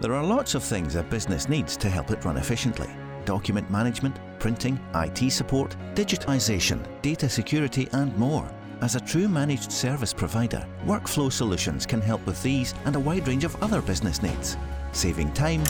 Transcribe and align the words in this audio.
There 0.00 0.14
are 0.14 0.22
lots 0.22 0.54
of 0.54 0.62
things 0.62 0.94
a 0.94 1.02
business 1.02 1.48
needs 1.48 1.76
to 1.78 1.90
help 1.90 2.12
it 2.12 2.24
run 2.24 2.36
efficiently 2.36 2.88
document 3.24 3.68
management, 3.70 4.16
printing, 4.38 4.78
IT 4.94 5.30
support, 5.30 5.76
digitization, 5.94 6.80
data 7.02 7.28
security, 7.28 7.86
and 7.92 8.16
more. 8.16 8.48
As 8.80 8.94
a 8.94 9.00
true 9.00 9.28
managed 9.28 9.70
service 9.70 10.14
provider, 10.14 10.66
Workflow 10.86 11.30
Solutions 11.30 11.84
can 11.84 12.00
help 12.00 12.24
with 12.24 12.42
these 12.42 12.72
and 12.86 12.96
a 12.96 13.00
wide 13.00 13.28
range 13.28 13.44
of 13.44 13.62
other 13.62 13.82
business 13.82 14.22
needs, 14.22 14.56
saving 14.92 15.34
time 15.34 15.62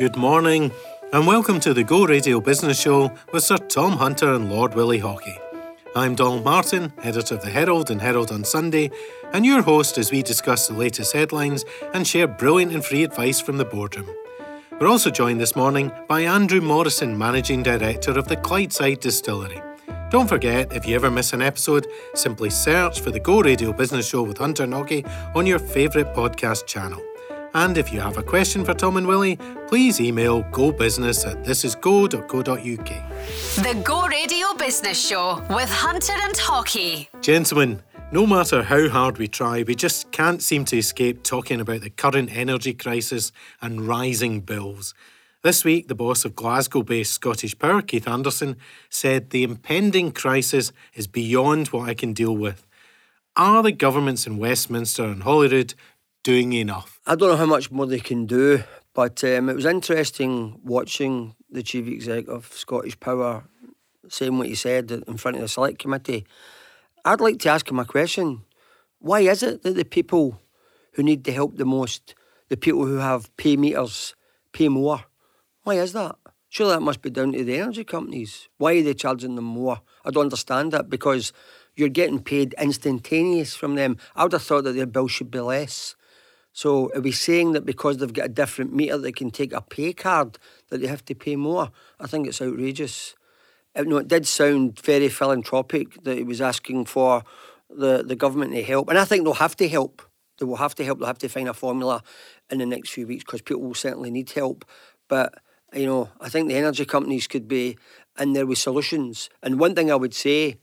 Good 0.00 0.16
morning, 0.16 0.72
and 1.12 1.26
welcome 1.26 1.60
to 1.60 1.74
the 1.74 1.84
Go 1.84 2.06
Radio 2.06 2.40
Business 2.40 2.80
Show 2.80 3.12
with 3.34 3.44
Sir 3.44 3.58
Tom 3.58 3.98
Hunter 3.98 4.32
and 4.32 4.48
Lord 4.48 4.72
Willie 4.72 5.02
Haughey. 5.02 5.36
I'm 5.94 6.14
Donald 6.14 6.42
Martin, 6.42 6.94
editor 7.02 7.34
of 7.34 7.42
the 7.42 7.50
Herald 7.50 7.90
and 7.90 8.00
Herald 8.00 8.32
on 8.32 8.42
Sunday, 8.44 8.90
and 9.34 9.44
your 9.44 9.60
host 9.60 9.98
as 9.98 10.10
we 10.10 10.22
discuss 10.22 10.66
the 10.66 10.72
latest 10.72 11.12
headlines 11.12 11.66
and 11.92 12.08
share 12.08 12.26
brilliant 12.26 12.72
and 12.72 12.82
free 12.82 13.04
advice 13.04 13.42
from 13.42 13.58
the 13.58 13.66
boardroom. 13.66 14.08
We're 14.80 14.88
also 14.88 15.10
joined 15.10 15.38
this 15.38 15.54
morning 15.54 15.92
by 16.08 16.22
Andrew 16.22 16.62
Morrison, 16.62 17.18
Managing 17.18 17.62
Director 17.62 18.12
of 18.18 18.26
the 18.26 18.38
Clydeside 18.38 19.00
Distillery. 19.00 19.60
Don't 20.08 20.28
forget, 20.28 20.72
if 20.72 20.86
you 20.86 20.94
ever 20.94 21.10
miss 21.10 21.34
an 21.34 21.42
episode, 21.42 21.86
simply 22.14 22.48
search 22.48 23.00
for 23.02 23.10
the 23.10 23.20
Go 23.20 23.42
Radio 23.42 23.70
Business 23.70 24.08
Show 24.08 24.22
with 24.22 24.38
Hunter 24.38 24.62
and 24.62 24.72
on 24.72 25.44
your 25.44 25.58
favourite 25.58 26.14
podcast 26.14 26.64
channel. 26.64 27.02
And 27.54 27.76
if 27.76 27.92
you 27.92 28.00
have 28.00 28.16
a 28.16 28.22
question 28.22 28.64
for 28.64 28.74
Tom 28.74 28.96
and 28.96 29.06
Willie, 29.06 29.36
please 29.66 30.00
email 30.00 30.44
gobusiness 30.44 31.26
at 31.26 31.44
thisisgo.co.uk. 31.44 32.54
The 33.64 33.82
Go 33.82 34.06
Radio 34.06 34.54
Business 34.56 35.04
Show 35.04 35.42
with 35.50 35.68
Hunter 35.68 36.12
and 36.12 36.34
Haughey. 36.34 37.08
Gentlemen, 37.20 37.82
no 38.12 38.26
matter 38.26 38.62
how 38.62 38.88
hard 38.88 39.18
we 39.18 39.26
try, 39.26 39.64
we 39.64 39.74
just 39.74 40.10
can't 40.12 40.42
seem 40.42 40.64
to 40.66 40.78
escape 40.78 41.22
talking 41.22 41.60
about 41.60 41.80
the 41.80 41.90
current 41.90 42.36
energy 42.36 42.72
crisis 42.72 43.32
and 43.60 43.82
rising 43.82 44.40
bills. 44.40 44.94
This 45.42 45.64
week, 45.64 45.88
the 45.88 45.94
boss 45.94 46.24
of 46.24 46.36
Glasgow 46.36 46.82
based 46.82 47.12
Scottish 47.12 47.58
Power, 47.58 47.82
Keith 47.82 48.06
Anderson, 48.06 48.56
said 48.90 49.30
the 49.30 49.42
impending 49.42 50.12
crisis 50.12 50.70
is 50.94 51.06
beyond 51.06 51.68
what 51.68 51.88
I 51.88 51.94
can 51.94 52.12
deal 52.12 52.36
with. 52.36 52.66
Are 53.36 53.62
the 53.62 53.72
governments 53.72 54.26
in 54.26 54.38
Westminster 54.38 55.04
and 55.04 55.22
Holyrood 55.22 55.74
doing 56.22 56.52
enough? 56.52 57.00
I 57.06 57.14
don't 57.14 57.30
know 57.30 57.36
how 57.36 57.46
much 57.46 57.70
more 57.70 57.86
they 57.86 58.00
can 58.00 58.26
do, 58.26 58.62
but 58.94 59.22
um, 59.24 59.48
it 59.48 59.56
was 59.56 59.66
interesting 59.66 60.60
watching 60.64 61.34
the 61.50 61.62
chief 61.62 61.86
executive 61.86 62.34
of 62.34 62.52
Scottish 62.52 62.98
Power 63.00 63.44
saying 64.08 64.36
what 64.36 64.48
he 64.48 64.54
said 64.54 64.90
in 64.90 65.16
front 65.16 65.36
of 65.36 65.42
the 65.42 65.48
select 65.48 65.78
committee. 65.78 66.26
I'd 67.04 67.20
like 67.20 67.38
to 67.40 67.50
ask 67.50 67.70
him 67.70 67.78
a 67.78 67.84
question. 67.84 68.42
Why 68.98 69.20
is 69.20 69.42
it 69.42 69.62
that 69.62 69.76
the 69.76 69.84
people 69.84 70.40
who 70.92 71.02
need 71.02 71.24
the 71.24 71.32
help 71.32 71.56
the 71.56 71.64
most, 71.64 72.14
the 72.48 72.56
people 72.56 72.84
who 72.84 72.96
have 72.96 73.34
pay 73.36 73.56
meters, 73.56 74.14
pay 74.52 74.68
more? 74.68 75.04
Why 75.62 75.74
is 75.74 75.92
that? 75.92 76.16
Surely 76.48 76.74
that 76.74 76.80
must 76.80 77.00
be 77.00 77.10
down 77.10 77.32
to 77.32 77.44
the 77.44 77.58
energy 77.58 77.84
companies. 77.84 78.48
Why 78.58 78.74
are 78.74 78.82
they 78.82 78.94
charging 78.94 79.36
them 79.36 79.44
more? 79.44 79.80
I 80.04 80.10
don't 80.10 80.24
understand 80.24 80.72
that 80.72 80.90
because 80.90 81.32
you're 81.76 81.88
getting 81.88 82.20
paid 82.20 82.54
instantaneous 82.60 83.54
from 83.54 83.76
them. 83.76 83.96
I 84.16 84.24
would 84.24 84.32
have 84.32 84.42
thought 84.42 84.64
that 84.64 84.72
their 84.72 84.86
bill 84.86 85.06
should 85.06 85.30
be 85.30 85.38
less. 85.38 85.94
So 86.52 86.90
are 86.94 87.00
we 87.00 87.12
saying 87.12 87.52
that 87.52 87.64
because 87.64 87.98
they've 87.98 88.12
got 88.12 88.26
a 88.26 88.30
different 88.30 88.74
meter, 88.74 88.98
they 88.98 89.12
can 89.12 89.30
take 89.30 89.52
a 89.52 89.60
pay 89.60 89.92
card 89.92 90.38
that 90.68 90.80
they 90.80 90.88
have 90.88 91.04
to 91.06 91.14
pay 91.14 91.36
more? 91.36 91.70
I 91.98 92.06
think 92.06 92.26
it's 92.26 92.42
outrageous. 92.42 93.14
It, 93.74 93.86
no, 93.86 93.98
it 93.98 94.08
did 94.08 94.26
sound 94.26 94.80
very 94.80 95.08
philanthropic 95.08 96.02
that 96.02 96.18
he 96.18 96.24
was 96.24 96.40
asking 96.40 96.86
for 96.86 97.22
the, 97.68 98.02
the 98.02 98.16
government 98.16 98.52
to 98.52 98.62
help, 98.62 98.88
and 98.88 98.98
I 98.98 99.04
think 99.04 99.24
they'll 99.24 99.34
have 99.34 99.56
to 99.56 99.68
help. 99.68 100.02
They 100.38 100.44
will 100.44 100.56
have 100.56 100.74
to 100.76 100.84
help. 100.84 100.98
They'll 100.98 101.06
have 101.06 101.18
to 101.18 101.28
find 101.28 101.48
a 101.48 101.54
formula 101.54 102.02
in 102.50 102.58
the 102.58 102.66
next 102.66 102.90
few 102.90 103.06
weeks 103.06 103.22
because 103.24 103.42
people 103.42 103.62
will 103.62 103.74
certainly 103.74 104.10
need 104.10 104.30
help. 104.30 104.64
But 105.08 105.34
you 105.72 105.86
know, 105.86 106.08
I 106.20 106.28
think 106.28 106.48
the 106.48 106.56
energy 106.56 106.84
companies 106.84 107.26
could 107.26 107.46
be 107.46 107.78
in 108.18 108.32
there 108.32 108.46
with 108.46 108.58
solutions. 108.58 109.30
And 109.42 109.60
one 109.60 109.74
thing 109.74 109.90
I 109.90 109.94
would 109.94 110.14
say, 110.14 110.56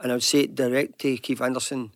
and 0.00 0.12
I 0.12 0.16
would 0.16 0.22
say 0.22 0.40
it 0.40 0.54
direct 0.54 0.98
to 1.00 1.16
Keith 1.16 1.40
Anderson, 1.40 1.92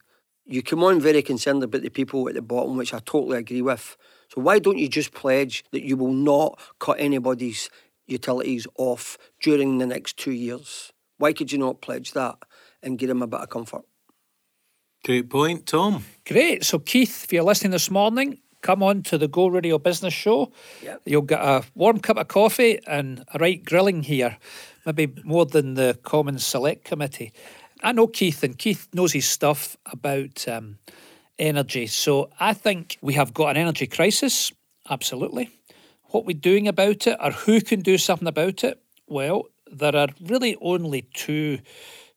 you 0.46 0.62
come 0.62 0.84
on 0.84 1.00
very 1.00 1.22
concerned 1.22 1.62
about 1.62 1.82
the 1.82 1.90
people 1.90 2.28
at 2.28 2.34
the 2.34 2.42
bottom, 2.42 2.76
which 2.76 2.94
I 2.94 3.00
totally 3.00 3.38
agree 3.38 3.62
with. 3.62 3.96
So 4.28 4.40
why 4.40 4.58
don't 4.58 4.78
you 4.78 4.88
just 4.88 5.12
pledge 5.12 5.64
that 5.72 5.82
you 5.82 5.96
will 5.96 6.12
not 6.12 6.58
cut 6.78 7.00
anybody's 7.00 7.68
utilities 8.06 8.66
off 8.76 9.18
during 9.42 9.78
the 9.78 9.86
next 9.86 10.16
two 10.16 10.32
years? 10.32 10.92
Why 11.18 11.32
could 11.32 11.52
you 11.52 11.58
not 11.58 11.80
pledge 11.80 12.12
that 12.12 12.36
and 12.82 12.98
give 12.98 13.08
them 13.08 13.22
a 13.22 13.26
bit 13.26 13.40
of 13.40 13.48
comfort? 13.48 13.82
Great 15.04 15.30
point, 15.30 15.66
Tom. 15.66 16.04
Great. 16.26 16.64
So, 16.64 16.78
Keith, 16.78 17.24
if 17.24 17.32
you're 17.32 17.44
listening 17.44 17.70
this 17.70 17.90
morning, 17.90 18.38
come 18.60 18.82
on 18.82 19.02
to 19.04 19.18
the 19.18 19.28
Go 19.28 19.46
Radio 19.46 19.78
Business 19.78 20.12
Show. 20.12 20.52
Yep. 20.82 21.02
You'll 21.06 21.22
get 21.22 21.40
a 21.40 21.64
warm 21.74 22.00
cup 22.00 22.16
of 22.16 22.28
coffee 22.28 22.80
and 22.86 23.24
a 23.32 23.38
right 23.38 23.64
grilling 23.64 24.02
here, 24.02 24.36
maybe 24.84 25.12
more 25.24 25.46
than 25.46 25.74
the 25.74 25.98
Commons 26.02 26.44
Select 26.44 26.84
Committee. 26.84 27.32
I 27.82 27.92
know 27.92 28.06
Keith, 28.06 28.42
and 28.42 28.58
Keith 28.58 28.88
knows 28.92 29.12
his 29.12 29.28
stuff 29.28 29.76
about 29.86 30.48
um, 30.48 30.78
energy. 31.38 31.86
So 31.86 32.30
I 32.40 32.54
think 32.54 32.98
we 33.02 33.14
have 33.14 33.34
got 33.34 33.50
an 33.50 33.56
energy 33.56 33.86
crisis, 33.86 34.52
absolutely. 34.88 35.50
What 36.06 36.24
we're 36.24 36.38
doing 36.38 36.68
about 36.68 37.06
it, 37.06 37.16
or 37.20 37.32
who 37.32 37.60
can 37.60 37.80
do 37.80 37.98
something 37.98 38.28
about 38.28 38.64
it? 38.64 38.80
Well, 39.06 39.44
there 39.70 39.94
are 39.94 40.08
really 40.24 40.56
only 40.60 41.02
two 41.02 41.58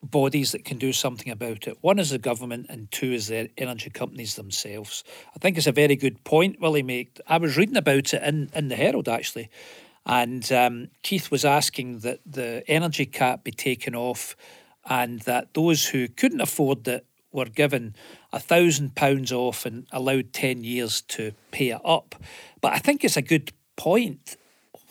bodies 0.02 0.53
that 0.53 0.64
can 0.64 0.78
do 0.78 0.94
something 0.94 1.30
about 1.31 1.68
it. 1.68 1.78
One 1.81 2.00
is 2.00 2.12
the 2.12 2.20
government, 2.20 2.68
and 2.70 2.90
two 2.91 3.12
is 3.12 3.28
the 3.28 3.50
energy 3.58 3.90
companies 3.90 4.36
themselves. 4.36 5.03
I 5.36 5.40
think 5.40 5.58
it's 5.58 5.68
a 5.68 5.74
very 5.74 5.96
good 5.96 6.24
point 6.24 6.62
Willie 6.62 6.84
made. 6.84 7.20
I 7.28 7.38
was 7.38 7.58
reading 7.58 7.78
about 7.78 8.14
it 8.14 8.24
in, 8.24 8.50
in 8.56 8.70
the 8.70 8.76
Herald 8.76 9.09
actually, 9.09 9.50
and 10.06 10.50
um, 10.53 10.88
Keith 11.03 11.30
was 11.31 11.44
asking 11.44 12.00
that 12.00 12.22
the 12.26 12.64
energy 12.68 13.06
cap 13.06 13.44
be 13.44 13.52
taken 13.52 13.94
off 13.94 14.38
and 14.85 15.22
that 15.22 15.53
those 15.53 15.88
who 15.88 16.07
couldn't 16.07 16.41
afford 16.41 16.88
it 16.88 17.06
were 17.31 17.45
given 17.45 17.95
a 18.34 18.40
thousand 18.40 18.95
pounds 18.95 19.31
off 19.31 19.66
and 19.66 19.85
allowed 19.91 20.34
10 20.34 20.63
years 20.63 21.01
to 21.01 21.34
pay 21.51 21.69
it 21.69 21.81
up. 21.85 22.16
But 22.62 22.73
I 22.73 22.79
think 22.79 23.03
it's 23.03 23.17
a 23.17 23.22
good 23.22 23.51
point. 23.75 24.38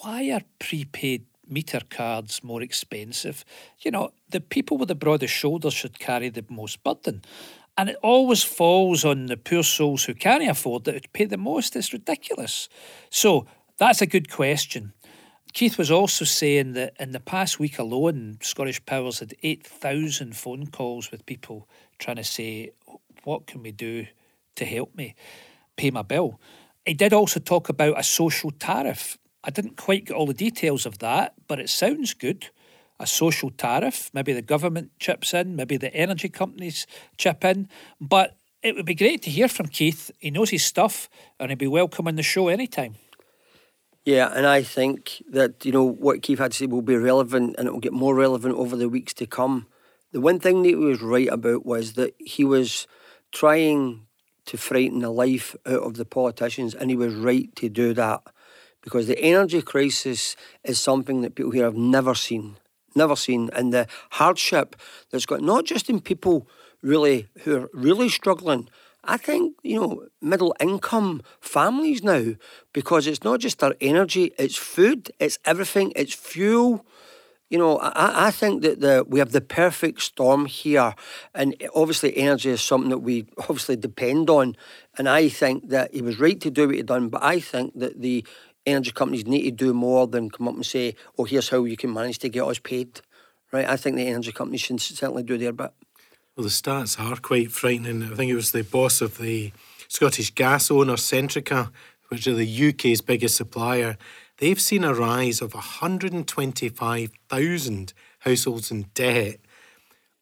Why 0.01 0.31
are 0.31 0.43
prepaid 0.59 1.27
meter 1.49 1.81
cards 1.91 2.45
more 2.45 2.63
expensive? 2.63 3.45
You 3.81 3.91
know, 3.91 4.13
the 4.31 4.41
people 4.41 4.77
with 4.77 4.89
the 4.89 4.95
broadest 4.95 5.35
shoulders 5.35 5.75
should 5.75 5.99
carry 5.99 6.29
the 6.29 6.45
most 6.49 6.83
burden. 6.85 7.23
And 7.77 7.89
it 7.89 7.97
always 8.03 8.43
falls 8.43 9.05
on 9.05 9.27
the 9.27 9.37
poor 9.37 9.63
souls 9.63 10.05
who 10.05 10.15
can't 10.15 10.49
afford 10.49 10.89
it 10.89 11.05
to 11.05 11.09
pay 11.11 11.25
the 11.27 11.37
most. 11.37 11.77
It's 11.77 11.93
ridiculous. 11.93 12.69
So 13.09 13.47
that's 13.79 14.03
a 14.03 14.07
good 14.07 14.31
question. 14.31 14.93
Keith 15.53 15.79
was 15.79 15.91
also 15.91 16.25
saying 16.25 16.75
that 16.75 16.95
in 17.01 17.13
the 17.13 17.21
past 17.21 17.59
week 17.59 17.79
alone, 17.79 18.39
Scottish 18.43 18.85
Powers 18.85 19.21
had 19.21 19.35
8,000 19.43 20.37
phone 20.37 20.67
calls 20.67 21.11
with 21.11 21.27
people 21.27 21.69
trying 21.99 22.17
to 22.17 22.25
say, 22.25 22.71
What 23.25 23.47
can 23.47 23.63
we 23.63 23.73
do 23.73 24.07
to 24.57 24.65
help 24.65 24.95
me 24.95 25.15
pay 25.77 25.91
my 25.91 26.03
bill? 26.03 26.39
He 26.87 26.95
did 26.95 27.13
also 27.13 27.41
talk 27.41 27.69
about 27.69 27.99
a 27.99 28.03
social 28.03 28.51
tariff. 28.51 29.19
I 29.43 29.51
didn't 29.51 29.77
quite 29.77 30.07
get 30.07 30.15
all 30.15 30.27
the 30.27 30.35
details 30.35 30.87
of 30.87 30.99
that, 30.99 31.35
but 31.47 31.59
it 31.59 31.71
sounds 31.71 32.15
good. 32.15 32.51
A 33.01 33.07
social 33.07 33.51
tariff, 33.51 34.11
maybe 34.13 34.33
the 34.33 34.43
government 34.43 34.91
chips 34.99 35.33
in, 35.33 35.57
maybe 35.57 35.77
the 35.77 35.95
energy 35.95 36.29
companies 36.29 36.87
chip 37.17 37.45
in. 37.45 37.69
But 38.01 38.37
it 38.63 38.75
would 38.75 38.87
be 38.87 38.95
great 38.95 39.23
to 39.23 39.31
hear 39.31 39.49
from 39.49 39.69
Keith. 39.69 40.11
He 40.19 40.31
knows 40.31 40.51
his 40.51 40.65
stuff 40.65 41.09
and 41.39 41.51
he'd 41.51 41.59
be 41.59 41.69
welcome 41.69 42.09
on 42.09 42.17
the 42.17 42.23
show 42.23 42.49
anytime. 42.49 42.97
Yeah, 44.09 44.33
and 44.35 44.47
I 44.47 44.63
think 44.63 45.23
that, 45.33 45.67
you 45.67 45.71
know, 45.71 45.85
what 45.85 46.23
Keith 46.23 46.39
had 46.39 46.53
to 46.53 46.57
say 46.57 46.65
will 46.65 46.81
be 46.81 46.97
relevant 46.97 47.57
and 47.59 47.69
it 47.69 47.73
will 47.73 47.79
get 47.79 47.93
more 47.93 48.15
relevant 48.15 48.55
over 48.55 48.75
the 48.75 48.89
weeks 48.89 49.13
to 49.13 49.27
come. 49.27 49.67
The 50.13 50.21
one 50.23 50.41
thing 50.41 50.63
that 50.63 50.69
he 50.71 50.75
was 50.75 51.03
right 51.03 51.29
about 51.29 51.67
was 51.67 51.93
that 51.93 52.15
he 52.19 52.43
was 52.43 52.87
trying 53.33 54.07
to 54.47 54.57
frighten 54.57 55.01
the 55.01 55.11
life 55.11 55.55
out 55.67 55.83
of 55.83 55.97
the 55.97 56.07
politicians, 56.07 56.75
and 56.75 56.89
he 56.89 56.97
was 56.97 57.15
right 57.17 57.55
to 57.57 57.69
do 57.69 57.93
that 57.93 58.23
because 58.81 59.09
the 59.09 59.19
energy 59.21 59.61
crisis 59.61 60.37
is 60.65 60.81
something 60.81 61.21
that 61.21 61.35
people 61.35 61.53
here 61.53 61.67
have 61.67 61.77
never 61.77 62.15
seen, 62.15 62.57
never 62.95 63.15
seen, 63.15 63.51
and 63.53 63.75
the 63.75 63.87
hardship 64.13 64.75
that's 65.11 65.27
got 65.27 65.43
not 65.43 65.67
just 65.67 65.91
in 65.91 66.01
people 66.01 66.49
really 66.81 67.29
who 67.43 67.57
are 67.57 67.71
really 67.75 68.09
struggling, 68.09 68.71
I 69.09 69.17
think, 69.17 69.57
you 69.63 69.81
know, 69.81 70.07
middle 70.21 70.55
income 70.61 71.23
families 71.41 72.03
now, 72.03 72.35
because 72.75 73.07
it's 73.07 73.25
not 73.25 73.41
just 73.41 73.59
their 73.59 73.75
energy, 73.81 74.33
it's 74.39 74.57
food, 74.57 75.11
it's 75.19 75.39
everything, 75.47 75.95
it's 75.97 76.13
fuel. 76.13 76.85
You 77.49 77.57
know, 77.57 77.79
I, 77.79 78.27
I 78.27 78.31
think 78.31 78.61
that 78.63 78.81
the 78.81 79.07
we 79.09 79.19
have 79.19 79.33
the 79.33 79.41
perfect 79.41 80.03
storm 80.03 80.45
here, 80.45 80.95
and 81.35 81.57
obviously 81.75 82.19
energy 82.19 82.51
is 82.51 82.61
something 82.61 82.91
that 82.91 82.99
we 82.99 83.25
obviously 83.39 83.77
depend 83.77 84.29
on. 84.29 84.55
And 84.99 85.09
I 85.09 85.31
think 85.31 85.71
that 85.71 85.95
he 85.95 86.03
was 86.03 86.21
right 86.21 86.39
to 86.43 86.51
do 86.51 86.67
what 86.67 86.77
he 86.77 86.83
done, 86.83 87.09
but 87.09 87.23
I 87.23 87.41
think 87.41 87.79
that 87.79 88.03
the 88.03 88.27
energy 88.67 88.91
companies 88.91 89.27
need 89.27 89.45
to 89.45 89.51
do 89.51 89.73
more 89.73 90.07
than 90.07 90.29
come 90.29 90.49
up 90.49 90.55
and 90.55 90.67
say, 90.67 90.95
"Oh, 91.17 91.25
here's 91.25 91.49
how 91.49 91.65
you 91.65 91.79
can 91.79 91.95
manage 91.95 92.19
to 92.19 92.29
get 92.29 92.45
us 92.45 92.59
paid." 92.59 93.01
Right? 93.53 93.67
I 93.67 93.79
think 93.79 93.97
the 93.97 94.07
energy 94.07 94.33
companies 94.33 94.61
should 94.61 94.79
certainly 94.83 95.23
do 95.23 95.39
their 95.39 95.55
bit. 95.55 95.73
Well, 96.39 96.45
the 96.45 96.51
stats 96.51 97.01
are 97.01 97.17
quite 97.17 97.51
frightening. 97.51 98.05
I 98.05 98.15
think 98.15 98.31
it 98.31 98.37
was 98.37 98.53
the 98.53 98.63
boss 98.63 99.01
of 99.01 99.19
the 99.19 99.53
Scottish 99.89 100.33
gas 100.37 100.71
owner 100.71 100.93
Centrica, 100.93 101.73
which 102.11 102.29
are 102.29 102.35
the 102.35 102.69
UK's 102.69 103.01
biggest 103.01 103.37
supplier. 103.37 103.99
They've 104.37 104.61
seen 104.61 104.85
a 104.85 104.95
rise 104.95 105.43
of 105.43 105.55
125,000 105.55 107.93
households 108.21 108.71
in 108.71 108.83
debt. 108.95 109.41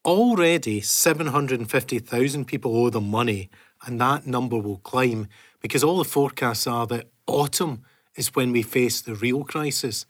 Already, 0.06 0.80
750,000 0.80 2.46
people 2.46 2.74
owe 2.74 2.88
them 2.88 3.10
money, 3.10 3.50
and 3.84 4.00
that 4.00 4.26
number 4.26 4.56
will 4.56 4.78
climb 4.78 5.28
because 5.60 5.84
all 5.84 5.98
the 5.98 6.04
forecasts 6.04 6.66
are 6.66 6.86
that 6.86 7.10
autumn 7.26 7.82
is 8.14 8.34
when 8.34 8.52
we 8.52 8.62
face 8.62 9.02
the 9.02 9.14
real 9.14 9.44
crisis. 9.44 10.06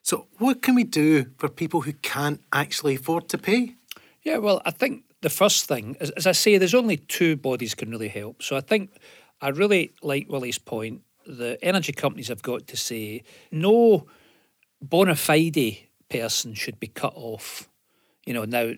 So, 0.00 0.28
what 0.38 0.62
can 0.62 0.74
we 0.74 0.84
do 0.84 1.26
for 1.36 1.50
people 1.50 1.82
who 1.82 1.92
can't 1.92 2.40
actually 2.54 2.94
afford 2.94 3.28
to 3.28 3.36
pay? 3.36 3.74
Yeah, 4.22 4.38
well, 4.38 4.62
I 4.64 4.70
think 4.70 5.04
the 5.22 5.30
first 5.30 5.66
thing, 5.66 5.96
as, 6.00 6.10
as 6.10 6.26
I 6.26 6.32
say, 6.32 6.58
there's 6.58 6.74
only 6.74 6.98
two 6.98 7.36
bodies 7.36 7.74
can 7.74 7.90
really 7.90 8.08
help. 8.08 8.42
So 8.42 8.56
I 8.56 8.60
think 8.60 8.90
I 9.40 9.48
really 9.48 9.94
like 10.02 10.28
Willie's 10.28 10.58
point. 10.58 11.02
The 11.26 11.56
energy 11.62 11.92
companies 11.92 12.28
have 12.28 12.42
got 12.42 12.66
to 12.66 12.76
say 12.76 13.22
no 13.50 14.06
bona 14.80 15.14
fide 15.14 15.78
person 16.08 16.54
should 16.54 16.78
be 16.78 16.88
cut 16.88 17.14
off. 17.16 17.68
You 18.26 18.34
know, 18.34 18.44
now 18.44 18.72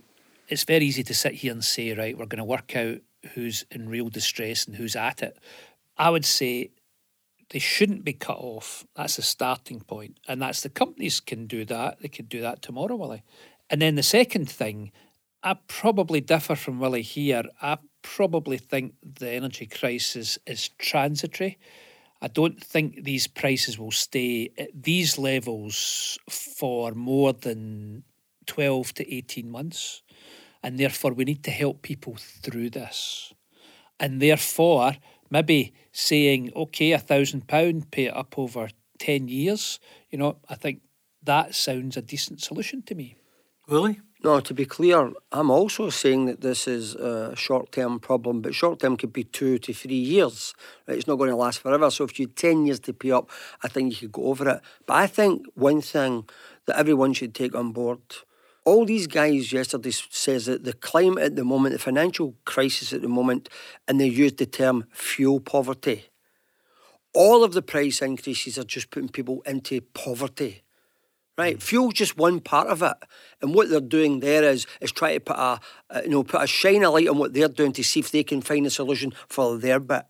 it's 0.49 0.65
very 0.65 0.85
easy 0.85 1.03
to 1.05 1.15
sit 1.15 1.33
here 1.33 1.53
and 1.53 1.65
say, 1.65 1.93
right, 1.95 2.17
we're 2.17 2.27
going 2.27 2.39
to 2.39 2.45
work 2.45 2.77
out 2.77 2.99
who's 3.33 3.65
in 3.71 3.89
real 3.89 4.11
distress 4.11 4.67
and 4.67 4.77
who's 4.77 4.95
at 4.95 5.23
it. 5.23 5.39
I 5.97 6.11
would 6.11 6.27
say 6.27 6.71
they 7.51 7.59
shouldn't 7.59 8.05
be 8.05 8.13
cut 8.13 8.39
off. 8.39 8.87
That's 8.95 9.17
the 9.17 9.23
starting 9.23 9.81
point. 9.81 10.19
And 10.29 10.43
that's 10.43 10.61
the 10.61 10.69
companies 10.69 11.21
can 11.21 11.47
do 11.47 11.65
that. 11.65 12.01
They 12.01 12.09
could 12.09 12.29
do 12.29 12.43
that 12.43 12.61
tomorrow, 12.61 12.97
Willie. 12.97 13.23
And 13.71 13.81
then 13.81 13.95
the 13.95 14.03
second 14.03 14.51
thing, 14.51 14.93
I 15.45 15.57
probably 15.69 16.23
differ 16.23 16.57
from 16.57 16.81
Willie 16.81 17.03
here. 17.03 17.45
I 17.61 17.77
probably 18.01 18.57
think 18.57 18.95
the 19.03 19.31
energy 19.31 19.67
crisis 19.67 20.39
is 20.47 20.71
transitory. 20.79 21.59
I 22.23 22.29
don't 22.29 22.65
think 22.65 23.05
these 23.05 23.27
prices 23.27 23.79
will 23.79 23.91
stay 23.91 24.51
at 24.57 24.71
these 24.75 25.19
levels 25.19 26.19
for 26.31 26.93
more 26.93 27.35
than 27.35 28.05
12 28.47 28.95
to 28.95 29.15
18 29.15 29.51
months. 29.51 30.03
And 30.63 30.79
therefore, 30.79 31.13
we 31.13 31.25
need 31.25 31.45
to 31.45 31.51
help 31.51 31.83
people 31.83 32.17
through 32.19 32.71
this. 32.71 33.35
And 34.01 34.23
therefore, 34.23 34.97
maybe 35.29 35.75
saying, 35.93 36.53
okay, 36.57 36.93
a 36.93 36.99
thousand 36.99 37.49
pound, 37.49 37.91
pay 37.91 38.07
it 38.07 38.17
up 38.17 38.39
over 38.39 38.71
10 38.99 39.29
years, 39.29 39.79
you 40.11 40.17
know, 40.17 40.39
I 40.49 40.55
think 40.55 40.81
that 41.23 41.55
sounds 41.55 41.99
a 41.99 42.03
decent 42.03 42.41
solution 42.41 42.81
to 42.85 42.95
me. 42.95 43.17
Really? 43.69 44.01
No, 44.25 44.41
to 44.41 44.55
be 44.55 44.65
clear, 44.65 45.13
I'm 45.33 45.51
also 45.51 45.91
saying 45.91 46.25
that 46.25 46.41
this 46.41 46.67
is 46.67 46.95
a 46.95 47.37
short 47.37 47.73
term 47.73 48.01
problem, 48.01 48.41
but 48.41 48.55
short 48.55 48.81
term 48.81 48.97
could 48.97 49.13
be 49.13 49.25
two 49.25 49.59
to 49.59 49.75
three 49.75 49.95
years. 49.95 50.55
Right? 50.89 50.97
It's 50.97 51.07
not 51.07 51.17
going 51.17 51.29
to 51.29 51.37
last 51.37 51.59
forever. 51.61 51.91
So 51.91 52.05
if 52.05 52.19
you 52.19 52.27
had 52.27 52.37
10 52.37 52.65
years 52.65 52.81
to 52.81 52.95
pay 52.95 53.11
up, 53.11 53.29
I 53.63 53.69
think 53.69 53.93
you 53.93 54.09
could 54.09 54.13
go 54.13 54.25
over 54.29 54.49
it. 54.49 54.61
But 54.87 54.95
I 54.95 55.07
think 55.09 55.45
one 55.55 55.83
thing 55.83 56.27
that 56.65 56.79
everyone 56.79 57.13
should 57.13 57.35
take 57.35 57.55
on 57.55 57.73
board 57.73 58.01
all 58.65 58.87
these 58.87 59.07
guys 59.07 59.53
yesterday 59.53 59.91
says 59.91 60.47
that 60.47 60.65
the 60.65 60.73
climate 60.73 61.23
at 61.23 61.37
the 61.37 61.45
moment, 61.45 61.75
the 61.75 61.79
financial 61.79 62.35
crisis 62.47 62.95
at 62.95 63.03
the 63.03 63.09
moment, 63.09 63.51
and 63.87 64.01
they 64.01 64.07
used 64.07 64.39
the 64.39 64.47
term 64.47 64.87
fuel 64.91 65.39
poverty. 65.39 66.07
All 67.13 67.45
of 67.45 67.53
the 67.53 67.63
price 67.63 68.01
increases 68.01 68.59
are 68.59 68.65
just 68.65 68.91
putting 68.91 69.11
people 69.11 69.43
into 69.43 69.83
poverty. 69.83 70.64
Right, 71.37 71.61
fuel's 71.61 71.95
just 71.95 72.17
one 72.17 72.39
part 72.39 72.69
of 72.69 72.81
it, 72.83 72.95
and 73.43 73.55
what 73.55 73.69
they're 73.69 73.81
doing 73.81 74.21
there 74.21 74.45
is 74.45 74.69
is 74.81 74.93
try 74.93 75.15
to 75.15 75.21
put 75.21 75.37
a, 75.37 75.59
a 75.91 76.03
you 76.05 76.11
know 76.11 76.23
put 76.23 76.43
a 76.43 76.47
shine 76.47 76.85
a 76.85 76.91
light 76.91 77.09
on 77.09 77.19
what 77.19 77.35
they're 77.35 77.49
doing 77.49 77.73
to 77.73 77.83
see 77.83 78.01
if 78.01 78.13
they 78.13 78.23
can 78.23 78.41
find 78.41 78.65
a 78.67 78.71
solution 78.71 79.13
for 79.29 79.59
their 79.59 79.81
bit. 79.81 80.05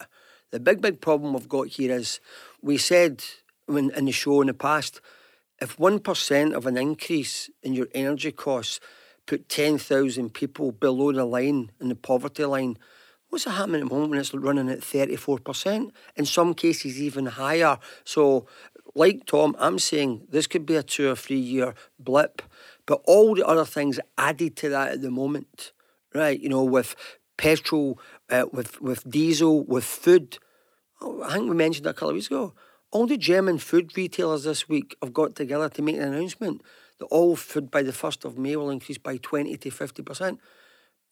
The 0.51 0.61
big 0.61 0.83
big 0.83 1.01
problem 1.01 1.33
we've 1.33 1.49
got 1.49 1.69
here 1.69 1.97
is 1.97 2.21
we 2.61 2.77
said 2.77 3.25
when 3.65 3.91
in 3.93 4.05
the 4.05 4.13
show 4.13 4.43
in 4.43 4.49
the 4.49 4.55
past 4.55 5.01
if 5.61 5.77
1% 5.77 6.53
of 6.53 6.67
an 6.67 6.77
increase 6.77 7.49
in 7.63 7.75
your 7.75 7.89
energy 7.95 8.33
costs 8.33 8.81
put 9.27 9.49
10,000 9.49 10.35
people 10.35 10.73
below 10.73 11.13
the 11.13 11.25
line, 11.25 11.71
in 11.81 11.89
the 11.89 11.95
poverty 11.95 12.45
line, 12.45 12.77
what's 13.29 13.45
happening 13.45 13.83
at 13.83 13.89
the 13.89 13.95
moment 13.95 14.11
when 14.11 14.21
it's 14.21 14.35
running 14.35 14.69
at 14.69 14.81
34%? 14.81 15.91
In 16.17 16.27
some 16.27 16.55
cases, 16.55 17.01
even 17.01 17.27
higher. 17.27 17.79
So, 18.05 18.47
like 18.95 19.27
Tom, 19.27 19.57
I'm 19.59 19.79
saying 19.79 20.27
this 20.31 20.47
could 20.47 20.67
be 20.67 20.77
a 20.77 20.83
two 20.83 21.11
or 21.11 21.17
three 21.17 21.39
year 21.39 21.75
blip, 21.99 22.43
but 22.87 23.03
all 23.07 23.35
the 23.35 23.47
other 23.47 23.65
things 23.65 23.99
added 24.19 24.57
to 24.57 24.69
that 24.71 24.93
at 24.93 25.03
the 25.03 25.11
moment, 25.11 25.73
right? 26.15 26.39
You 26.39 26.49
know, 26.49 26.65
with 26.65 26.95
petrol, 27.37 27.99
uh, 28.31 28.47
with, 28.53 28.81
with 28.81 29.09
diesel, 29.09 29.65
with 29.65 29.85
food. 29.85 30.39
Oh, 31.01 31.23
I 31.23 31.35
think 31.35 31.49
we 31.49 31.57
mentioned 31.57 31.87
that 31.87 31.91
a 31.91 31.95
couple 31.95 32.11
of 32.11 32.15
weeks 32.15 32.29
ago 32.29 32.55
all 32.95 33.09
the 33.09 33.19
German 33.19 33.59
food 33.59 33.95
retailers 33.97 34.45
this 34.45 34.69
week 34.69 34.97
have 35.03 35.13
got 35.13 35.35
together 35.35 35.69
to 35.69 35.83
make 35.83 35.97
an 35.97 36.15
announcement 36.15 36.63
that 37.01 37.07
all 37.07 37.35
food 37.35 37.69
by 37.69 37.83
the 37.83 37.91
1st 37.91 38.25
of 38.25 38.39
May 38.39 38.55
will 38.55 38.71
increase 38.71 38.99
by 38.99 39.17
20 39.17 39.57
to 39.57 39.71
50%. 39.71 40.39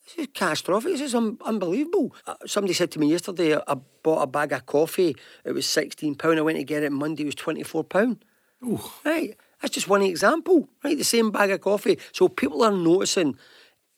This 0.04 0.18
is 0.18 0.28
catastrophic. 0.34 0.92
This 0.92 1.00
is 1.00 1.14
un- 1.14 1.38
unbelievable. 1.44 2.14
Uh, 2.26 2.34
somebody 2.46 2.74
said 2.74 2.90
to 2.92 2.98
me 2.98 3.08
yesterday, 3.08 3.56
I 3.56 3.74
bought 4.02 4.22
a 4.22 4.26
bag 4.26 4.52
of 4.52 4.66
coffee. 4.66 5.16
It 5.44 5.52
was 5.52 5.66
£16. 5.66 6.38
I 6.38 6.42
went 6.42 6.58
to 6.58 6.64
get 6.64 6.82
it 6.82 6.92
Monday, 6.92 7.22
it 7.22 7.26
was 7.26 7.34
£24. 7.36 8.18
Ooh. 8.64 8.80
Right. 9.04 9.36
That's 9.60 9.74
just 9.74 9.88
one 9.88 10.02
example. 10.02 10.68
Right. 10.82 10.98
The 10.98 11.04
same 11.04 11.30
bag 11.30 11.50
of 11.50 11.60
coffee. 11.60 11.98
So 12.12 12.28
people 12.28 12.62
are 12.62 12.72
noticing. 12.72 13.36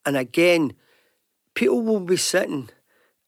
And 0.06 0.16
again, 0.16 0.74
people 1.54 1.82
will 1.82 2.00
be 2.00 2.16
sitting 2.16 2.68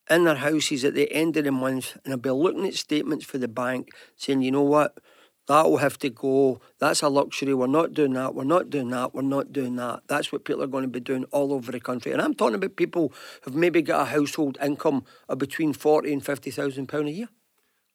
in 0.09 0.25
their 0.25 0.37
houses 0.37 0.85
at 0.85 0.95
the 0.95 1.11
end 1.13 1.37
of 1.37 1.45
the 1.45 1.53
month 1.53 1.97
and 2.05 2.13
they'll 2.13 2.19
be 2.19 2.31
looking 2.31 2.67
at 2.67 2.75
statements 2.75 3.25
for 3.25 3.39
the 3.39 3.49
bank 3.49 3.91
saying, 4.17 4.43
you 4.43 4.51
know 4.51 4.63
what, 4.63 4.99
that 5.49 5.67
will 5.67 5.79
have 5.79 5.99
to 5.99 6.11
go. 6.11 6.61
That's 6.79 7.03
a 7.03 7.09
luxury. 7.09 7.55
We're 7.55 7.67
not 7.67 7.95
doing 7.95 8.15
that. 8.15 8.35
We're 8.35 8.45
not 8.45 8.71
doing 8.71 8.91
that. 8.91 9.15
We're 9.15 9.23
not 9.23 9.53
doing 9.53 9.77
that. 9.77 10.03
That's 10.09 10.33
what 10.33 10.45
people 10.45 10.63
are 10.63 10.69
going 10.69 10.83
to 10.83 10.89
be 10.89 11.01
doing 11.01 11.25
all 11.31 11.53
over 11.53 11.73
the 11.73 11.81
country. 11.81 12.13
And 12.13 12.21
I'm 12.21 12.35
talking 12.35 12.57
about 12.57 12.77
people 12.77 13.13
who've 13.43 13.55
maybe 13.55 13.83
got 13.83 14.03
a 14.03 14.11
household 14.11 14.59
income 14.63 15.05
of 15.29 15.39
between 15.39 15.73
forty 15.73 16.13
and 16.13 16.25
fifty 16.25 16.51
thousand 16.51 16.89
pound 16.89 17.09
a 17.09 17.13
year. 17.13 17.29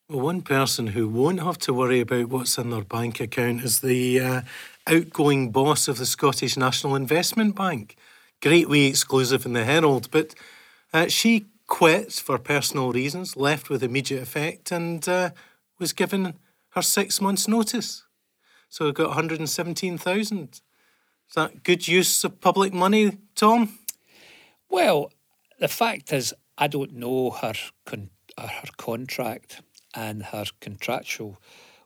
Well, 0.09 0.21
one 0.21 0.42
person 0.42 0.88
who 0.88 1.07
won't 1.07 1.42
have 1.42 1.57
to 1.59 1.74
worry 1.74 2.01
about 2.01 2.27
what's 2.27 2.58
in 2.58 2.70
their 2.70 2.84
bank 2.84 3.22
account 3.22 3.63
is 3.63 3.79
the 3.79 4.20
uh, 4.20 4.41
outgoing 4.88 5.51
boss 5.51 5.88
of 5.88 5.98
the 5.98 6.05
Scottish 6.05 6.58
National 6.58 6.96
Investment 6.96 7.55
Bank. 7.55 7.96
Great 8.41 8.70
exclusive 8.70 9.46
in 9.46 9.53
the 9.53 9.63
Herald, 9.63 10.10
but 10.12 10.36
uh, 10.93 11.08
she 11.08 11.46
quit 11.67 12.12
for 12.12 12.38
personal 12.38 12.91
reasons, 12.91 13.38
left 13.38 13.70
with 13.70 13.84
immediate 13.84 14.22
effect, 14.22 14.72
and 14.72 15.08
uh, 15.08 15.29
was 15.79 15.93
given 15.93 16.34
her 16.72 16.82
six 16.82 17.22
months' 17.22 17.48
notice. 17.48 18.04
So 18.70 18.86
we've 18.86 18.94
got 18.94 19.08
117,000. 19.08 20.50
Is 20.54 20.62
that 21.36 21.63
good 21.63 21.88
use 21.88 22.24
of 22.24 22.42
public 22.42 22.74
money, 22.74 23.18
Tom? 23.36 23.80
Well, 24.70 25.12
the 25.60 25.68
fact 25.68 26.12
is, 26.13 26.34
I 26.58 26.68
don't 26.68 26.94
know 26.94 27.32
her 27.32 27.54
con- 27.86 28.10
her 28.38 28.70
contract 28.78 29.62
and 29.94 30.24
her 30.24 30.46
contractual 30.60 31.38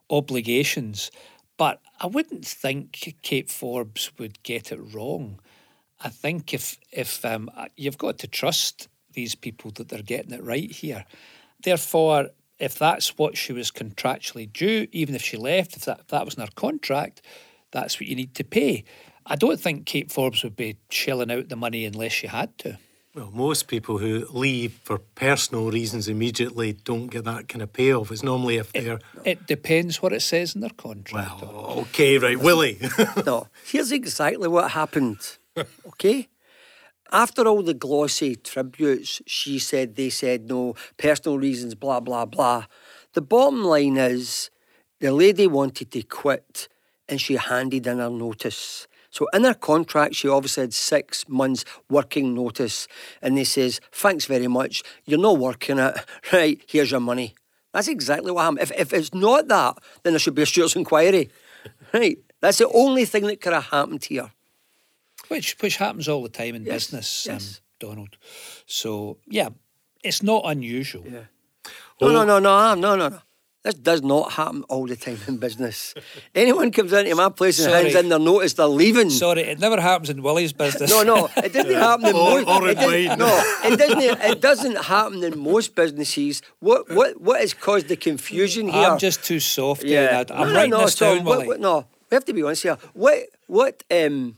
obligations, 0.10 1.12
but 1.58 1.82
I 2.00 2.08
wouldn't 2.08 2.46
think 2.46 3.15
Kate 3.22 3.50
Forbes 3.50 4.12
would 4.20 4.44
get 4.44 4.72
it 4.72 4.80
wrong. 4.94 5.39
I 6.00 6.10
think 6.10 6.54
if 6.54 6.77
if 6.92 7.24
um, 7.25 7.50
you've 7.75 7.98
got 7.98 8.20
to 8.20 8.27
trust 8.27 8.88
these 9.13 9.34
people 9.34 9.72
that 9.72 9.89
they're 9.89 10.01
getting 10.01 10.34
it 10.34 10.44
right 10.44 10.70
here. 10.70 11.06
Therefore, 11.63 12.30
if 12.59 12.77
that's 12.77 13.17
what 13.17 13.38
she 13.38 13.53
was 13.53 13.71
contractually 13.71 14.51
due, 14.51 14.88
even 14.91 15.15
if 15.15 15.21
she 15.21 15.38
left, 15.38 15.75
if 15.75 15.85
that, 15.85 16.00
if 16.01 16.07
that 16.07 16.25
was 16.25 16.35
in 16.35 16.41
her 16.41 16.50
contract, 16.55 17.21
that's 17.71 18.00
what 18.00 18.07
you 18.07 18.15
need 18.15 18.33
to 18.35 18.43
pay. 18.43 18.83
I 19.25 19.35
don't 19.35 19.59
think 19.59 19.85
Kate 19.85 20.12
Forbes 20.12 20.43
would 20.43 20.55
be 20.55 20.77
shelling 20.89 21.31
out 21.31 21.50
the 21.50 21.55
money 21.55 21.85
unless 21.85 22.12
she 22.12 22.27
had 22.27 22.57
to. 22.59 22.77
Well, 23.15 23.31
most 23.33 23.69
people 23.69 23.97
who 23.97 24.27
leave 24.29 24.74
for 24.83 24.97
personal 24.97 25.71
reasons 25.71 26.09
immediately 26.09 26.74
don't 26.74 27.07
get 27.07 27.24
that 27.24 27.47
kind 27.47 27.62
of 27.62 27.71
payoff. 27.71 28.12
It's 28.12 28.24
normally 28.24 28.57
if 28.57 28.74
they're. 28.74 28.95
It, 28.95 29.24
it 29.24 29.47
depends 29.47 30.01
what 30.01 30.12
it 30.12 30.21
says 30.21 30.53
in 30.53 30.59
their 30.59 30.69
contract. 30.71 31.41
Well, 31.41 31.85
okay, 31.88 32.17
right, 32.17 32.38
Willie. 32.38 32.77
no, 33.25 33.47
here's 33.65 33.93
exactly 33.93 34.50
what 34.50 34.71
happened. 34.71 35.17
Okay? 35.88 36.27
After 37.15 37.48
all 37.48 37.63
the 37.63 37.74
glossy 37.74 38.36
tributes, 38.36 39.22
she 39.25 39.57
said, 39.57 39.95
they 39.95 40.10
said 40.10 40.50
no, 40.50 40.75
personal 40.98 41.39
reasons, 41.39 41.74
blah, 41.74 42.01
blah, 42.01 42.25
blah. 42.25 42.65
The 43.13 43.22
bottom 43.22 43.63
line 43.63 43.95
is 43.95 44.50
the 45.00 45.13
lady 45.13 45.48
wanted 45.48 45.91
to 45.91 46.03
quit 46.03 46.67
and 47.07 47.22
she 47.22 47.36
handed 47.38 47.88
in 47.88 48.00
her 48.00 48.10
notice. 48.10 48.86
So 49.12 49.27
in 49.34 49.45
her 49.45 49.53
contract, 49.53 50.15
she 50.15 50.27
obviously 50.27 50.63
had 50.63 50.74
six 50.74 51.29
months 51.29 51.63
working 51.89 52.34
notice, 52.34 52.86
and 53.22 53.38
they 53.38 53.45
says, 53.45 53.79
"Thanks 53.93 54.25
very 54.25 54.50
much. 54.50 54.84
You're 55.05 55.17
not 55.17 55.38
working 55.38 55.79
it. 55.79 55.95
Right, 56.34 56.62
here's 56.67 56.91
your 56.91 57.00
money." 57.00 57.34
That's 57.72 57.88
exactly 57.88 58.31
what 58.31 58.41
happened. 58.41 58.60
If, 58.60 58.72
if 58.74 58.91
it's 58.91 59.13
not 59.13 59.48
that, 59.48 59.77
then 60.03 60.12
there 60.12 60.19
should 60.19 60.36
be 60.36 60.41
a 60.41 60.45
steward's 60.45 60.75
inquiry. 60.75 61.29
Right, 61.93 62.17
that's 62.41 62.57
the 62.57 62.67
only 62.67 63.05
thing 63.05 63.24
that 63.24 63.39
could 63.39 63.53
have 63.53 63.65
happened 63.67 64.03
here. 64.03 64.31
Which 65.27 65.58
which 65.62 65.77
happens 65.77 66.08
all 66.08 66.24
the 66.24 66.29
time 66.29 66.55
in 66.55 66.63
Yes, 66.65 66.86
business, 66.88 67.25
yes. 67.27 67.62
Um, 67.82 67.89
Donald. 67.89 68.17
So 68.65 69.17
yeah, 69.27 69.50
it's 70.03 70.22
not 70.24 70.44
unusual. 70.46 71.03
Yeah. 71.05 71.25
No, 72.01 72.10
no, 72.12 72.24
no, 72.25 72.39
no, 72.39 72.75
no, 72.75 72.96
no, 72.96 73.10
no. 73.10 73.20
This 73.63 73.74
does 73.74 74.03
not 74.03 74.34
happen 74.34 74.62
all 74.70 74.86
the 74.86 74.96
time 74.96 75.17
in 75.27 75.38
business. 75.38 75.96
Anyone 76.36 76.70
comes 76.72 76.94
into 76.94 77.15
my 77.15 77.29
place 77.29 77.58
and 77.65 77.74
hands 77.74 77.96
in 77.96 78.10
their 78.10 78.20
notice, 78.20 78.53
they're 78.53 78.67
leaving. 78.67 79.10
Sorry, 79.10 79.41
it 79.41 79.60
never 79.60 79.82
happens 79.82 80.12
in 80.12 80.22
Willie's 80.22 80.53
business. 80.63 80.91
No, 80.91 81.01
no, 81.01 81.29
it 81.38 81.51
doesn't 81.51 81.74
happen 81.89 82.05
in 82.08 82.15
Or- 82.15 82.41
most. 82.41 82.48
or 82.48 82.70
in 82.70 82.77
it 82.77 82.82
doesn't- 82.82 83.17
no, 83.20 83.44
it 83.63 83.77
doesn't. 83.79 84.01
It 84.32 84.41
doesn't 84.41 84.75
happen 84.86 85.24
in 85.24 85.39
most 85.39 85.74
businesses. 85.74 86.44
What, 86.60 86.91
what, 86.91 87.20
what 87.20 87.39
has 87.41 87.55
caused 87.55 87.88
the 87.88 87.96
confusion 87.96 88.67
here? 88.67 88.84
I'm 88.88 89.00
just 89.00 89.24
too 89.24 89.39
soft. 89.39 89.84
Yeah, 89.84 90.12
yeah. 90.12 90.24
I'm 90.36 90.50
no, 90.50 90.53
writing 90.53 90.70
no, 90.72 90.77
no, 90.77 90.86
this 90.86 90.96
Tom, 90.96 91.15
down, 91.17 91.25
what- 91.25 91.38
Willie. 91.39 91.48
what- 91.48 91.60
no, 91.60 91.88
we 92.12 92.15
have 92.15 92.25
to 92.25 92.34
be 92.34 92.44
honest 92.44 92.62
here. 92.62 92.77
What, 92.94 93.17
what 93.48 93.84
um, 93.89 94.38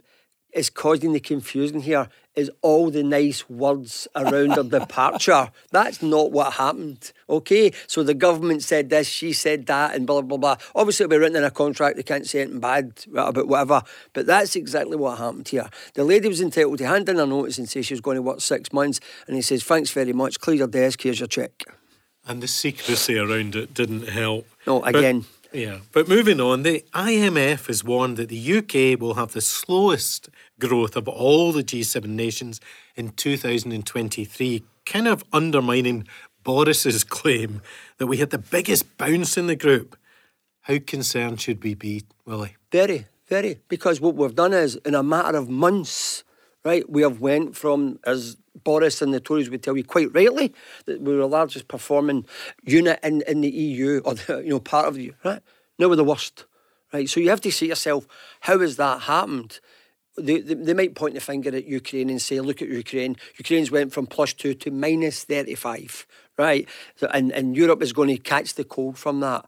is 0.53 0.69
causing 0.69 1.13
the 1.13 1.19
confusion 1.19 1.81
here 1.81 2.09
is 2.35 2.51
all 2.61 2.89
the 2.91 3.03
nice 3.03 3.49
words 3.49 4.07
around 4.15 4.51
her 4.51 4.63
departure. 4.63 5.51
That's 5.71 6.01
not 6.03 6.31
what 6.31 6.53
happened. 6.53 7.11
Okay, 7.29 7.71
so 7.87 8.03
the 8.03 8.13
government 8.13 8.61
said 8.63 8.89
this, 8.89 9.07
she 9.07 9.33
said 9.33 9.65
that, 9.65 9.95
and 9.95 10.05
blah 10.05 10.21
blah 10.21 10.37
blah. 10.37 10.57
Obviously, 10.75 11.03
it'll 11.05 11.11
be 11.11 11.17
written 11.17 11.35
in 11.37 11.43
a 11.43 11.51
contract. 11.51 11.97
They 11.97 12.03
can't 12.03 12.25
say 12.27 12.41
anything 12.41 12.59
bad 12.59 12.93
about 13.11 13.47
whatever. 13.47 13.81
But 14.13 14.27
that's 14.27 14.55
exactly 14.55 14.95
what 14.97 15.17
happened 15.17 15.47
here. 15.47 15.69
The 15.95 16.03
lady 16.03 16.27
was 16.27 16.41
entitled 16.41 16.77
to 16.77 16.87
hand 16.87 17.09
in 17.09 17.17
her 17.17 17.25
notice 17.25 17.57
and 17.57 17.67
say 17.67 17.81
she 17.81 17.93
was 17.95 18.01
going 18.01 18.15
to 18.15 18.21
work 18.21 18.41
six 18.41 18.71
months, 18.71 18.99
and 19.25 19.35
he 19.35 19.41
says, 19.41 19.63
"Thanks 19.63 19.91
very 19.91 20.13
much. 20.13 20.39
Clear 20.39 20.57
your 20.57 20.67
desk. 20.67 21.01
Here's 21.01 21.19
your 21.19 21.27
check." 21.27 21.63
And 22.27 22.41
the 22.43 22.47
secrecy 22.47 23.17
around 23.17 23.55
it 23.55 23.73
didn't 23.73 24.09
help. 24.09 24.45
No, 24.67 24.81
But- 24.81 24.95
again. 24.95 25.25
yeah. 25.53 25.79
But 25.93 26.07
moving 26.09 26.39
on, 26.41 26.63
the 26.63 26.83
IMF 26.93 27.65
has 27.67 27.83
warned 27.83 28.17
that 28.17 28.27
the 28.29 28.37
UK 28.57 28.95
will 28.99 29.13
have 29.15 29.31
the 29.31 29.39
slowest 29.41 30.29
growth 30.59 30.95
of 30.95 31.07
all 31.07 31.51
the 31.51 31.63
G7 31.63 32.05
nations 32.05 32.59
in 32.95 33.09
2023, 33.09 34.63
kind 34.85 35.07
of 35.07 35.23
undermining 35.31 36.07
Boris's 36.43 37.03
claim 37.03 37.61
that 37.97 38.07
we 38.07 38.17
had 38.17 38.29
the 38.29 38.37
biggest 38.37 38.97
bounce 38.97 39.37
in 39.37 39.47
the 39.47 39.55
group. 39.55 39.97
How 40.61 40.79
concerned 40.79 41.41
should 41.41 41.63
we 41.63 41.73
be, 41.73 42.03
Willie? 42.25 42.55
Very, 42.71 43.07
very. 43.27 43.59
Because 43.67 44.01
what 44.01 44.15
we've 44.15 44.35
done 44.35 44.53
is, 44.53 44.75
in 44.77 44.95
a 44.95 45.03
matter 45.03 45.37
of 45.37 45.49
months, 45.49 46.23
right, 46.63 46.89
we 46.89 47.01
have 47.01 47.19
went 47.21 47.55
from, 47.55 47.99
as 48.05 48.37
Boris 48.63 49.01
and 49.01 49.13
the 49.13 49.19
Tories 49.19 49.49
would 49.49 49.63
tell 49.63 49.77
you 49.77 49.83
quite 49.83 50.13
rightly, 50.13 50.53
that 50.85 51.01
we 51.01 51.13
were 51.13 51.19
the 51.19 51.27
largest 51.27 51.67
performing 51.67 52.25
unit 52.63 52.99
in, 53.03 53.21
in 53.27 53.41
the 53.41 53.49
EU, 53.49 54.01
or 54.03 54.15
the, 54.15 54.39
you 54.39 54.49
know, 54.49 54.59
part 54.59 54.87
of 54.87 54.95
the 54.95 55.13
right? 55.23 55.41
Now 55.79 55.89
we're 55.89 55.95
the 55.95 56.03
worst. 56.03 56.45
Right. 56.93 57.09
So 57.09 57.19
you 57.19 57.29
have 57.29 57.41
to 57.41 57.51
see 57.51 57.67
yourself, 57.67 58.07
how 58.41 58.59
has 58.59 58.77
that 58.77 59.01
happened? 59.01 59.59
They, 60.17 60.39
they, 60.39 60.53
they 60.55 60.73
might 60.73 60.95
point 60.95 61.13
the 61.13 61.21
finger 61.21 61.55
at 61.55 61.65
Ukraine 61.65 62.09
and 62.09 62.21
say, 62.21 62.39
look 62.39 62.61
at 62.61 62.69
Ukraine. 62.69 63.15
Ukraine's 63.37 63.71
went 63.71 63.93
from 63.93 64.07
plus 64.07 64.33
two 64.33 64.53
to 64.55 64.71
minus 64.71 65.23
35, 65.23 66.07
right? 66.37 66.67
So, 66.95 67.07
and, 67.13 67.31
and 67.31 67.55
Europe 67.55 67.81
is 67.81 67.93
going 67.93 68.09
to 68.09 68.17
catch 68.17 68.55
the 68.55 68.63
cold 68.63 68.97
from 68.97 69.19
that. 69.19 69.45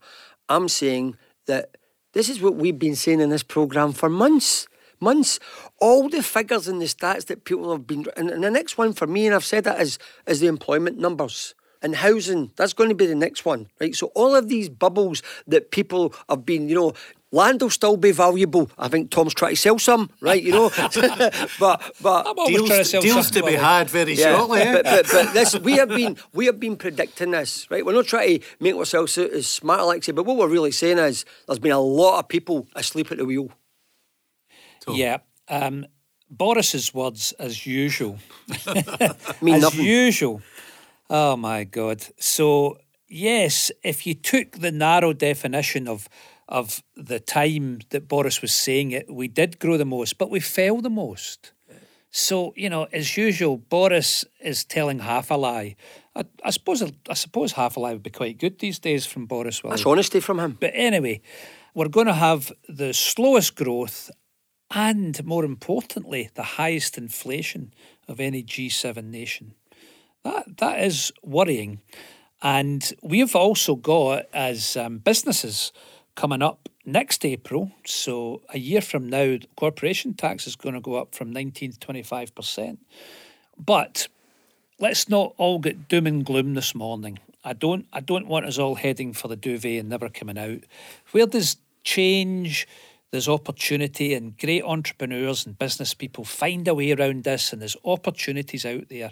I'm 0.48 0.68
saying 0.68 1.18
that 1.48 1.78
this 2.14 2.30
is 2.30 2.42
what 2.42 2.56
we've 2.56 2.78
been 2.78 2.96
saying 2.96 3.22
in 3.22 3.30
this 3.30 3.44
programme 3.44 3.94
for 3.94 4.10
months. 4.10 4.68
Months. 5.00 5.40
All 5.80 6.10
the 6.10 6.24
figures 6.24 6.68
and 6.68 6.82
the 6.82 6.86
stats 6.86 7.28
that 7.28 7.46
people 7.46 7.72
have 7.72 7.88
been. 7.88 8.06
And, 8.18 8.30
and 8.30 8.44
the 8.44 8.52
next 8.52 8.78
one 8.78 8.94
for 8.94 9.08
me, 9.08 9.26
and 9.26 9.36
I've 9.36 9.46
said 9.46 9.64
that, 9.64 9.80
is, 9.80 10.00
is 10.28 10.40
the 10.40 10.48
employment 10.48 10.98
numbers. 10.98 11.56
And 11.82 11.96
housing, 11.96 12.52
that's 12.58 12.74
going 12.74 12.90
to 12.90 12.96
be 12.96 13.06
the 13.06 13.16
next 13.16 13.46
one, 13.46 13.70
right? 13.80 13.96
So 13.96 14.08
all 14.08 14.36
of 14.36 14.50
these 14.50 14.68
bubbles 14.68 15.24
that 15.48 15.72
people 15.72 16.14
have 16.28 16.46
been, 16.46 16.68
you 16.68 16.76
know, 16.76 16.94
land 17.32 17.62
will 17.62 17.70
still 17.70 17.98
be 17.98 18.12
valuable. 18.12 18.70
I 18.78 18.88
think 18.88 19.12
Tom's 19.12 19.34
trying 19.34 19.52
to 19.54 19.56
sell 19.62 19.78
some, 19.80 20.10
right? 20.22 20.42
You 20.42 20.52
know, 20.52 20.70
but 21.60 21.92
but 22.02 22.28
I'm 22.28 22.40
always 22.40 22.56
trying 22.58 22.68
to 22.68 22.76
Deals, 22.76 22.90
sell 22.90 23.02
deals 23.02 23.26
something, 23.28 23.42
to 23.44 23.48
be 23.48 23.52
Willie. 23.54 23.64
had 23.64 23.90
very 23.90 24.16
shortly. 24.16 24.62
eh? 24.62 24.74
but, 24.74 24.84
but, 24.86 25.06
but 25.12 25.34
this 25.34 25.56
we 25.60 25.74
have 25.74 25.90
been 25.90 26.18
we 26.34 26.46
have 26.48 26.60
been 26.60 26.76
predicting 26.76 27.32
this, 27.32 27.70
right? 27.70 27.86
We're 27.86 27.94
not 27.94 28.08
trying 28.08 28.40
to 28.40 28.46
make 28.60 28.76
ourselves 28.76 29.18
out 29.18 29.30
as 29.32 29.48
smart, 29.48 29.82
Alexi, 29.82 30.14
but 30.16 30.24
what 30.26 30.38
we're 30.38 30.48
really 30.48 30.72
saying 30.72 30.98
is 30.98 31.26
there's 31.48 31.60
been 31.60 31.72
a 31.72 31.80
lot 31.80 32.20
of 32.20 32.28
people 32.28 32.68
asleep 32.76 33.12
at 33.12 33.18
the 33.18 33.26
wheel. 33.26 33.50
Yeah. 34.88 35.18
Um, 35.48 35.86
Boris's 36.32 36.94
words, 36.94 37.34
as 37.40 37.66
usual. 37.66 38.18
mean 39.42 39.56
as 39.56 39.62
nothing. 39.62 39.86
usual. 39.86 40.42
Oh 41.10 41.36
my 41.36 41.64
God. 41.64 42.06
So 42.20 42.78
yes, 43.08 43.72
if 43.84 44.06
you 44.06 44.14
took 44.14 44.54
the 44.60 44.72
narrow 44.72 45.14
definition 45.14 45.88
of 45.88 46.08
of 46.50 46.84
the 46.96 47.20
time 47.20 47.80
that 47.92 48.08
Boris 48.08 48.42
was 48.42 48.52
saying 48.52 48.92
it, 48.92 49.10
we 49.10 49.28
did 49.28 49.60
grow 49.60 49.78
the 49.78 49.86
most, 49.86 50.18
but 50.18 50.30
we 50.30 50.40
fell 50.40 50.82
the 50.82 50.90
most. 50.90 51.54
So 52.12 52.54
you 52.58 52.70
know, 52.70 52.88
as 52.92 53.16
usual, 53.16 53.58
Boris 53.58 54.26
is 54.42 54.66
telling 54.66 55.00
half 55.00 55.30
a 55.30 55.36
lie. 55.36 55.76
I, 56.16 56.26
I 56.44 56.50
suppose 56.50 56.82
I 56.82 57.14
suppose 57.14 57.54
half 57.54 57.78
a 57.78 57.80
lie 57.80 57.94
would 57.94 58.04
be 58.04 58.10
quite 58.10 58.40
good 58.40 58.60
these 58.60 58.80
days 58.80 59.06
from 59.06 59.28
Boris. 59.28 59.64
Willie. 59.64 59.76
That's 59.76 59.86
honesty 59.86 60.20
from 60.20 60.40
him. 60.40 60.58
But 60.60 60.72
anyway, 60.74 61.22
we're 61.76 61.88
going 61.88 62.08
to 62.08 62.14
have 62.14 62.52
the 62.68 62.94
slowest 62.94 63.56
growth 63.56 64.10
and, 64.72 65.24
more 65.26 65.46
importantly, 65.46 66.30
the 66.34 66.44
highest 66.44 66.98
inflation 66.98 67.74
of 68.08 68.20
any 68.20 68.44
G7 68.44 69.04
nation. 69.06 69.54
That, 70.24 70.58
that 70.58 70.84
is 70.84 71.12
worrying. 71.24 71.82
And 72.42 72.94
we've 73.02 73.36
also 73.36 73.76
got, 73.76 74.26
as 74.34 74.78
um, 74.78 75.00
businesses, 75.00 75.72
coming 76.20 76.42
up 76.42 76.68
next 76.86 77.24
April, 77.24 77.72
so 77.86 78.42
a 78.54 78.60
year 78.60 78.82
from 78.82 79.10
now, 79.10 79.38
corporation 79.56 80.14
tax 80.14 80.48
is 80.48 80.58
going 80.58 80.76
to 80.76 80.82
go 80.82 80.96
up 80.96 81.16
from 81.16 81.32
19 81.32 81.72
to 81.72 81.80
25%. 81.80 82.78
But 83.58 84.10
let's 84.82 85.08
not 85.08 85.34
all 85.38 85.60
get 85.60 85.88
doom 85.88 86.08
and 86.08 86.26
gloom 86.26 86.56
this 86.56 86.76
morning. 86.76 87.20
I 87.46 87.54
don't 87.54 87.86
I 87.94 88.02
don't 88.02 88.28
want 88.28 88.46
us 88.46 88.58
all 88.58 88.76
heading 88.76 89.14
for 89.14 89.30
the 89.30 89.38
duvet 89.38 89.80
and 89.80 89.88
never 89.88 90.10
coming 90.10 90.38
out. 90.38 90.60
Where 91.12 91.26
there's 91.26 91.56
change, 91.86 92.68
there's 93.12 93.30
opportunity 93.30 94.14
and 94.14 94.38
great 94.38 94.64
entrepreneurs 94.66 95.46
and 95.46 95.58
business 95.58 95.94
people 95.94 96.26
find 96.26 96.68
a 96.68 96.76
way 96.76 96.92
around 96.92 97.24
this 97.24 97.54
and 97.54 97.62
there's 97.62 97.78
opportunities 97.86 98.66
out 98.66 98.90
there. 98.90 99.12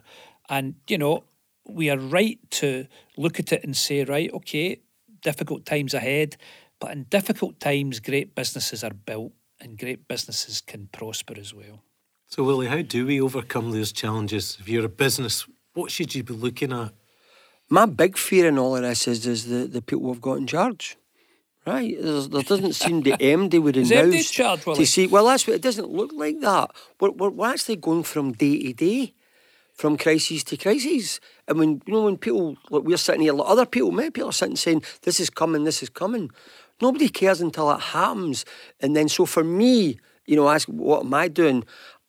And 0.50 0.76
you 0.90 0.98
know, 0.98 1.24
we 1.66 1.90
are 1.90 1.98
right 1.98 2.38
to 2.52 2.86
look 3.16 3.40
at 3.40 3.54
it 3.54 3.64
and 3.64 3.78
say, 3.78 4.04
right, 4.04 4.30
okay, 4.34 4.82
difficult 5.22 5.66
times 5.66 5.94
ahead, 5.94 6.38
but 6.80 6.92
in 6.92 7.04
difficult 7.04 7.60
times 7.60 8.00
great 8.00 8.36
businesses 8.36 8.84
are 8.84 8.94
built 8.94 9.34
and 9.60 9.78
great 9.78 10.08
businesses 10.08 10.62
can 10.62 10.88
prosper 10.92 11.34
as 11.40 11.54
well. 11.54 11.84
So, 12.28 12.44
Willie, 12.44 12.68
how 12.68 12.82
do 12.82 13.06
we 13.06 13.22
overcome 13.22 13.72
those 13.72 13.92
challenges? 13.92 14.58
If 14.60 14.68
you're 14.68 14.86
a 14.86 14.90
business, 14.90 15.48
what 15.74 15.92
should 15.92 16.14
you 16.14 16.24
be 16.24 16.34
looking 16.34 16.74
at? 16.74 16.92
My 17.70 17.86
big 17.86 18.18
fear 18.18 18.48
in 18.48 18.58
all 18.58 18.76
of 18.76 18.82
this 18.82 19.08
is, 19.08 19.26
is 19.26 19.46
the, 19.46 19.66
the 19.66 19.82
people 19.82 20.06
we've 20.06 20.22
got 20.22 20.38
in 20.38 20.48
charge. 20.48 20.98
Right, 21.66 21.98
There's, 22.02 22.30
there 22.30 22.44
doesn't 22.44 22.74
seem 22.74 23.02
the 23.02 23.12
MD 23.12 23.62
would 23.62 23.76
Is 23.76 23.92
MD 23.92 24.00
in 24.00 24.10
announce 24.10 24.32
charge, 24.32 24.66
Willie? 24.66 24.80
to 24.80 24.86
see. 24.86 25.08
Well, 25.08 25.26
that's 25.26 25.46
what 25.46 25.58
it 25.58 25.62
doesn't 25.62 25.90
look 25.90 26.12
like 26.14 26.40
that. 26.40 26.72
We're, 27.02 27.12
we're, 27.12 27.30
we're 27.30 27.50
actually 27.52 27.76
going 27.76 28.04
from 28.04 28.32
day 28.32 28.62
to 28.62 28.74
day, 28.74 29.14
from 29.74 29.98
crisis 29.98 30.46
to 30.46 30.56
crisis. 30.56 31.20
And 31.46 31.60
when 31.60 31.82
you 31.86 31.94
know 31.94 32.04
when 32.04 32.18
people 32.18 32.56
like 32.70 32.84
we're 32.84 32.96
sitting 32.96 33.22
here, 33.22 33.34
like 33.34 33.50
other 33.50 33.66
people, 33.66 33.92
many 33.92 34.12
people 34.12 34.30
are 34.30 34.34
sitting 34.34 34.56
saying, 34.56 34.82
"This 35.02 35.20
is 35.20 35.30
coming, 35.30 35.66
this 35.66 35.84
is 35.84 35.90
coming." 35.90 36.32
Nobody 36.82 37.10
cares 37.10 37.42
until 37.42 37.72
it 37.72 37.80
happens. 37.80 38.46
And 38.80 38.96
then, 38.96 39.10
so 39.10 39.26
for 39.26 39.44
me, 39.44 40.00
you 40.26 40.36
know, 40.36 40.50
ask 40.50 40.68
what 40.68 41.06
am 41.06 41.14
I 41.14 41.28
doing? 41.28 41.64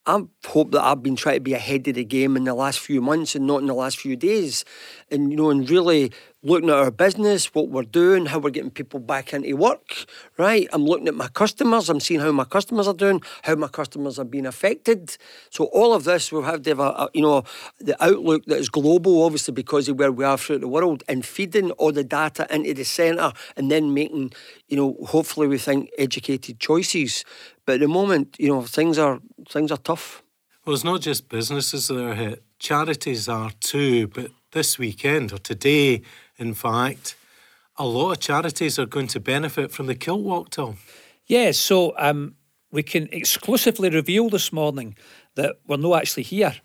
I 0.09 0.23
hope 0.47 0.71
that 0.71 0.83
I've 0.83 1.03
been 1.03 1.15
trying 1.15 1.35
to 1.35 1.41
be 1.41 1.53
ahead 1.53 1.87
of 1.87 1.93
the 1.93 2.03
game 2.03 2.35
in 2.35 2.45
the 2.45 2.55
last 2.55 2.79
few 2.79 2.99
months 2.99 3.35
and 3.35 3.45
not 3.45 3.61
in 3.61 3.67
the 3.67 3.75
last 3.75 3.99
few 3.99 4.15
days. 4.15 4.65
And, 5.11 5.29
you 5.29 5.37
know, 5.37 5.51
and 5.51 5.69
really 5.69 6.11
looking 6.41 6.69
at 6.69 6.77
our 6.77 6.89
business, 6.89 7.53
what 7.53 7.69
we're 7.69 7.83
doing, 7.83 8.25
how 8.25 8.39
we're 8.39 8.49
getting 8.49 8.71
people 8.71 8.99
back 8.99 9.33
into 9.33 9.55
work, 9.55 10.05
right? 10.37 10.67
I'm 10.71 10.85
looking 10.85 11.07
at 11.07 11.13
my 11.13 11.27
customers, 11.27 11.89
I'm 11.89 11.99
seeing 11.99 12.21
how 12.21 12.31
my 12.31 12.45
customers 12.45 12.87
are 12.87 12.93
doing, 12.93 13.21
how 13.43 13.55
my 13.55 13.67
customers 13.67 14.17
are 14.17 14.25
being 14.25 14.47
affected. 14.47 15.15
So 15.51 15.65
all 15.65 15.93
of 15.93 16.05
this, 16.05 16.31
we'll 16.31 16.43
have 16.43 16.63
to 16.63 16.69
have 16.69 16.79
a, 16.79 16.83
a 16.83 17.09
you 17.13 17.21
know, 17.21 17.43
the 17.79 18.01
outlook 18.03 18.45
that 18.45 18.57
is 18.57 18.69
global, 18.69 19.21
obviously, 19.23 19.53
because 19.53 19.89
of 19.89 19.99
where 19.99 20.11
we 20.11 20.23
are 20.23 20.37
throughout 20.37 20.61
the 20.61 20.67
world, 20.67 21.03
and 21.07 21.23
feeding 21.25 21.71
all 21.71 21.91
the 21.91 22.03
data 22.03 22.47
into 22.49 22.73
the 22.73 22.85
centre 22.85 23.33
and 23.55 23.69
then 23.69 23.93
making, 23.93 24.31
you 24.69 24.77
know, 24.77 24.97
hopefully 25.05 25.47
we 25.47 25.57
think 25.57 25.91
educated 25.97 26.59
choices. 26.59 27.25
But 27.69 27.75
at 27.75 27.81
the 27.81 27.87
moment, 27.87 28.35
you 28.39 28.47
know, 28.47 28.63
things 28.63 28.97
are 28.97 29.19
things 29.47 29.71
are 29.71 29.77
tough. 29.77 30.23
Well, 30.65 30.73
it's 30.73 30.83
not 30.83 31.01
just 31.01 31.29
businesses 31.29 31.87
that 31.89 32.03
are 32.03 32.15
hit, 32.15 32.43
charities 32.57 33.29
are 33.29 33.51
too. 33.59 34.07
But 34.07 34.31
this 34.53 34.79
weekend, 34.79 35.31
or 35.31 35.37
today, 35.37 36.01
in 36.39 36.55
fact, 36.55 37.15
a 37.77 37.85
lot 37.85 38.13
of 38.13 38.19
charities 38.21 38.79
are 38.79 38.87
going 38.87 39.05
to 39.09 39.19
benefit 39.19 39.71
from 39.71 39.85
the 39.85 39.93
kilt 39.93 40.21
walk, 40.21 40.49
Tom. 40.49 40.77
Yeah, 41.27 41.51
so 41.51 41.93
um, 41.99 42.33
we 42.71 42.81
can 42.81 43.07
exclusively 43.11 43.91
reveal 43.91 44.31
this 44.31 44.51
morning 44.51 44.95
that 45.35 45.57
we're 45.67 45.77
not 45.77 46.01
actually 46.01 46.23
here. 46.23 46.55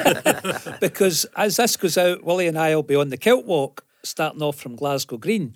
because 0.80 1.26
as 1.36 1.58
this 1.58 1.76
goes 1.76 1.96
out, 1.96 2.24
Willie 2.24 2.48
and 2.48 2.58
I 2.58 2.74
will 2.74 2.82
be 2.82 2.96
on 2.96 3.10
the 3.10 3.16
Kilt 3.16 3.46
Walk, 3.46 3.84
starting 4.02 4.42
off 4.42 4.56
from 4.56 4.74
Glasgow 4.74 5.16
Green, 5.16 5.54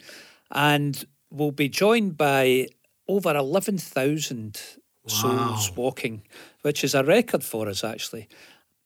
and 0.53 1.05
we'll 1.33 1.51
be 1.51 1.69
joined 1.69 2.17
by 2.17 2.69
over 3.09 3.35
11,000 3.35 4.61
souls 5.07 5.73
walking, 5.75 6.23
which 6.63 6.85
is 6.85 6.95
a 6.95 7.03
record 7.03 7.43
for 7.43 7.69
us 7.69 7.83
actually. 7.83 8.29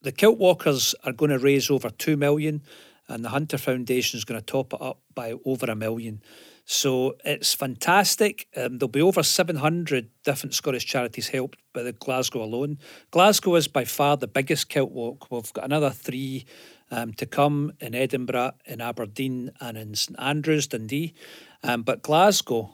The 0.03 0.13
Kilt 0.13 0.39
Walkers 0.39 0.95
are 1.05 1.13
going 1.13 1.31
to 1.31 1.39
raise 1.39 1.71
over 1.71 1.89
2 1.91 2.17
million, 2.17 2.63
and 3.09 3.25
the 3.25 3.29
Hunter 3.29 3.59
Foundation 3.59 4.19
is 4.19 4.25
going 4.25 4.41
to 4.41 4.45
top 4.45 4.73
it 4.73 4.83
up 4.83 5.01
by 5.15 5.35
over 5.45 5.67
a 5.67 5.77
million. 5.77 6.23
So 6.65 7.17
it's 7.25 7.55
fantastic. 7.55 8.49
Um, 8.57 8.79
there'll 8.79 8.89
be 8.89 9.03
over 9.03 9.23
700 9.23 10.09
different 10.25 10.55
Scottish 10.55 10.87
charities 10.87 11.29
helped 11.29 11.59
by 11.73 11.83
the 11.83 11.93
Glasgow 11.93 12.43
alone. 12.43 12.79
Glasgow 13.11 13.57
is 13.57 13.69
by 13.69 13.85
far 13.85 14.17
the 14.17 14.29
biggest 14.29 14.69
kilt 14.69 14.93
walk. 14.93 15.31
We've 15.31 15.53
got 15.53 15.65
another 15.65 15.91
three 15.91 16.47
um, 16.91 17.13
to 17.15 17.27
come 17.27 17.73
in 17.81 17.95
Edinburgh, 17.95 18.53
in 18.65 18.81
Aberdeen, 18.81 19.51
and 19.61 19.77
in 19.77 19.95
St 19.95 20.19
Andrews, 20.21 20.67
Dundee. 20.67 21.15
Um, 21.63 21.83
but 21.83 22.03
Glasgow, 22.03 22.71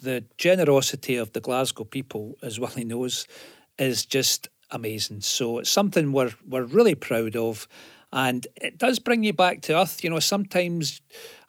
the 0.00 0.24
generosity 0.38 1.16
of 1.16 1.32
the 1.32 1.40
Glasgow 1.40 1.84
people, 1.84 2.36
as 2.42 2.58
Willie 2.60 2.84
knows, 2.84 3.26
is 3.78 4.04
just 4.04 4.48
amazing. 4.70 5.20
So 5.20 5.58
it's 5.58 5.70
something 5.70 6.12
we're 6.12 6.32
we're 6.46 6.64
really 6.64 6.94
proud 6.94 7.36
of, 7.36 7.68
and 8.12 8.46
it 8.56 8.78
does 8.78 8.98
bring 8.98 9.24
you 9.24 9.32
back 9.32 9.62
to 9.62 9.78
earth. 9.78 10.04
You 10.04 10.10
know, 10.10 10.20
sometimes 10.20 11.00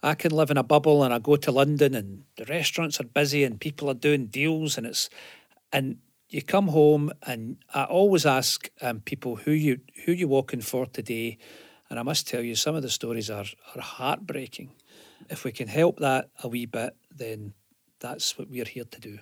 I 0.02 0.16
can 0.16 0.32
live 0.32 0.52
in 0.52 0.58
a 0.58 0.64
bubble 0.64 1.04
and 1.04 1.14
I 1.14 1.20
go 1.20 1.36
to 1.36 1.52
London 1.52 1.94
and 1.94 2.24
the 2.38 2.46
restaurants 2.46 3.00
are 3.00 3.06
busy 3.06 3.44
and 3.44 3.60
people 3.60 3.90
are 3.90 3.94
doing 3.96 4.28
deals 4.28 4.78
and 4.78 4.88
it's 4.88 5.10
and 5.72 5.98
you 6.30 6.42
come 6.42 6.70
home 6.70 7.12
and 7.26 7.58
I 7.74 7.84
always 7.84 8.26
ask 8.26 8.70
um, 8.82 9.02
people 9.02 9.36
who 9.36 9.52
you 9.52 9.80
who 10.06 10.12
you 10.12 10.28
walking 10.28 10.62
for 10.62 10.86
today, 10.86 11.38
and 11.90 12.00
I 12.00 12.04
must 12.04 12.28
tell 12.28 12.42
you 12.42 12.56
some 12.56 12.76
of 12.76 12.82
the 12.82 12.90
stories 12.90 13.30
are 13.30 13.46
are 13.76 13.82
heartbreaking. 13.82 14.72
If 15.30 15.46
we 15.46 15.52
can 15.52 15.68
help 15.68 16.00
that 16.00 16.30
a 16.44 16.48
wee 16.48 16.66
bit, 16.66 16.96
then 17.16 17.54
that's 18.04 18.38
what 18.38 18.50
we're 18.50 18.66
here 18.66 18.84
to 18.84 19.00
do. 19.00 19.20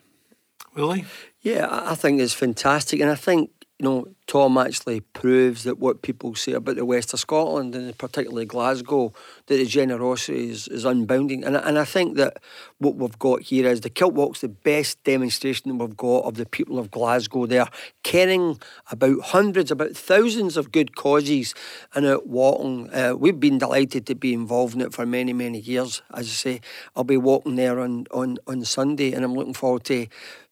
Really? 0.76 1.06
Yeah, 1.42 1.68
I 1.70 1.96
think 1.96 2.20
it's 2.20 2.34
fantastic, 2.34 3.00
and 3.00 3.10
I 3.10 3.16
think 3.16 3.52
you 3.82 3.86
know, 3.90 4.08
Tom 4.28 4.60
actually 4.60 5.00
proves 5.00 5.64
that 5.64 5.80
what 5.80 6.04
people 6.04 6.36
say 6.36 6.52
about 6.52 6.76
the 6.76 6.86
west 6.86 7.16
of 7.16 7.20
Scotland 7.20 7.74
and 7.74 7.98
particularly 7.98 8.46
Glasgow, 8.46 9.12
that 9.48 9.56
the 9.56 9.66
generosity 9.66 10.52
is, 10.52 10.68
is 10.68 10.86
unbounding. 10.86 11.44
And, 11.44 11.58
and 11.58 11.80
I 11.80 11.84
think 11.84 12.16
that 12.18 12.38
what 12.78 12.96
we've 12.98 13.18
got 13.18 13.42
here 13.42 13.68
is 13.68 13.82
the 13.82 13.90
Kilt 13.90 14.14
Walk's 14.14 14.42
the 14.42 14.50
best 14.50 15.04
demonstration 15.04 15.80
we've 15.80 15.98
got 15.98 16.26
of 16.26 16.36
the 16.36 16.46
people 16.46 16.78
of 16.78 16.92
Glasgow 16.92 17.48
there, 17.48 17.66
caring 18.04 18.60
about 18.92 19.20
hundreds, 19.20 19.72
about 19.72 19.98
thousands 19.98 20.58
of 20.58 20.72
good 20.72 20.96
causes 20.96 21.56
and 21.96 22.06
out 22.06 22.28
walking. 22.28 22.88
Uh, 22.94 23.16
we've 23.18 23.40
been 23.40 23.58
delighted 23.58 24.06
to 24.06 24.14
be 24.14 24.32
involved 24.32 24.76
in 24.76 24.82
it 24.82 24.94
for 24.94 25.08
many, 25.08 25.34
many 25.34 25.60
years. 25.60 26.04
As 26.14 26.28
I 26.28 26.30
say, 26.30 26.62
I'll 26.96 27.04
be 27.04 27.18
walking 27.18 27.56
there 27.56 27.80
on, 27.80 28.06
on, 28.12 28.38
on 28.46 28.64
Sunday 28.64 29.12
and 29.14 29.26
I'm 29.26 29.34
looking 29.34 29.56
forward 29.56 29.86
to 29.86 30.06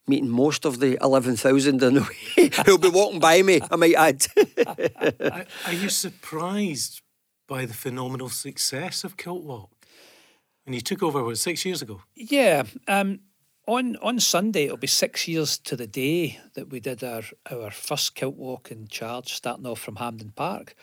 meeting 0.09 0.29
most 0.29 0.65
of 0.65 0.79
the 0.79 0.97
11,000 1.01 1.81
in 1.81 1.93
the 1.93 2.01
way 2.01 2.49
who'll 2.65 2.77
be 2.77 2.89
walking 2.89 3.19
by 3.19 3.41
me, 3.41 3.61
I 3.71 3.75
might 3.75 3.95
add. 3.95 4.27
are, 5.65 5.73
you 5.73 5.89
surprised 5.89 7.01
by 7.47 7.65
the 7.65 7.73
phenomenal 7.73 8.29
success 8.29 9.03
of 9.03 9.17
Kilt 9.17 9.43
Walk? 9.43 9.71
And 10.65 10.75
you 10.75 10.81
took 10.81 11.01
over, 11.01 11.23
what, 11.23 11.37
six 11.37 11.65
years 11.65 11.81
ago? 11.81 12.01
Yeah. 12.15 12.63
Um, 12.87 13.21
on, 13.67 13.97
on 13.97 14.19
Sunday, 14.19 14.65
it'll 14.65 14.77
be 14.77 14.87
six 14.87 15.27
years 15.27 15.57
to 15.59 15.75
the 15.75 15.87
day 15.87 16.39
that 16.55 16.69
we 16.69 16.79
did 16.79 17.03
our, 17.03 17.23
our 17.51 17.71
first 17.71 18.15
Kilt 18.15 18.35
Walk 18.35 18.71
in 18.71 18.87
charge, 18.87 19.33
starting 19.33 19.65
off 19.65 19.79
from 19.79 19.97
Hampden 19.97 20.31
Park. 20.35 20.75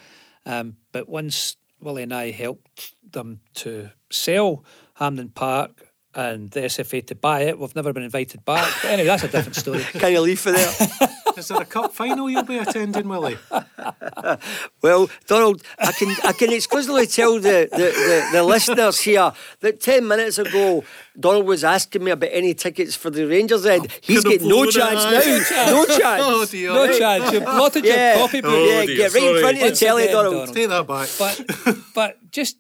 Um, 0.45 0.77
but 0.93 1.09
once 1.09 1.57
Willie 1.81 2.05
and 2.05 2.15
I 2.15 2.31
helped 2.31 2.95
them 3.09 3.41
to 3.55 3.91
sell 4.11 4.65
Hampden 4.95 5.31
Park 5.31 5.86
and 6.17 6.51
the 6.51 6.61
SFA 6.61 7.07
to 7.09 7.15
buy 7.15 7.43
it. 7.43 7.59
We've 7.59 7.77
never 7.77 7.93
been 7.93 8.03
invited 8.03 8.45
back. 8.45 8.73
But 8.83 8.91
anyway, 8.91 9.09
that's 9.09 9.25
a 9.25 9.29
different 9.29 9.57
story. 9.57 9.81
Can 9.93 10.13
you 10.13 10.21
leave 10.21 10.41
for 10.41 10.51
there? 10.51 10.73
Is 11.37 11.49
there 11.49 11.61
a 11.61 11.67
cup 11.67 11.93
final 11.93 12.31
you'll 12.31 12.45
be 12.45 12.57
attending, 12.57 13.07
Willie? 13.07 13.37
well, 14.83 15.11
Donald, 15.27 15.63
I 15.79 15.93
can 15.93 16.17
I 16.25 16.33
can 16.33 16.51
exclusively 16.51 17.07
tell 17.07 17.35
the, 17.35 17.69
the, 17.71 17.77
the, 17.77 18.29
the, 18.33 18.43
listeners 18.43 19.01
here 19.01 19.31
that 19.61 19.83
ten 19.83 20.09
minutes 20.09 20.39
ago 20.39 20.83
Donald 21.21 21.45
was 21.45 21.63
asking 21.63 22.05
me 22.05 22.13
about 22.13 22.31
any 22.33 22.55
tickets 22.55 22.97
for 22.97 23.11
the 23.11 23.27
Rangers 23.27 23.67
end. 23.67 23.87
He's 24.01 24.25
getting 24.25 24.49
no 24.49 24.65
chance 24.65 25.05
now. 25.05 25.67
No 25.67 25.85
chance. 25.85 26.23
Oh 26.25 26.47
dear. 26.47 26.73
No 26.73 26.99
chance. 26.99 27.31
You've 27.31 27.45
blotted 27.45 27.85
yeah. 27.85 28.17
your 28.17 28.29
copybook. 28.29 28.51
Oh, 28.53 28.65
yeah, 28.65 28.87
dear. 28.87 28.97
get 28.97 29.13
right 29.13 29.21
Sorry. 29.21 29.35
in 29.35 29.41
front 29.43 29.63
of 29.63 29.69
the 29.69 29.77
telly, 29.77 30.07
Donald. 30.07 30.35
Donald. 30.35 30.55
Take 30.55 30.69
that 30.71 30.87
back. 30.87 31.09
But 31.19 31.79
but 31.95 32.31
just 32.31 32.57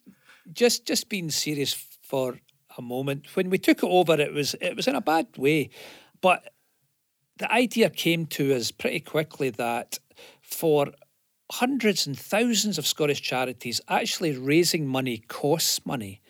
just 0.53 0.85
just 0.85 1.09
being 1.09 1.31
serious 1.31 1.73
for 2.03 2.37
a 2.79 2.83
moment. 2.83 3.27
When 3.35 3.51
we 3.51 3.59
took 3.59 3.83
it 3.83 3.87
over, 3.87 4.21
it 4.21 4.33
was 4.33 4.55
it 4.61 4.77
was 4.77 4.89
in 4.89 4.95
a 4.95 5.01
bad 5.01 5.27
way, 5.37 5.71
but 6.21 6.53
the 7.39 7.53
idea 7.53 7.91
came 7.91 8.27
to 8.27 8.55
us 8.55 8.71
pretty 8.71 9.01
quickly 9.01 9.51
that 9.51 9.99
for 10.41 10.89
hundreds 11.53 12.07
and 12.07 12.19
thousands 12.19 12.79
of 12.79 12.87
Scottish 12.87 13.21
charities, 13.21 13.81
actually 13.89 14.37
raising 14.37 14.87
money 14.87 15.19
costs 15.29 15.85
money. 15.87 16.21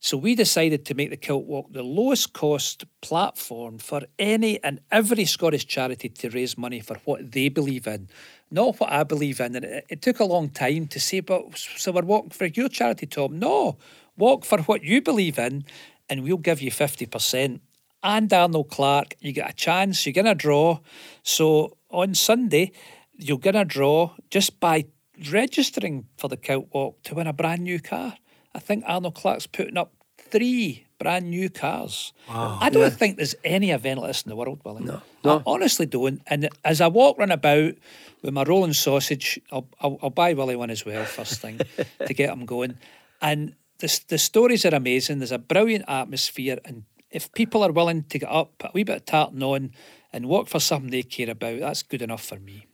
So 0.00 0.16
we 0.16 0.34
decided 0.34 0.84
to 0.86 0.94
make 0.94 1.10
the 1.10 1.16
Kilt 1.16 1.46
Walk 1.46 1.72
the 1.72 1.82
lowest 1.82 2.32
cost 2.32 2.84
platform 3.00 3.78
for 3.78 4.02
any 4.18 4.62
and 4.62 4.80
every 4.92 5.24
Scottish 5.24 5.66
charity 5.66 6.08
to 6.08 6.30
raise 6.30 6.58
money 6.58 6.80
for 6.80 6.96
what 7.04 7.32
they 7.32 7.48
believe 7.48 7.86
in, 7.86 8.08
not 8.50 8.78
what 8.78 8.92
I 8.92 9.04
believe 9.04 9.40
in. 9.40 9.56
And 9.56 9.64
it, 9.64 9.86
it 9.88 10.02
took 10.02 10.20
a 10.20 10.24
long 10.24 10.50
time 10.50 10.86
to 10.88 11.00
say, 11.00 11.20
but 11.20 11.56
so 11.56 11.92
we're 11.92 12.02
walking 12.02 12.30
for 12.30 12.46
your 12.46 12.68
charity, 12.68 13.06
Tom. 13.06 13.38
No, 13.38 13.78
Walk 14.16 14.44
for 14.44 14.58
what 14.62 14.82
you 14.82 15.02
believe 15.02 15.38
in, 15.38 15.64
and 16.08 16.22
we'll 16.22 16.36
give 16.36 16.60
you 16.60 16.70
50%. 16.70 17.60
And 18.02 18.32
Arnold 18.32 18.70
Clark, 18.70 19.16
you 19.20 19.32
get 19.32 19.50
a 19.50 19.52
chance, 19.52 20.06
you're 20.06 20.12
going 20.12 20.26
to 20.26 20.34
draw. 20.34 20.78
So 21.22 21.76
on 21.90 22.14
Sunday, 22.14 22.72
you're 23.16 23.38
going 23.38 23.54
to 23.54 23.64
draw 23.64 24.12
just 24.30 24.60
by 24.60 24.86
registering 25.30 26.06
for 26.16 26.28
the 26.28 26.36
Kilt 26.36 26.68
Walk 26.72 27.02
to 27.04 27.14
win 27.14 27.26
a 27.26 27.32
brand 27.32 27.62
new 27.62 27.80
car. 27.80 28.14
I 28.54 28.58
think 28.58 28.84
Arnold 28.86 29.14
Clark's 29.14 29.46
putting 29.46 29.76
up 29.76 29.92
three 30.18 30.86
brand 30.98 31.30
new 31.30 31.50
cars. 31.50 32.12
Wow. 32.28 32.58
I 32.60 32.70
don't 32.70 32.82
yeah. 32.82 32.88
think 32.90 33.16
there's 33.16 33.34
any 33.44 33.70
event 33.70 34.00
like 34.00 34.08
this 34.08 34.22
in 34.22 34.30
the 34.30 34.36
world, 34.36 34.60
Willie. 34.64 34.84
No, 34.84 35.02
no. 35.24 35.38
I 35.38 35.42
honestly 35.46 35.86
don't. 35.86 36.22
And 36.26 36.48
as 36.64 36.80
I 36.80 36.88
walk 36.88 37.18
run 37.18 37.30
about 37.30 37.74
with 38.22 38.32
my 38.32 38.44
rolling 38.44 38.72
sausage, 38.72 39.40
I'll, 39.50 39.68
I'll, 39.80 39.98
I'll 40.02 40.10
buy 40.10 40.32
Willie 40.34 40.56
one 40.56 40.70
as 40.70 40.84
well, 40.84 41.04
first 41.04 41.40
thing, 41.40 41.60
to 42.06 42.14
get 42.14 42.30
him 42.30 42.46
going. 42.46 42.78
And 43.20 43.54
the, 43.78 44.00
the 44.08 44.18
stories 44.18 44.64
are 44.64 44.74
amazing. 44.74 45.18
There's 45.18 45.32
a 45.32 45.38
brilliant 45.38 45.84
atmosphere, 45.88 46.58
and 46.64 46.84
if 47.10 47.32
people 47.32 47.62
are 47.62 47.72
willing 47.72 48.04
to 48.04 48.18
get 48.18 48.30
up, 48.30 48.58
put 48.58 48.70
a 48.70 48.72
wee 48.74 48.84
bit 48.84 48.96
of 48.96 49.04
tartan 49.04 49.42
on, 49.42 49.72
and 50.12 50.28
work 50.28 50.48
for 50.48 50.60
something 50.60 50.90
they 50.90 51.02
care 51.02 51.30
about, 51.30 51.60
that's 51.60 51.82
good 51.82 52.02
enough 52.02 52.24
for 52.24 52.38
me. 52.38 52.66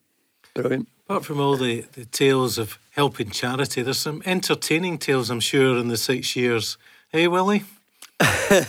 Brilliant. 0.54 0.88
Apart 1.06 1.24
from 1.24 1.40
all 1.40 1.56
the, 1.56 1.82
the 1.92 2.04
tales 2.04 2.58
of 2.58 2.78
helping 2.90 3.30
charity, 3.30 3.82
there's 3.82 3.98
some 3.98 4.22
entertaining 4.24 4.98
tales, 4.98 5.30
I'm 5.30 5.40
sure, 5.40 5.78
in 5.78 5.88
the 5.88 5.96
six 5.96 6.36
years. 6.36 6.78
Hey, 7.08 7.26
Willie? 7.26 7.64
uh, 8.20 8.64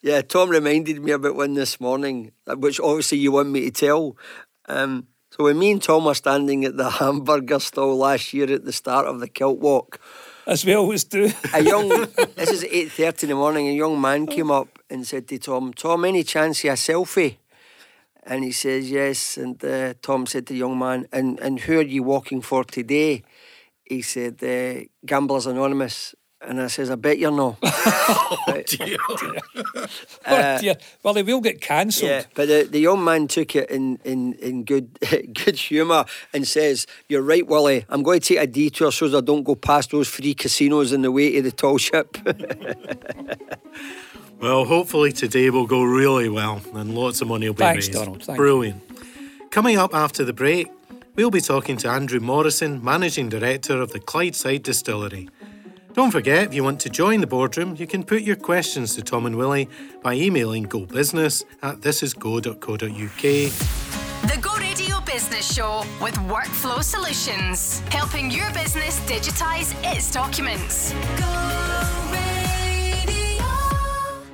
yeah, 0.00 0.22
Tom 0.22 0.48
reminded 0.48 1.02
me 1.02 1.12
about 1.12 1.36
one 1.36 1.54
this 1.54 1.80
morning, 1.80 2.32
which 2.46 2.80
obviously 2.80 3.18
you 3.18 3.30
want 3.30 3.50
me 3.50 3.60
to 3.62 3.70
tell. 3.70 4.16
Um, 4.66 5.06
so 5.36 5.42
when 5.42 5.58
me 5.58 5.72
and 5.72 5.82
Tom 5.82 6.04
were 6.04 6.14
standing 6.14 6.64
at 6.64 6.76
the 6.76 6.90
hamburger 7.00 7.58
stall 7.58 7.96
last 7.96 8.32
year 8.32 8.52
at 8.52 8.64
the 8.64 8.72
start 8.72 9.06
of 9.06 9.18
the 9.18 9.26
kilt 9.26 9.58
walk, 9.58 10.00
as 10.46 10.64
we 10.64 10.74
always 10.74 11.02
do, 11.02 11.28
a 11.52 11.60
young 11.60 11.88
this 12.36 12.50
is 12.50 12.62
eight 12.70 12.92
thirty 12.92 13.26
in 13.26 13.30
the 13.30 13.34
morning. 13.34 13.66
A 13.66 13.72
young 13.72 14.00
man 14.00 14.28
came 14.28 14.52
up 14.52 14.78
and 14.88 15.04
said 15.04 15.26
to 15.26 15.38
Tom, 15.38 15.72
"Tom, 15.72 16.04
any 16.04 16.22
chance 16.22 16.62
of 16.64 16.70
a 16.70 16.74
selfie?" 16.74 17.38
And 18.22 18.44
he 18.44 18.52
says 18.52 18.88
yes. 18.88 19.36
And 19.36 19.62
uh, 19.64 19.94
Tom 20.02 20.26
said 20.26 20.46
to 20.46 20.52
the 20.52 20.58
young 20.60 20.78
man, 20.78 21.08
"And 21.10 21.40
and 21.40 21.58
who 21.58 21.80
are 21.80 21.82
you 21.82 22.04
walking 22.04 22.40
for 22.40 22.62
today?" 22.62 23.24
He 23.82 24.02
said, 24.02 24.40
uh, 24.40 24.84
"Gamblers 25.04 25.46
Anonymous." 25.46 26.14
And 26.46 26.60
I 26.60 26.66
says, 26.66 26.90
I 26.90 26.94
bet 26.96 27.18
you're 27.18 27.30
not. 27.30 27.56
oh, 27.62 28.62
dear. 28.66 28.96
uh, 29.74 29.86
oh, 30.26 30.58
dear. 30.60 30.74
Well, 31.02 31.14
they 31.14 31.22
will 31.22 31.40
get 31.40 31.60
cancelled. 31.60 32.10
Yeah, 32.10 32.24
but 32.34 32.48
the, 32.48 32.68
the 32.70 32.80
young 32.80 33.02
man 33.02 33.28
took 33.28 33.56
it 33.56 33.70
in, 33.70 33.98
in, 34.04 34.34
in 34.34 34.64
good 34.64 34.98
good 35.34 35.56
humour 35.56 36.04
and 36.32 36.46
says, 36.46 36.86
You're 37.08 37.22
right, 37.22 37.46
Willie. 37.46 37.84
I'm 37.88 38.02
going 38.02 38.20
to 38.20 38.26
take 38.34 38.38
a 38.38 38.46
detour 38.46 38.92
so 38.92 39.16
I 39.16 39.20
don't 39.20 39.42
go 39.42 39.54
past 39.54 39.90
those 39.90 40.10
three 40.10 40.34
casinos 40.34 40.92
in 40.92 41.02
the 41.02 41.10
way 41.10 41.32
to 41.32 41.42
the 41.42 41.52
tall 41.52 41.78
ship. 41.78 42.16
well, 44.40 44.64
hopefully 44.64 45.12
today 45.12 45.50
will 45.50 45.66
go 45.66 45.82
really 45.82 46.28
well 46.28 46.60
and 46.74 46.94
lots 46.94 47.20
of 47.20 47.28
money 47.28 47.48
will 47.48 47.54
be 47.54 47.58
Thanks, 47.58 47.88
raised. 47.88 47.98
Donald. 47.98 48.22
Thank 48.22 48.36
Brilliant. 48.36 48.82
You. 48.90 48.94
Coming 49.50 49.78
up 49.78 49.94
after 49.94 50.24
the 50.24 50.32
break, 50.32 50.68
we'll 51.14 51.30
be 51.30 51.40
talking 51.40 51.76
to 51.78 51.88
Andrew 51.88 52.20
Morrison, 52.20 52.82
Managing 52.84 53.28
Director 53.28 53.80
of 53.80 53.92
the 53.92 54.00
Clydeside 54.00 54.62
Distillery. 54.62 55.28
Don't 55.94 56.10
forget, 56.10 56.48
if 56.48 56.54
you 56.54 56.64
want 56.64 56.80
to 56.80 56.90
join 56.90 57.20
the 57.20 57.26
boardroom, 57.28 57.76
you 57.78 57.86
can 57.86 58.02
put 58.02 58.22
your 58.22 58.34
questions 58.34 58.96
to 58.96 59.02
Tom 59.02 59.26
and 59.26 59.36
Willie 59.36 59.68
by 60.02 60.14
emailing 60.14 60.66
gobusiness 60.66 61.44
at 61.62 61.76
thisisgo.co.uk. 61.82 63.22
The 64.28 64.40
Go 64.40 64.56
Radio 64.56 65.00
Business 65.02 65.54
Show 65.54 65.84
with 66.02 66.14
Workflow 66.26 66.82
Solutions, 66.82 67.78
helping 67.90 68.28
your 68.28 68.52
business 68.52 68.98
digitise 69.08 69.72
its 69.94 70.12
documents. 70.12 70.92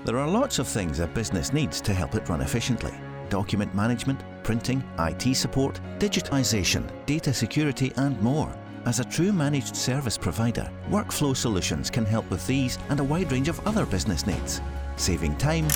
There 0.07 0.17
are 0.17 0.29
lots 0.29 0.59
of 0.59 0.67
things 0.67 0.99
a 0.99 1.07
business 1.09 1.53
needs 1.53 1.83
to 1.83 1.93
help 1.93 2.15
it 2.15 2.27
run 2.31 2.41
efficiently 2.41 2.95
document 3.29 3.73
management, 3.75 4.21
printing, 4.43 4.83
IT 4.99 5.37
support, 5.37 5.79
digitisation, 5.99 6.91
data 7.07 7.33
security, 7.33 7.93
and 7.97 8.21
more. 8.21 8.53
As 8.87 8.99
a 8.99 9.05
true 9.05 9.33
managed 9.33 9.77
service 9.77 10.17
provider, 10.17 10.67
Workflow 10.89 11.37
Solutions 11.37 11.91
can 11.91 12.07
help 12.07 12.31
with 12.31 12.47
these 12.47 12.79
and 12.89 12.99
a 12.99 13.05
wide 13.05 13.31
range 13.31 13.49
of 13.49 13.61
other 13.67 13.85
business 13.85 14.27
needs, 14.27 14.63
saving 14.97 15.37
time 15.37 15.69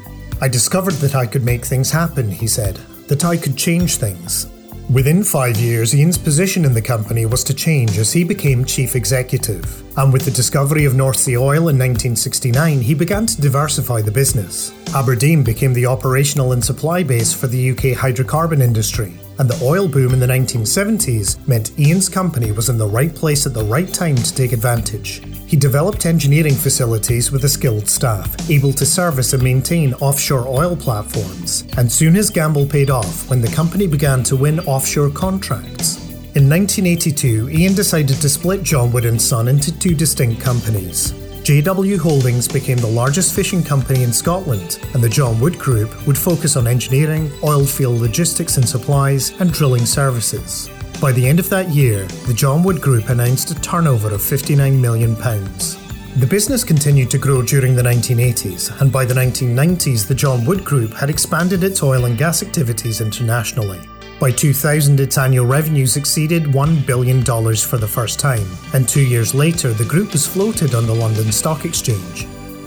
I 0.41 0.49
discovered 0.49 0.95
that 0.95 1.15
I 1.15 1.27
could 1.27 1.45
make 1.45 1.65
things 1.65 1.91
happen, 1.91 2.31
he 2.31 2.47
said, 2.47 2.77
that 3.09 3.25
I 3.25 3.37
could 3.37 3.57
change 3.57 3.97
things. 3.97 4.47
Within 4.91 5.23
five 5.23 5.59
years, 5.59 5.95
Ian's 5.95 6.17
position 6.17 6.65
in 6.65 6.73
the 6.73 6.81
company 6.81 7.27
was 7.27 7.45
to 7.45 7.53
change 7.53 7.99
as 7.99 8.11
he 8.11 8.25
became 8.25 8.65
chief 8.65 8.97
executive. 8.97 9.83
And 9.99 10.11
with 10.11 10.25
the 10.25 10.31
discovery 10.31 10.87
of 10.87 10.95
North 10.95 11.19
Sea 11.19 11.37
oil 11.37 11.69
in 11.69 11.77
1969, 11.77 12.81
he 12.81 12.95
began 12.95 13.27
to 13.27 13.39
diversify 13.39 14.01
the 14.01 14.11
business. 14.11 14.73
Aberdeen 14.95 15.45
became 15.45 15.75
the 15.75 15.85
operational 15.85 16.53
and 16.53 16.65
supply 16.65 17.03
base 17.03 17.35
for 17.35 17.49
the 17.49 17.73
UK 17.73 17.99
hydrocarbon 17.99 18.63
industry, 18.63 19.13
and 19.39 19.47
the 19.47 19.63
oil 19.63 19.89
boom 19.89 20.15
in 20.15 20.21
the 20.21 20.27
1970s 20.27 21.47
meant 21.47 21.79
Ian's 21.79 22.09
company 22.09 22.51
was 22.51 22.71
in 22.71 22.79
the 22.79 22.89
right 22.89 23.15
place 23.15 23.45
at 23.45 23.53
the 23.53 23.65
right 23.65 23.93
time 23.93 24.17
to 24.17 24.35
take 24.35 24.53
advantage. 24.53 25.21
He 25.49 25.57
developed 25.57 26.05
engineering 26.05 26.55
facilities 26.55 27.33
with 27.33 27.43
a 27.45 27.49
skilled 27.49 27.89
staff, 27.89 28.29
able 28.51 28.71
to 28.75 28.85
service 28.85 29.33
and 29.33 29.43
maintain 29.43 29.95
offshore 29.95 30.47
oil 30.47 30.77
platforms, 30.77 31.65
and 31.79 31.91
soon 31.91 32.15
his 32.15 32.29
gamble 32.29 32.67
paid 32.67 32.91
off 32.91 33.31
when 33.31 33.41
the 33.41 33.49
company 33.49 33.87
began 33.87 34.23
to 34.25 34.37
win 34.37 34.61
offshore 34.61 35.09
contracts. 35.09 35.97
In 36.35 36.51
1982, 36.51 37.49
Ian 37.49 37.75
decided 37.75 38.21
to 38.21 38.29
split 38.29 38.63
John 38.63 38.93
Wood 38.93 39.07
and 39.07 39.21
Son 39.21 39.49
into 39.49 39.77
two 39.79 39.95
distinct 39.95 40.43
companies. 40.43 41.13
JW 41.49 41.99
Holdings 41.99 42.47
became 42.47 42.77
the 42.77 42.87
largest 42.87 43.35
fishing 43.35 43.63
company 43.63 44.03
in 44.03 44.13
Scotland, 44.13 44.79
and 44.93 45.03
the 45.03 45.09
John 45.09 45.41
Wood 45.41 45.59
Group 45.59 46.07
would 46.07 46.19
focus 46.19 46.57
on 46.57 46.67
engineering, 46.67 47.33
oil 47.43 47.65
field 47.65 48.03
logistics 48.03 48.59
and 48.59 48.69
supplies, 48.69 49.31
and 49.41 49.51
drilling 49.51 49.87
services. 49.87 50.69
By 51.01 51.13
the 51.13 51.29
end 51.29 51.39
of 51.39 51.49
that 51.51 51.69
year, 51.69 52.07
the 52.27 52.35
John 52.35 52.65
Wood 52.65 52.81
Group 52.81 53.09
announced 53.09 53.53
a 53.53 53.61
turnover 53.61 54.13
of 54.13 54.21
£59 54.21 54.81
million. 54.81 55.15
The 55.15 56.27
business 56.29 56.65
continued 56.65 57.09
to 57.13 57.19
grow 57.19 57.41
during 57.41 57.77
the 57.77 57.83
1980s, 57.83 58.81
and 58.81 58.91
by 58.91 59.05
the 59.05 59.15
1990s, 59.15 60.09
the 60.09 60.15
John 60.17 60.45
Wood 60.45 60.65
Group 60.65 60.93
had 60.93 61.09
expanded 61.09 61.63
its 61.63 61.85
oil 61.85 62.07
and 62.07 62.19
gas 62.19 62.43
activities 62.43 63.01
internationally. 63.01 63.81
By 64.19 64.33
2000, 64.33 64.99
its 64.99 65.19
annual 65.19 65.47
revenues 65.47 65.97
exceeded 65.97 66.47
$1 66.47 66.85
billion 66.85 67.23
for 67.23 67.79
the 67.79 67.87
first 67.87 68.19
time, 68.19 68.45
and 68.75 68.89
two 68.89 69.07
years 69.07 69.33
later, 69.33 69.73
the 69.73 69.85
group 69.85 70.11
was 70.11 70.27
floated 70.27 70.75
on 70.75 70.87
the 70.87 70.95
London 70.95 71.31
Stock 71.31 71.65
Exchange. 71.65 72.27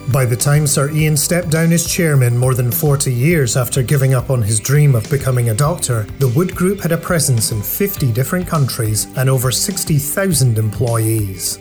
By 0.09 0.25
the 0.25 0.35
time 0.35 0.67
Sir 0.67 0.89
Ian 0.91 1.15
stepped 1.15 1.51
down 1.51 1.71
as 1.71 1.85
chairman 1.85 2.37
more 2.37 2.53
than 2.53 2.71
40 2.71 3.13
years 3.13 3.55
after 3.55 3.83
giving 3.83 4.13
up 4.13 4.29
on 4.29 4.41
his 4.41 4.59
dream 4.59 4.95
of 4.95 5.09
becoming 5.09 5.49
a 5.49 5.53
doctor, 5.53 6.03
the 6.19 6.27
Wood 6.29 6.55
Group 6.55 6.81
had 6.81 6.91
a 6.91 6.97
presence 6.97 7.51
in 7.51 7.61
50 7.61 8.11
different 8.11 8.47
countries 8.47 9.07
and 9.15 9.29
over 9.29 9.51
60,000 9.51 10.57
employees. 10.57 11.59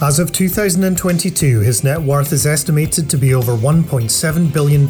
As 0.00 0.18
of 0.18 0.32
2022, 0.32 1.60
his 1.60 1.84
net 1.84 2.00
worth 2.00 2.32
is 2.32 2.46
estimated 2.46 3.10
to 3.10 3.18
be 3.18 3.34
over 3.34 3.52
£1.7 3.52 4.52
billion, 4.52 4.88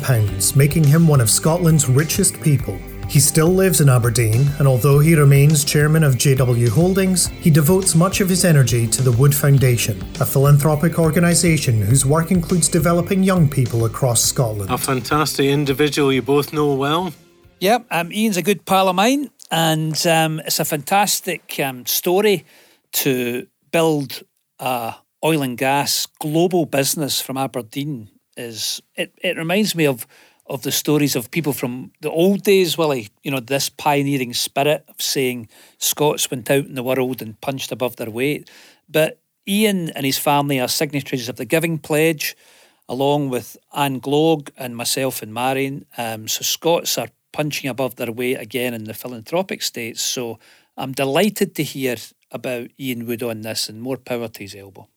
making 0.57 0.85
him 0.85 1.09
one 1.09 1.21
of 1.21 1.31
Scotland's 1.31 1.89
richest 1.89 2.41
people. 2.43 2.79
He 3.11 3.19
still 3.19 3.49
lives 3.49 3.81
in 3.81 3.89
Aberdeen, 3.89 4.49
and 4.61 4.69
although 4.69 5.01
he 5.01 5.17
remains 5.17 5.65
chairman 5.65 6.05
of 6.05 6.15
JW 6.15 6.69
Holdings, 6.69 7.27
he 7.27 7.51
devotes 7.51 7.97
much 7.97 8.21
of 8.21 8.29
his 8.29 8.45
energy 8.45 8.87
to 8.87 9.03
the 9.03 9.11
Wood 9.11 9.35
Foundation, 9.35 10.01
a 10.21 10.25
philanthropic 10.25 10.97
organisation 10.97 11.83
whose 11.83 12.07
work 12.07 12.31
includes 12.31 12.69
developing 12.69 13.25
young 13.25 13.49
people 13.49 13.85
across 13.85 14.23
Scotland. 14.23 14.71
A 14.71 14.79
fantastic 14.79 15.47
individual 15.47 16.13
you 16.13 16.23
both 16.23 16.53
know 16.53 16.73
well. 16.73 17.13
Yep, 17.59 17.87
um, 17.91 18.13
Ian's 18.13 18.37
a 18.37 18.43
good 18.43 18.65
pal 18.65 18.89
of 18.89 18.95
mine, 18.95 19.29
and 19.51 20.07
um, 20.07 20.39
it's 20.47 20.61
a 20.61 20.65
fantastic 20.65 21.59
um, 21.59 21.87
story 21.87 22.45
to 22.93 23.49
build 23.73 24.23
a 24.61 24.95
oil 25.25 25.43
and 25.43 25.59
gas 25.59 26.07
global 26.21 26.65
business 26.65 27.21
from 27.21 27.37
Aberdeen. 27.37 28.09
Is 28.37 28.81
it? 28.95 29.13
It 29.21 29.37
reminds 29.37 29.75
me 29.75 29.85
of 29.89 30.07
of 30.51 30.63
the 30.63 30.73
stories 30.73 31.15
of 31.15 31.31
people 31.31 31.53
from 31.53 31.93
the 32.01 32.11
old 32.11 32.43
days, 32.43 32.77
Willie. 32.77 33.09
You 33.23 33.31
know, 33.31 33.39
this 33.39 33.69
pioneering 33.69 34.35
spirit 34.35 34.85
of 34.89 35.01
saying 35.01 35.49
Scots 35.79 36.29
went 36.29 36.51
out 36.51 36.67
in 36.67 36.75
the 36.75 36.83
world 36.83 37.23
and 37.23 37.41
punched 37.41 37.71
above 37.71 37.97
their 37.97 38.11
weight. 38.11 38.51
But 38.89 39.21
Ian 39.49 39.91
and 39.91 40.05
his 40.05 40.19
family 40.19 40.61
are 40.61 40.69
signatories 40.69 41.29
of 41.29 41.37
the 41.37 41.45
Giving 41.45 41.79
Pledge, 41.79 42.37
along 42.89 43.31
with 43.31 43.57
Anne 43.75 44.01
Gloag 44.01 44.51
and 44.57 44.77
myself 44.77 45.23
and 45.23 45.33
Marion. 45.33 45.87
Um, 45.97 46.27
so 46.27 46.43
Scots 46.43 46.99
are 46.99 47.09
punching 47.33 47.71
above 47.71 47.95
their 47.95 48.11
weight 48.11 48.41
again 48.41 48.75
in 48.75 48.85
the 48.85 48.95
philanthropic 48.95 49.63
states. 49.63 50.03
So 50.03 50.41
I'm 50.77 50.93
delighted 50.93 51.55
to 51.55 51.63
hear 51.63 51.95
about 52.33 52.71
Ian 52.79 53.07
Wood 53.07 53.23
on 53.23 53.43
this 53.43 53.69
and 53.69 53.81
more 53.81 53.97
power 53.97 54.27
to 54.27 54.41
his 54.41 54.57
elbow. 54.57 54.89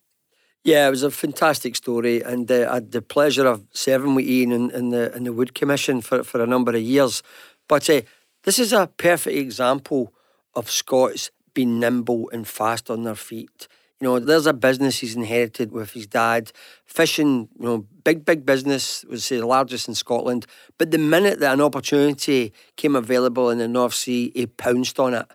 Yeah, 0.64 0.86
it 0.86 0.90
was 0.90 1.02
a 1.02 1.10
fantastic 1.10 1.76
story, 1.76 2.22
and 2.22 2.50
uh, 2.50 2.66
I 2.70 2.74
had 2.74 2.92
the 2.92 3.02
pleasure 3.02 3.46
of 3.46 3.66
serving 3.72 4.14
with 4.14 4.24
Ian 4.24 4.50
in, 4.50 4.70
in, 4.70 4.88
the 4.88 5.14
in 5.14 5.24
the 5.24 5.32
Wood 5.32 5.54
Commission 5.54 6.00
for, 6.00 6.24
for 6.24 6.42
a 6.42 6.46
number 6.46 6.74
of 6.74 6.80
years. 6.80 7.22
But 7.68 7.88
uh, 7.90 8.00
this 8.44 8.58
is 8.58 8.72
a 8.72 8.86
perfect 8.96 9.36
example 9.36 10.14
of 10.54 10.70
Scots 10.70 11.30
being 11.52 11.78
nimble 11.78 12.30
and 12.30 12.48
fast 12.48 12.88
on 12.90 13.02
their 13.02 13.14
feet. 13.14 13.68
You 14.00 14.08
know, 14.08 14.18
there's 14.18 14.46
a 14.46 14.54
business 14.54 15.00
he's 15.00 15.14
inherited 15.14 15.70
with 15.70 15.90
his 15.92 16.06
dad, 16.06 16.50
fishing. 16.86 17.50
You 17.58 17.64
know, 17.66 17.86
big 18.02 18.24
big 18.24 18.46
business 18.46 19.04
was 19.04 19.22
say 19.26 19.36
the 19.36 19.46
largest 19.46 19.86
in 19.86 19.94
Scotland. 19.94 20.46
But 20.78 20.90
the 20.92 20.98
minute 20.98 21.40
that 21.40 21.52
an 21.52 21.60
opportunity 21.60 22.54
came 22.76 22.96
available 22.96 23.50
in 23.50 23.58
the 23.58 23.68
North 23.68 23.94
Sea, 23.94 24.32
he 24.34 24.46
pounced 24.46 24.98
on 24.98 25.12
it. 25.12 25.26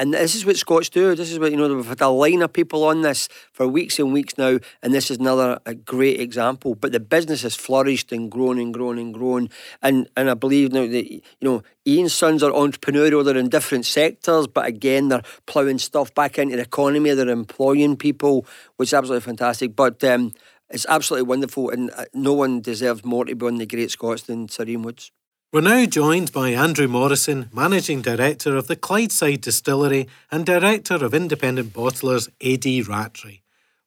And 0.00 0.14
this 0.14 0.34
is 0.34 0.46
what 0.46 0.56
Scots 0.56 0.88
do. 0.88 1.14
This 1.14 1.30
is 1.30 1.38
what, 1.38 1.50
you 1.50 1.58
know, 1.58 1.76
we've 1.76 1.86
had 1.86 2.00
a 2.00 2.08
line 2.08 2.40
of 2.40 2.54
people 2.54 2.84
on 2.84 3.02
this 3.02 3.28
for 3.52 3.68
weeks 3.68 3.98
and 3.98 4.14
weeks 4.14 4.38
now, 4.38 4.58
and 4.82 4.94
this 4.94 5.10
is 5.10 5.18
another 5.18 5.60
great 5.84 6.18
example. 6.18 6.74
But 6.74 6.92
the 6.92 7.00
business 7.00 7.42
has 7.42 7.54
flourished 7.54 8.10
and 8.10 8.30
grown 8.30 8.58
and 8.58 8.72
grown 8.72 8.96
and 8.96 9.12
grown. 9.12 9.50
And 9.82 10.08
and 10.16 10.30
I 10.30 10.32
believe 10.32 10.72
now 10.72 10.86
that, 10.86 11.12
you 11.12 11.20
know, 11.42 11.62
Ian's 11.86 12.14
sons 12.14 12.42
are 12.42 12.50
entrepreneurial, 12.50 13.22
they're 13.22 13.36
in 13.36 13.50
different 13.50 13.84
sectors, 13.84 14.46
but 14.46 14.64
again, 14.64 15.08
they're 15.08 15.22
ploughing 15.44 15.76
stuff 15.76 16.14
back 16.14 16.38
into 16.38 16.56
the 16.56 16.62
economy, 16.62 17.12
they're 17.12 17.28
employing 17.28 17.98
people, 17.98 18.46
which 18.76 18.88
is 18.88 18.94
absolutely 18.94 19.26
fantastic. 19.26 19.76
But 19.76 20.02
um, 20.02 20.32
it's 20.70 20.86
absolutely 20.88 21.28
wonderful, 21.28 21.68
and 21.68 21.90
uh, 21.90 22.06
no 22.14 22.32
one 22.32 22.62
deserves 22.62 23.04
more 23.04 23.26
to 23.26 23.34
be 23.34 23.46
on 23.46 23.58
the 23.58 23.66
Great 23.66 23.90
Scots 23.90 24.22
than 24.22 24.48
Ian 24.66 24.80
Woods. 24.80 25.12
We're 25.52 25.62
now 25.62 25.84
joined 25.84 26.30
by 26.30 26.50
Andrew 26.50 26.86
Morrison, 26.86 27.50
Managing 27.52 28.02
Director 28.02 28.56
of 28.56 28.68
the 28.68 28.76
Clydeside 28.76 29.40
Distillery 29.40 30.06
and 30.30 30.46
Director 30.46 30.94
of 30.94 31.12
Independent 31.12 31.72
Bottlers 31.72 32.28
AD 32.40 32.86
Rattray. 32.86 33.40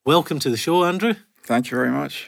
Welcome 0.04 0.40
to 0.40 0.50
the 0.50 0.58
show, 0.58 0.84
Andrew. 0.84 1.14
Thank 1.42 1.72
you 1.72 1.78
very 1.78 1.90
much. 1.90 2.28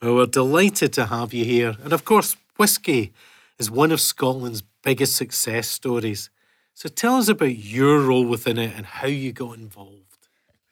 Well, 0.00 0.14
we're 0.14 0.26
delighted 0.26 0.92
to 0.92 1.06
have 1.06 1.34
you 1.34 1.44
here. 1.44 1.74
And 1.82 1.92
of 1.92 2.04
course, 2.04 2.36
whisky 2.58 3.12
is 3.58 3.72
one 3.72 3.90
of 3.90 4.00
Scotland's 4.00 4.62
biggest 4.84 5.16
success 5.16 5.66
stories. 5.66 6.30
So 6.72 6.88
tell 6.88 7.16
us 7.16 7.26
about 7.26 7.56
your 7.56 7.98
role 7.98 8.24
within 8.24 8.56
it 8.56 8.72
and 8.76 8.86
how 8.86 9.08
you 9.08 9.32
got 9.32 9.58
involved. 9.58 10.15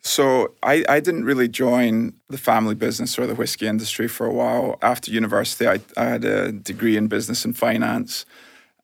So 0.07 0.53
I, 0.63 0.85
I 0.87 1.01
didn't 1.01 1.25
really 1.25 1.49
join 1.49 2.13
the 2.29 2.37
family 2.37 2.75
business 2.75 3.19
or 3.19 3.27
the 3.27 3.35
whiskey 3.35 3.67
industry 3.67 4.07
for 4.07 4.27
a 4.27 4.33
while. 4.33 4.79
After 4.83 5.11
university, 5.11 5.67
I, 5.67 5.81
I 5.97 6.05
had 6.05 6.25
a 6.27 6.53
degree 6.53 6.99
in 6.99 7.09
business 7.09 7.47
and 7.47 7.57
finance. 7.57 8.27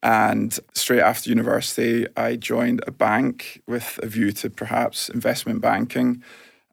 And 0.02 0.58
straight 0.72 1.02
after 1.02 1.28
university, 1.28 2.06
I 2.16 2.36
joined 2.36 2.82
a 2.86 2.90
bank 2.90 3.62
with 3.66 4.00
a 4.02 4.06
view 4.06 4.32
to 4.32 4.48
perhaps 4.48 5.10
investment 5.10 5.60
banking. 5.60 6.24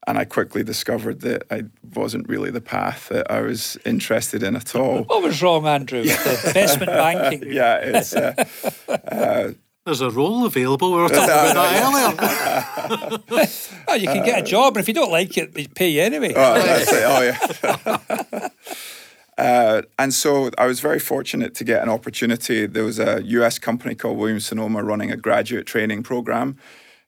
And 0.07 0.17
I 0.17 0.23
quickly 0.23 0.63
discovered 0.63 1.19
that 1.21 1.43
I 1.51 1.63
wasn't 1.93 2.29
really 2.29 2.49
the 2.49 2.61
path 2.61 3.09
that 3.09 3.29
I 3.29 3.41
was 3.41 3.77
interested 3.83 4.43
in 4.43 4.55
at 4.55 4.73
all. 4.73 5.03
What 5.09 5.23
was 5.23 5.41
wrong, 5.41 5.67
Andrew, 5.67 5.99
with 6.03 6.47
investment 6.47 6.93
banking? 6.93 7.51
yeah, 7.51 7.79
it's. 7.79 8.15
Uh, 8.15 8.45
uh, 8.87 9.51
There's 9.87 10.01
a 10.01 10.11
role 10.11 10.45
available. 10.45 10.91
We 10.91 10.97
were 10.97 11.07
talking 11.07 11.23
about 11.23 11.53
that 11.53 13.21
earlier. 13.29 13.53
Oh, 13.87 13.93
you 13.93 14.07
can 14.07 14.25
get 14.25 14.39
a 14.39 14.41
job, 14.41 14.75
and 14.75 14.83
if 14.83 14.89
you 14.89 14.93
don't 14.93 15.13
like 15.13 15.37
it, 15.37 15.53
they 15.53 15.65
pay 15.65 15.87
you 15.87 16.01
anyway. 16.01 16.33
Oh, 16.35 16.55
that's 16.55 16.91
it. 16.91 17.03
Oh, 17.05 18.11
yeah. 18.27 18.49
uh, 19.37 19.81
and 19.97 20.13
so 20.13 20.51
I 20.57 20.65
was 20.65 20.81
very 20.81 20.99
fortunate 20.99 21.55
to 21.55 21.63
get 21.63 21.81
an 21.81 21.87
opportunity. 21.87 22.65
There 22.65 22.83
was 22.83 22.99
a 22.99 23.23
US 23.23 23.59
company 23.59 23.95
called 23.95 24.17
Williams 24.17 24.47
Sonoma 24.47 24.83
running 24.83 25.09
a 25.09 25.15
graduate 25.15 25.65
training 25.65 26.03
program, 26.03 26.57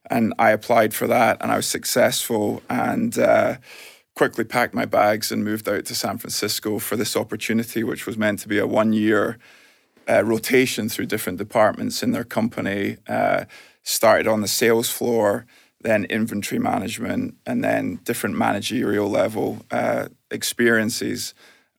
and 0.08 0.32
I 0.38 0.50
applied 0.50 0.94
for 0.94 1.06
that, 1.06 1.36
and 1.42 1.52
I 1.52 1.56
was 1.56 1.66
successful, 1.66 2.62
and 2.70 3.18
uh, 3.18 3.58
quickly 4.14 4.44
packed 4.44 4.72
my 4.72 4.86
bags 4.86 5.30
and 5.30 5.44
moved 5.44 5.68
out 5.68 5.84
to 5.84 5.94
San 5.94 6.16
Francisco 6.16 6.78
for 6.78 6.96
this 6.96 7.14
opportunity, 7.14 7.84
which 7.84 8.06
was 8.06 8.16
meant 8.16 8.38
to 8.38 8.48
be 8.48 8.58
a 8.58 8.66
one-year 8.66 9.38
uh, 10.10 10.22
rotation 10.24 10.88
through 10.88 11.06
different 11.06 11.38
departments 11.38 12.02
in 12.02 12.12
their 12.12 12.24
company. 12.24 12.96
Uh, 13.08 13.44
started 13.82 14.26
on 14.26 14.40
the 14.40 14.48
sales 14.48 14.90
floor 14.90 15.46
then 15.82 16.04
inventory 16.06 16.58
management, 16.58 17.34
and 17.46 17.64
then 17.64 18.00
different 18.04 18.36
managerial 18.36 19.08
level 19.08 19.64
uh, 19.70 20.08
experiences. 20.30 21.34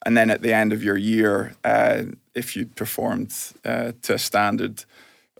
And 0.05 0.17
then 0.17 0.31
at 0.31 0.41
the 0.41 0.53
end 0.53 0.73
of 0.73 0.83
your 0.83 0.97
year, 0.97 1.53
uh, 1.63 2.03
if 2.33 2.55
you 2.55 2.65
performed 2.65 3.33
uh, 3.63 3.91
to 4.01 4.15
a 4.15 4.17
standard, 4.17 4.85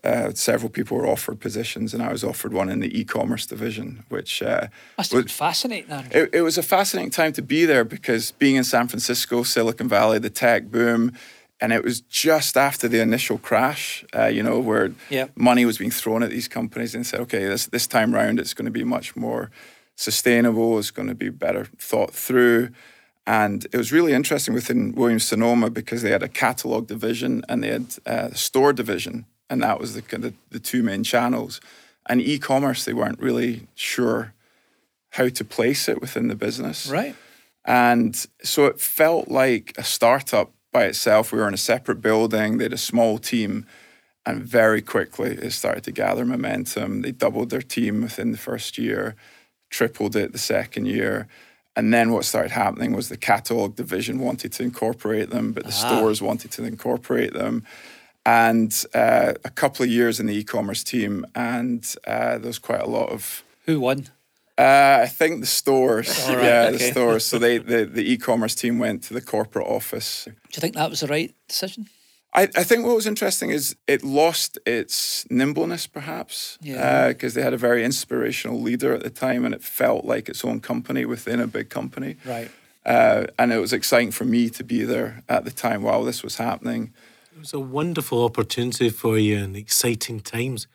uh, 0.03 0.31
several 0.33 0.69
people 0.69 0.97
were 0.97 1.07
offered 1.07 1.39
positions, 1.39 1.93
and 1.93 2.03
I 2.03 2.11
was 2.11 2.23
offered 2.23 2.53
one 2.53 2.69
in 2.69 2.79
the 2.79 2.99
e-commerce 2.99 3.45
division, 3.47 4.03
which 4.09 4.41
uh, 4.43 4.67
Must 4.97 5.11
have 5.11 5.31
fascinating, 5.31 5.91
it, 6.11 6.29
it 6.33 6.41
was 6.41 6.57
a 6.57 6.63
fascinating 6.63 7.11
time 7.11 7.33
to 7.33 7.41
be 7.41 7.65
there 7.65 7.83
because 7.83 8.31
being 8.31 8.55
in 8.55 8.63
San 8.63 8.87
Francisco, 8.87 9.43
Silicon 9.43 9.87
Valley, 9.87 10.19
the 10.19 10.29
tech 10.29 10.65
boom, 10.65 11.13
and 11.61 11.71
it 11.71 11.83
was 11.83 12.01
just 12.01 12.57
after 12.57 12.87
the 12.87 12.99
initial 13.01 13.37
crash, 13.37 14.03
uh, 14.15 14.25
you 14.25 14.43
know, 14.43 14.59
where 14.59 14.91
Yeah. 15.09 15.27
money 15.35 15.63
was 15.65 15.77
being 15.77 15.91
thrown 15.91 16.23
at 16.23 16.29
these 16.31 16.47
companies 16.47 16.95
and 16.95 17.05
said, 17.05 17.19
okay, 17.21 17.45
this 17.45 17.67
this 17.67 17.87
time 17.87 18.13
round 18.13 18.39
it's 18.39 18.53
going 18.53 18.65
to 18.65 18.71
be 18.71 18.83
much 18.83 19.15
more 19.15 19.49
sustainable. 19.95 20.79
It's 20.79 20.91
going 20.91 21.07
to 21.09 21.15
be 21.15 21.29
better 21.29 21.65
thought 21.77 22.13
through. 22.13 22.69
And 23.27 23.65
it 23.71 23.77
was 23.77 23.91
really 23.91 24.13
interesting 24.13 24.53
within 24.55 24.93
Williams 24.95 25.25
Sonoma 25.25 25.69
because 25.69 26.01
they 26.01 26.09
had 26.11 26.23
a 26.23 26.27
catalog 26.27 26.87
division 26.87 27.43
and 27.47 27.63
they 27.63 27.69
had 27.69 27.85
a 28.05 28.35
store 28.35 28.73
division, 28.73 29.25
and 29.49 29.61
that 29.61 29.79
was 29.79 29.93
the 29.93 30.01
kind 30.01 30.25
of 30.25 30.33
the 30.49 30.59
two 30.59 30.81
main 30.83 31.03
channels. 31.03 31.61
And 32.09 32.19
e-commerce, 32.19 32.83
they 32.83 32.93
weren't 32.93 33.19
really 33.19 33.67
sure 33.75 34.33
how 35.11 35.29
to 35.29 35.45
place 35.45 35.87
it 35.91 36.01
within 36.01 36.29
the 36.29 36.35
business. 36.35 36.87
Right. 36.87 37.15
And 37.63 38.15
so 38.43 38.65
it 38.65 38.79
felt 38.79 39.27
like 39.27 39.73
a 39.77 39.83
startup 39.83 40.51
by 40.71 40.85
itself. 40.85 41.31
We 41.31 41.39
were 41.39 41.47
in 41.47 41.53
a 41.53 41.57
separate 41.57 42.01
building, 42.01 42.57
they 42.57 42.65
had 42.65 42.73
a 42.73 42.77
small 42.77 43.17
team, 43.17 43.65
and 44.25 44.43
very 44.43 44.81
quickly 44.81 45.31
it 45.31 45.51
started 45.51 45.83
to 45.85 45.91
gather 45.91 46.25
momentum. 46.25 47.01
They 47.01 47.11
doubled 47.11 47.49
their 47.49 47.61
team 47.61 48.01
within 48.01 48.31
the 48.31 48.37
first 48.37 48.77
year, 48.77 49.15
tripled 49.69 50.15
it 50.15 50.31
the 50.31 50.37
second 50.37 50.85
year. 50.85 51.27
And 51.75 51.93
then 51.93 52.11
what 52.11 52.25
started 52.25 52.51
happening 52.51 52.93
was 52.93 53.09
the 53.09 53.17
catalog 53.17 53.75
division 53.75 54.19
wanted 54.19 54.51
to 54.53 54.63
incorporate 54.63 55.29
them, 55.29 55.53
but 55.53 55.63
the 55.65 55.71
stores 55.71 56.21
wanted 56.21 56.51
to 56.51 56.65
incorporate 56.65 57.33
them. 57.33 57.63
And 58.25 58.85
uh, 58.93 59.33
a 59.43 59.49
couple 59.49 59.83
of 59.83 59.89
years 59.89 60.19
in 60.19 60.27
the 60.27 60.35
e 60.35 60.43
commerce 60.43 60.83
team, 60.83 61.25
and 61.33 61.83
uh, 62.05 62.37
there 62.37 62.47
was 62.47 62.59
quite 62.59 62.81
a 62.81 62.89
lot 62.89 63.09
of 63.09 63.43
Who 63.65 63.79
won? 63.79 64.09
Uh, 64.61 65.03
I 65.03 65.07
think 65.07 65.41
the 65.41 65.47
stores. 65.47 66.09
All 66.27 66.35
right, 66.35 66.43
yeah, 66.45 66.63
okay. 66.67 66.77
the 66.77 66.91
stores. 66.91 67.25
So 67.25 67.39
they 67.39 67.57
the, 67.57 67.85
the 67.85 68.03
e-commerce 68.13 68.55
team 68.55 68.79
went 68.79 69.03
to 69.07 69.13
the 69.13 69.21
corporate 69.21 69.67
office. 69.67 70.25
Do 70.25 70.31
you 70.55 70.61
think 70.61 70.75
that 70.75 70.89
was 70.89 70.99
the 70.99 71.07
right 71.07 71.33
decision? 71.47 71.87
I, 72.33 72.43
I 72.43 72.63
think 72.63 72.85
what 72.85 72.95
was 72.95 73.07
interesting 73.07 73.49
is 73.49 73.75
it 73.87 74.03
lost 74.03 74.57
its 74.65 75.25
nimbleness, 75.29 75.85
perhaps, 75.87 76.57
Yeah. 76.61 77.09
because 77.09 77.33
they 77.33 77.41
had 77.41 77.53
a 77.53 77.57
very 77.57 77.83
inspirational 77.83 78.61
leader 78.61 78.93
at 78.93 79.03
the 79.03 79.09
time, 79.09 79.43
and 79.45 79.53
it 79.53 79.61
felt 79.63 80.05
like 80.05 80.29
its 80.29 80.45
own 80.45 80.61
company 80.61 81.03
within 81.05 81.41
a 81.41 81.47
big 81.47 81.69
company. 81.69 82.15
Right. 82.25 82.49
Uh, 82.85 83.25
and 83.37 83.51
it 83.51 83.57
was 83.59 83.73
exciting 83.73 84.11
for 84.11 84.23
me 84.25 84.49
to 84.49 84.63
be 84.63 84.85
there 84.85 85.23
at 85.27 85.43
the 85.43 85.51
time 85.51 85.81
while 85.83 86.03
this 86.05 86.23
was 86.23 86.37
happening. 86.37 86.93
It 87.35 87.39
was 87.39 87.53
a 87.53 87.59
wonderful 87.59 88.23
opportunity 88.23 88.89
for 88.89 89.17
you 89.17 89.37
and 89.43 89.55
exciting 89.57 90.21
times. 90.21 90.67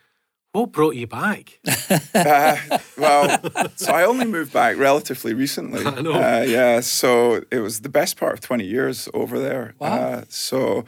What 0.57 0.73
brought 0.73 0.97
you 0.97 1.07
back? 1.07 1.61
Uh, 2.15 2.57
well, 2.97 3.39
so 3.77 3.93
I 3.93 4.05
only 4.05 4.25
moved 4.25 4.53
back 4.53 4.79
relatively 4.79 5.35
recently. 5.35 5.85
I 5.85 6.01
know. 6.01 6.15
Uh, 6.15 6.45
yeah, 6.49 6.81
so 6.81 7.43
it 7.51 7.61
was 7.61 7.83
the 7.83 7.91
best 7.91 8.17
part 8.17 8.33
of 8.33 8.41
20 8.41 8.65
years 8.65 9.09
over 9.13 9.39
there. 9.39 9.75
Wow. 9.79 9.89
Uh, 9.89 10.25
so, 10.29 10.85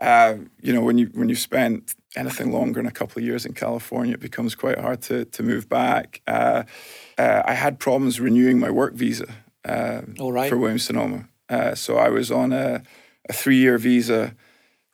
uh, 0.00 0.36
you 0.62 0.72
know, 0.72 0.80
when 0.80 0.96
you 0.98 1.10
when 1.14 1.28
you 1.28 1.36
spent 1.36 1.94
anything 2.16 2.52
longer 2.52 2.80
than 2.80 2.86
a 2.86 2.90
couple 2.90 3.20
of 3.20 3.26
years 3.26 3.44
in 3.44 3.52
California, 3.52 4.14
it 4.14 4.20
becomes 4.20 4.54
quite 4.54 4.78
hard 4.78 5.02
to 5.02 5.26
to 5.26 5.42
move 5.42 5.68
back. 5.68 6.22
Uh, 6.26 6.64
uh, 7.18 7.42
I 7.44 7.52
had 7.54 7.78
problems 7.78 8.18
renewing 8.18 8.58
my 8.58 8.70
work 8.70 8.94
visa 8.94 9.26
uh, 9.64 10.00
All 10.18 10.32
right. 10.32 10.48
for 10.48 10.56
Williams 10.56 10.84
Sonoma. 10.84 11.28
Uh, 11.48 11.74
so 11.74 11.98
I 11.98 12.08
was 12.08 12.30
on 12.30 12.52
a, 12.52 12.82
a 13.28 13.32
three 13.32 13.58
year 13.58 13.78
visa. 13.78 14.34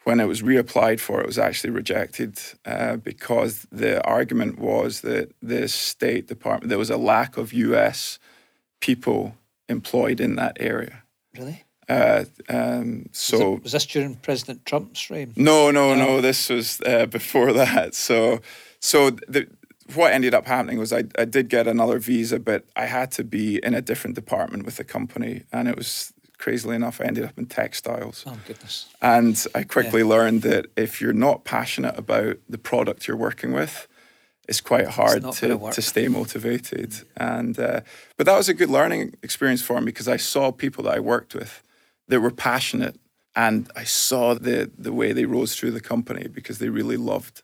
When 0.09 0.21
it 0.21 0.25
was 0.25 0.41
reapplied 0.41 1.01
for, 1.01 1.21
it 1.21 1.27
was 1.27 1.39
actually 1.39 1.69
rejected 1.69 2.41
uh, 2.65 2.97
because 2.97 3.67
the 3.71 4.03
argument 4.05 4.59
was 4.59 5.03
that 5.03 5.35
the 5.43 5.69
State 5.69 6.27
Department, 6.27 6.71
there 6.71 6.79
was 6.79 6.89
a 6.89 6.97
lack 6.97 7.37
of 7.37 7.53
US 7.53 8.19
people 8.81 9.35
employed 9.69 10.19
in 10.19 10.37
that 10.37 10.57
area. 10.61 11.03
Really? 11.37 11.65
Uh, 11.91 12.25
um, 12.49 13.11
Was, 13.13 13.19
so, 13.19 13.55
it, 13.57 13.63
was 13.65 13.73
this 13.73 13.85
during 13.85 14.15
President 14.15 14.65
Trump's 14.65 15.11
reign? 15.11 15.35
no, 15.37 15.71
no, 15.71 15.95
no, 15.95 16.23
this 16.23 16.49
was 16.49 16.81
uh, 16.87 17.05
before 17.05 17.53
that. 17.63 17.95
So, 17.95 18.41
so 18.81 19.11
the, 19.11 19.47
what 19.93 20.15
ended 20.15 20.33
up 20.33 20.47
happening 20.47 20.79
was 20.79 20.91
I, 20.91 21.05
I 21.19 21.27
did 21.27 21.51
get 21.51 21.67
another 21.67 21.99
visa, 21.99 22.39
but 22.39 22.65
I 22.75 22.87
had 22.87 23.11
to 23.13 23.25
be 23.25 23.59
in 23.63 23.75
a 23.75 23.83
different 23.83 24.17
department 24.17 24.65
with 24.65 24.77
the 24.77 24.85
company. 24.85 25.43
And 25.53 25.69
it 25.69 25.77
was 25.77 26.15
crazily 26.39 26.77
enough, 26.77 27.01
I 27.01 27.05
ended 27.05 27.25
up 27.25 27.39
in 27.39 27.47
textiles. 27.47 28.25
Oh 28.27 28.39
goodness. 28.47 28.87
And 29.03 29.45
I 29.55 29.65
quickly 29.65 30.03
learned 30.03 30.43
that 30.43 30.67
if 30.77 31.01
you're 31.01 31.13
not 31.13 31.45
passionate 31.45 31.99
about 31.99 32.39
the 32.49 32.59
product 32.59 33.07
you're 33.07 33.17
working 33.17 33.53
with, 33.53 33.89
it's 34.49 34.61
quite 34.63 34.87
hard 34.87 35.23
not 35.23 35.39
gonna 35.41 35.73
to 35.73 35.83
stay 35.83 36.09
motivated. 36.09 36.95
And 37.17 37.59
uh, 37.59 37.83
but 38.17 38.27
that 38.27 38.37
was 38.37 38.49
a 38.49 38.55
good 38.55 38.71
learning 38.71 39.15
experience 39.23 39.63
for 39.63 39.79
me 39.81 39.87
because 39.87 40.09
I 40.09 40.17
saw 40.17 40.51
people 40.51 40.85
that 40.85 40.95
I 40.95 41.01
worked 41.01 41.35
with 41.35 41.63
that 42.09 42.21
were 42.21 42.31
passionate, 42.31 42.99
and 43.37 43.71
I 43.77 43.85
saw 43.85 44.35
the 44.35 44.71
the 44.79 44.93
way 44.93 45.13
they 45.13 45.27
rose 45.27 45.55
through 45.55 45.73
the 45.73 45.81
company 45.81 46.29
because 46.29 46.59
they 46.59 46.71
really 46.71 46.97
loved 46.97 47.43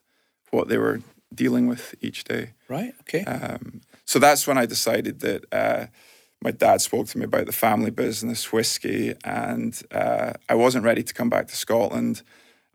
what 0.50 0.68
they 0.68 0.78
were 0.78 1.02
dealing 1.34 1.66
with 1.66 1.94
each 2.00 2.24
day. 2.24 2.52
Right. 2.68 2.94
Okay. 3.02 3.24
Um, 3.24 3.82
so 4.06 4.18
that's 4.18 4.46
when 4.46 4.56
I 4.56 4.66
decided 4.66 5.20
that 5.20 5.44
uh, 5.52 5.86
my 6.44 6.50
dad 6.50 6.80
spoke 6.80 7.06
to 7.08 7.18
me 7.18 7.24
about 7.24 7.46
the 7.46 7.52
family 7.52 7.90
business, 7.90 8.52
whiskey, 8.52 9.14
and 9.24 9.80
uh, 9.90 10.34
I 10.48 10.54
wasn't 10.54 10.84
ready 10.84 11.02
to 11.02 11.14
come 11.14 11.30
back 11.30 11.48
to 11.48 11.56
Scotland, 11.56 12.22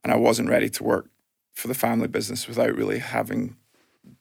and 0.04 0.12
I 0.12 0.18
wasn't 0.18 0.50
ready 0.50 0.70
to 0.70 0.84
work 0.84 1.08
for 1.54 1.68
the 1.68 1.76
family 1.76 2.08
business 2.08 2.48
without 2.48 2.76
really 2.76 3.00
having 3.00 3.56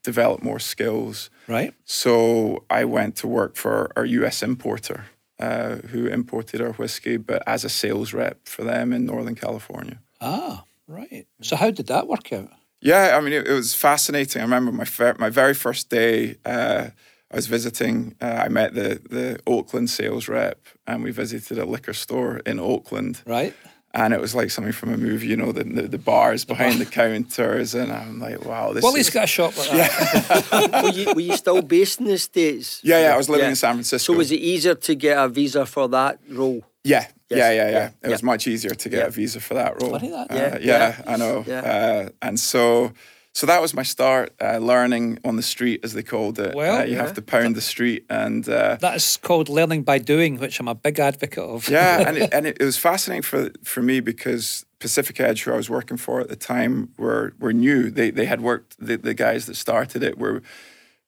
developed 0.05 0.45
more 0.45 0.59
skills. 0.59 1.31
right. 1.47 1.73
So 1.85 2.65
I 2.69 2.85
went 2.85 3.17
to 3.17 3.27
work 3.27 3.57
for 3.57 3.91
our 3.97 4.05
US 4.05 4.43
importer, 4.43 5.07
uh, 5.41 5.77
who 5.77 6.07
imported 6.07 6.61
our 6.61 6.73
whiskey, 6.73 7.17
but 7.17 7.43
as 7.47 7.65
a 7.65 7.69
sales 7.69 8.13
rep 8.13 8.47
for 8.47 8.65
them 8.65 8.93
in 8.93 9.07
Northern 9.07 9.35
California. 9.35 10.01
Ah. 10.21 10.65
Right. 10.89 11.27
So 11.43 11.55
how 11.55 11.71
did 11.71 11.87
that 11.89 12.09
work 12.09 12.33
out? 12.33 12.51
Yeah, 12.81 13.17
I 13.17 13.21
mean, 13.21 13.35
it, 13.35 13.47
it 13.47 13.53
was 13.53 13.75
fascinating. 13.75 14.41
I 14.41 14.45
remember 14.45 14.73
my 14.73 14.87
fir- 14.87 15.17
my 15.19 15.29
very 15.29 15.55
first 15.55 15.91
day. 15.91 16.37
Uh, 16.45 16.89
I 17.31 17.37
was 17.37 17.47
visiting. 17.47 18.15
Uh, 18.21 18.43
I 18.45 18.49
met 18.49 18.75
the 18.75 19.01
the 19.09 19.39
Oakland 19.47 19.91
sales 19.91 20.29
rep, 20.29 20.59
and 20.87 21.03
we 21.03 21.11
visited 21.11 21.59
a 21.59 21.65
liquor 21.65 21.93
store 21.93 22.39
in 22.47 22.59
Oakland. 22.59 23.23
Right. 23.27 23.55
And 23.95 24.13
it 24.13 24.21
was 24.21 24.35
like 24.35 24.51
something 24.51 24.73
from 24.75 24.93
a 24.93 24.99
movie, 24.99 25.29
you 25.29 25.37
know, 25.37 25.51
the 25.51 25.65
the, 25.65 25.83
the 25.89 25.99
bars 25.99 26.45
behind 26.45 26.79
the 26.79 26.85
counters, 27.01 27.75
and 27.75 27.91
I'm 27.91 28.21
like, 28.21 28.45
wow, 28.45 28.73
this. 28.73 28.83
Wally's 28.85 29.01
is... 29.01 29.07
He's 29.09 29.15
got 29.15 29.25
a 29.25 29.27
shop 29.27 29.57
like 29.59 29.71
that. 29.71 30.83
were, 30.83 30.91
you, 30.91 31.15
were 31.15 31.21
you 31.21 31.37
still 31.37 31.63
based 31.63 32.01
in 32.01 32.07
the 32.07 32.19
States? 32.19 32.81
Yeah, 32.85 33.01
yeah. 33.01 33.15
I 33.15 33.17
was 33.17 33.29
living 33.29 33.49
in 33.49 33.57
San 33.57 33.75
Francisco. 33.75 34.13
So 34.13 34.19
was 34.19 34.31
it 34.31 34.41
easier 34.41 34.75
to 34.75 34.95
get 34.95 35.17
a 35.19 35.29
visa 35.29 35.65
for 35.67 35.89
that 35.89 36.19
role? 36.31 36.63
Yeah, 36.85 37.07
Yes. 37.31 37.39
Yeah, 37.39 37.51
yeah, 37.51 37.71
yeah. 37.71 37.71
Yeah, 37.71 37.91
It 38.09 38.11
was 38.11 38.23
much 38.23 38.47
easier 38.47 38.71
to 38.75 38.89
get 38.89 38.99
Yeah. 39.01 39.07
a 39.07 39.11
visa 39.11 39.41
for 39.41 39.55
that 39.55 39.81
role. 39.83 39.91
Funny 39.91 40.11
that. 40.11 40.31
Uh, 40.31 40.35
Yeah, 40.35 40.59
yeah, 40.61 40.79
yeah. 40.97 41.13
I 41.13 41.17
know. 41.17 41.45
Yeah. 41.47 41.61
Uh, 41.61 42.09
and 42.23 42.41
so, 42.41 42.93
so 43.39 43.47
that 43.47 43.63
was 43.63 43.73
my 43.73 43.85
start, 43.85 44.33
uh, 44.41 44.59
learning 44.59 45.19
on 45.25 45.37
the 45.37 45.43
street, 45.43 45.79
as 45.85 45.93
they 45.93 46.03
called 46.03 46.41
it. 46.41 46.57
Well, 46.57 46.79
Uh, 46.81 46.85
you 46.91 46.97
have 46.97 47.15
to 47.15 47.23
pound 47.23 47.55
the 47.55 47.61
street, 47.61 48.05
and 48.11 48.49
uh, 48.49 48.79
That 48.81 48.97
is 48.97 49.17
called 49.17 49.49
learning 49.49 49.85
by 49.85 49.99
doing, 49.99 50.41
which 50.41 50.59
I'm 50.59 50.67
a 50.67 50.75
big 50.75 50.99
advocate 50.99 51.45
of. 51.45 51.69
yeah, 51.69 52.03
and 52.09 52.17
it, 52.19 52.35
and 52.35 52.47
it, 52.49 52.57
it 52.61 52.65
was 52.65 52.79
fascinating 52.79 53.23
for 53.23 53.51
for 53.63 53.81
me 53.81 54.01
because 54.01 54.67
Pacific 54.81 55.21
Edge, 55.21 55.45
who 55.45 55.53
I 55.53 55.57
was 55.57 55.71
working 55.71 55.99
for 55.99 56.21
at 56.21 56.29
the 56.29 56.37
time, 56.55 56.89
were 56.99 57.33
were 57.39 57.53
new. 57.53 57.91
They 57.91 58.11
they 58.11 58.27
had 58.27 58.41
worked. 58.41 58.75
The, 58.87 58.97
the 58.97 59.15
guys 59.15 59.47
that 59.47 59.57
started 59.57 60.03
it 60.03 60.19
were 60.19 60.43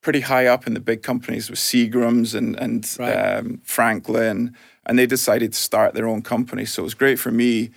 pretty 0.00 0.20
high 0.20 0.46
up 0.54 0.66
in 0.68 0.74
the 0.74 0.84
big 0.90 1.02
companies 1.02 1.50
with 1.50 1.58
Seagrams 1.58 2.34
and 2.38 2.54
and 2.64 2.86
Right. 2.98 3.38
um, 3.38 3.60
Franklin, 3.64 4.54
and 4.86 4.96
they 4.98 5.06
decided 5.06 5.52
to 5.52 5.58
start 5.58 5.94
their 5.94 6.06
own 6.06 6.22
company. 6.22 6.64
So 6.66 6.82
it 6.82 6.88
was 6.90 6.94
great 6.94 7.18
for 7.18 7.32
me 7.32 7.70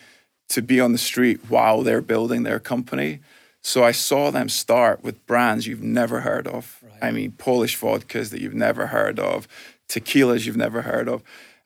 to 0.50 0.62
be 0.62 0.80
on 0.86 0.92
the 0.92 1.04
street 1.12 1.40
while 1.50 1.82
they're 1.86 2.06
building 2.14 2.44
their 2.44 2.60
company. 2.60 3.20
So 3.66 3.84
I 3.84 3.92
saw 3.94 4.30
them 4.30 4.50
start 4.50 5.04
with 5.04 5.26
brands 5.26 5.66
you've 5.66 5.82
never 5.82 6.20
heard 6.20 6.48
of. 6.48 6.84
I 7.02 7.12
mean, 7.12 7.32
Polish 7.32 7.80
vodkas 7.80 8.30
that 8.32 8.42
you've 8.42 8.54
never 8.54 8.88
heard 8.88 9.20
of, 9.20 9.48
tequilas 9.88 10.46
you've 10.46 10.58
never 10.58 10.82
heard 10.82 11.08
of, 11.08 11.24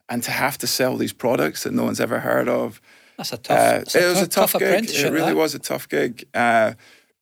and 0.08 0.22
to 0.22 0.30
have 0.30 0.56
to 0.58 0.66
sell 0.66 0.96
these 0.96 1.12
products 1.12 1.64
that 1.64 1.72
no 1.72 1.84
one's 1.84 2.00
ever 2.00 2.20
heard 2.20 2.48
of. 2.48 2.80
That's 3.16 3.32
a 3.32 3.36
tough. 3.36 3.58
Uh, 3.58 3.78
it's 3.82 3.94
it 3.96 4.06
was 4.06 4.22
a 4.22 4.28
tough, 4.28 4.52
gig. 4.52 4.88
It 4.90 5.10
really 5.12 5.32
that. 5.32 5.36
was 5.36 5.54
a 5.54 5.58
tough 5.58 5.88
gig. 5.88 6.24
Uh, 6.32 6.74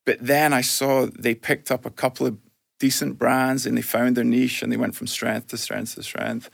but 0.04 0.18
then 0.20 0.52
I 0.52 0.60
saw 0.60 1.06
they 1.06 1.34
picked 1.34 1.70
up 1.70 1.86
a 1.86 1.90
couple 1.90 2.26
of 2.26 2.36
decent 2.78 3.18
brands 3.18 3.64
and 3.66 3.78
they 3.78 3.82
found 3.82 4.14
their 4.16 4.24
niche 4.24 4.62
and 4.62 4.70
they 4.70 4.76
went 4.76 4.94
from 4.94 5.06
strength 5.06 5.48
to 5.48 5.56
strength 5.56 5.94
to 5.94 6.02
strength. 6.02 6.50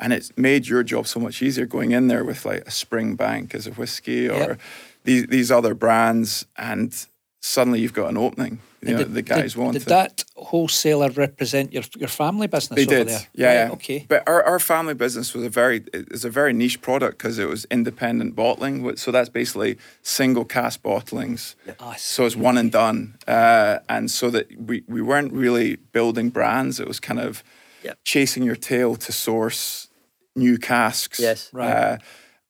And 0.00 0.12
it's 0.12 0.36
made 0.36 0.66
your 0.66 0.82
job 0.82 1.06
so 1.06 1.20
much 1.20 1.40
easier 1.40 1.66
going 1.66 1.92
in 1.92 2.08
there 2.08 2.24
with 2.24 2.44
like 2.44 2.62
a 2.62 2.70
Springbank 2.70 3.54
as 3.54 3.66
a 3.68 3.70
whiskey 3.72 4.28
or 4.28 4.34
Yep. 4.38 4.60
these 5.04 5.26
these 5.28 5.50
other 5.52 5.74
brands, 5.74 6.46
and 6.56 6.92
suddenly 7.40 7.80
you've 7.80 7.92
got 7.94 8.08
an 8.10 8.16
opening. 8.16 8.60
You 8.82 8.92
know, 8.92 8.98
did- 8.98 9.12
the 9.14 9.20
guys 9.22 9.52
did, 9.52 9.60
want 9.60 9.72
Did 9.74 9.82
it. 9.82 9.88
that 9.88 10.24
wholesaler 10.36 11.10
represent 11.10 11.70
your 11.72 11.82
your 11.98 12.08
family 12.08 12.46
business 12.46 12.76
They 12.76 12.86
over 12.86 13.04
did, 13.04 13.08
there? 13.08 13.26
yeah, 13.34 13.62
Right. 13.64 13.72
Okay. 13.72 14.06
But 14.08 14.22
our, 14.26 14.42
our 14.44 14.58
family 14.58 14.94
business 14.94 15.34
was 15.34 15.44
a 15.44 15.50
very 15.50 15.84
is 15.92 16.24
a 16.24 16.30
very 16.30 16.54
niche 16.54 16.80
product 16.80 17.18
because 17.18 17.38
it 17.38 17.46
was 17.46 17.66
independent 17.70 18.34
bottling. 18.34 18.96
So 18.96 19.10
that's 19.10 19.28
basically 19.28 19.76
single 20.02 20.46
cask 20.46 20.80
bottlings. 20.82 21.56
I 21.78 21.96
So 21.96 22.24
it's 22.24 22.36
one 22.36 22.56
and 22.56 22.72
done, 22.72 23.16
uh, 23.28 23.80
and 23.88 24.10
so 24.10 24.30
that 24.30 24.46
we 24.58 24.82
we 24.88 25.02
weren't 25.02 25.32
really 25.34 25.76
building 25.92 26.30
brands. 26.30 26.80
It 26.80 26.88
was 26.88 27.00
kind 27.00 27.20
of 27.20 27.42
Yeah. 27.84 27.94
chasing 28.04 28.42
your 28.46 28.56
tail 28.56 28.96
to 28.96 29.12
source 29.12 29.88
new 30.34 30.56
casks. 30.58 31.18
Yes. 31.20 31.50
Right. 31.52 31.70
Uh, 31.70 31.96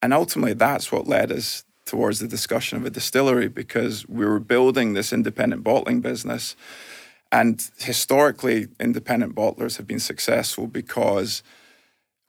and 0.02 0.12
ultimately, 0.14 0.54
that's 0.54 0.92
what 0.92 1.06
led 1.08 1.30
us 1.32 1.64
towards 1.90 2.20
the 2.20 2.28
discussion 2.28 2.78
of 2.78 2.86
a 2.86 2.90
distillery 2.90 3.48
because 3.48 4.08
we 4.08 4.24
were 4.24 4.38
building 4.38 4.94
this 4.94 5.12
independent 5.12 5.64
bottling 5.64 6.00
business. 6.00 6.54
And 7.32 7.60
historically, 7.78 8.68
independent 8.78 9.34
bottlers 9.34 9.76
have 9.76 9.88
been 9.88 9.98
successful 9.98 10.68
because 10.68 11.42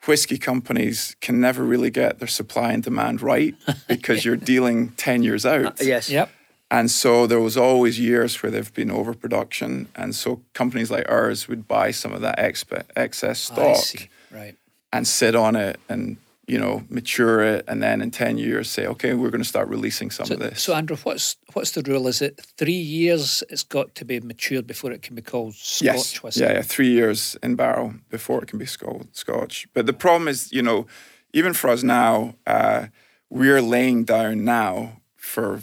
whiskey 0.07 0.39
companies 0.39 1.15
can 1.21 1.39
never 1.39 1.63
really 1.63 1.91
get 1.91 2.17
their 2.17 2.27
supply 2.27 2.71
and 2.71 2.81
demand 2.81 3.21
right 3.21 3.53
because 3.87 4.25
you're 4.25 4.35
dealing 4.35 4.89
10 4.97 5.21
years 5.21 5.45
out. 5.45 5.79
Uh, 5.79 5.83
yes. 5.83 6.09
Yep. 6.09 6.31
And 6.71 6.89
so 6.89 7.27
there 7.27 7.39
was 7.39 7.55
always 7.55 7.99
years 7.99 8.41
where 8.41 8.51
there've 8.51 8.73
been 8.73 8.89
overproduction. 8.89 9.89
And 9.95 10.15
so 10.15 10.41
companies 10.55 10.89
like 10.89 11.07
ours 11.07 11.47
would 11.47 11.67
buy 11.67 11.91
some 11.91 12.13
of 12.13 12.21
that 12.21 12.39
expe- 12.39 12.85
excess 12.95 13.39
stock 13.39 13.75
see. 13.75 14.09
Right. 14.31 14.55
and 14.91 15.07
sit 15.07 15.35
on 15.35 15.55
it 15.55 15.79
and, 15.87 16.17
you 16.51 16.59
know, 16.59 16.83
mature 16.89 17.41
it. 17.41 17.63
And 17.69 17.81
then 17.81 18.01
in 18.01 18.11
10 18.11 18.37
years 18.37 18.69
say, 18.69 18.85
okay, 18.85 19.13
we're 19.13 19.29
going 19.29 19.43
to 19.43 19.47
start 19.47 19.69
releasing 19.69 20.11
some 20.11 20.25
So, 20.25 20.33
of 20.33 20.39
this. 20.41 20.61
so 20.61 20.73
Andrew, 20.73 20.97
what's 21.03 21.37
what's 21.53 21.71
the 21.71 21.81
rule? 21.81 22.07
Is 22.07 22.21
it 22.21 22.41
three 22.57 22.83
years? 22.99 23.41
It's 23.49 23.63
got 23.63 23.95
to 23.95 24.03
be 24.05 24.19
matured 24.19 24.67
before 24.67 24.91
it 24.91 25.01
can 25.01 25.15
be 25.15 25.21
called 25.21 25.55
Scotch 25.55 25.85
yes. 25.85 26.23
whiskey. 26.23 26.41
Yeah, 26.41 26.53
yeah, 26.55 26.61
three 26.61 26.89
years 26.91 27.37
in 27.41 27.55
barrel 27.55 27.93
before 28.09 28.43
it 28.43 28.49
can 28.49 28.59
be 28.59 28.65
sco- 28.65 29.07
Scotch. 29.13 29.67
But 29.73 29.85
the 29.85 29.93
problem 29.93 30.27
is, 30.27 30.51
you 30.51 30.61
know, 30.61 30.87
even 31.33 31.53
for 31.53 31.69
us 31.69 31.83
now, 31.83 32.35
uh, 32.45 32.87
we're 33.29 33.61
laying 33.61 34.03
down 34.03 34.43
now 34.43 35.01
for 35.15 35.61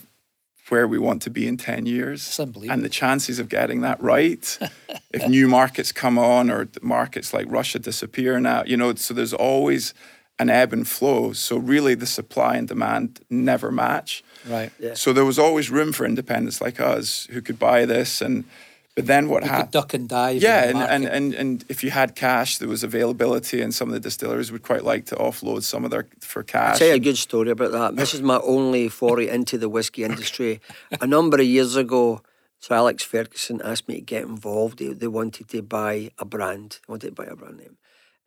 where 0.70 0.88
we 0.88 0.98
want 0.98 1.22
to 1.22 1.31
be 1.31 1.46
in 1.46 1.57
10 1.57 1.87
years. 1.87 2.38
And 2.68 2.83
the 2.83 2.88
chances 2.88 3.38
of 3.38 3.48
getting 3.48 3.83
that 3.83 4.03
right, 4.03 4.59
if 5.12 5.29
new 5.29 5.48
markets 5.48 5.92
come 5.92 6.18
on 6.18 6.51
or 6.51 6.68
markets 6.83 7.33
like 7.33 7.46
Russia 7.51 7.79
disappear 7.79 8.40
now, 8.40 8.64
you 8.66 8.77
know, 8.77 8.94
so 8.94 9.14
there's 9.14 9.35
always 9.35 9.94
an 10.38 10.51
ebb 10.51 10.72
and 10.72 10.87
flow. 10.87 11.33
So 11.33 11.57
really 11.57 11.94
the 11.94 12.07
supply 12.07 12.57
and 12.57 12.68
demand 12.68 13.20
never 13.29 13.70
match. 13.70 14.22
Right. 14.46 14.70
Yeah. 14.79 14.94
So 14.94 15.12
there 15.12 15.24
was 15.24 15.38
always 15.38 15.70
room 15.70 15.92
for 15.92 16.07
independents 16.07 16.61
like 16.61 16.81
us 16.81 17.27
who 17.31 17.40
could 17.42 17.59
buy 17.59 17.85
this 17.85 18.20
and 18.20 18.44
but 18.94 19.07
then 19.07 19.29
what 19.29 19.44
You 19.44 19.48
could 19.48 19.55
happened? 19.55 19.70
duck 19.70 19.94
and 19.94 20.09
dive. 20.09 20.42
Yeah, 20.42 20.64
in 20.64 20.70
and, 20.70 20.81
the 20.81 20.90
and, 20.90 21.03
market. 21.05 21.16
and, 21.16 21.35
and 21.35 21.64
if 21.68 21.85
you 21.85 21.90
had 21.92 22.16
cash, 22.16 22.59
there 22.59 22.66
was 22.68 22.83
availability, 22.83 23.62
and 23.62 23.72
some 23.72 23.87
of 23.87 23.94
the 23.94 24.01
distillers 24.01 24.51
would 24.51 24.64
quite 24.64 24.83
like 24.83 25.07
to 25.07 25.14
offload 25.14 25.62
some 25.62 25.85
of 25.85 25.92
their 25.92 26.09
for 26.18 26.42
cash. 26.42 26.61
I'll 26.61 26.70
cash. 26.72 26.79
tell 26.81 26.88
you 26.88 26.94
a 26.94 26.98
good 26.98 27.16
story 27.16 27.51
about 27.51 27.70
that. 27.70 27.94
This 27.94 28.12
is 28.12 28.22
my 28.22 28.40
only 28.42 28.88
foray 28.88 29.29
into 29.29 29.57
the 29.57 29.68
whisky 29.68 30.03
industry. 30.03 30.61
A 31.01 31.07
number 31.07 31.37
of 31.37 31.46
years 31.46 31.77
ago, 31.77 32.22
Sir 32.59 32.74
Alex 32.74 33.05
Ferguson 33.05 33.62
asked 33.62 33.87
me 33.87 33.94
to 33.94 34.01
get 34.01 34.24
involved. 34.24 34.81
They, 34.81 34.88
they 34.92 35.07
wanted 35.07 35.48
to 35.51 35.62
buy 35.62 36.11
a 36.18 36.24
brand. 36.24 36.81
They 36.85 36.90
wanted 36.90 37.07
to 37.14 37.22
buy 37.22 37.27
a 37.31 37.37
brand 37.37 37.59
name. 37.59 37.77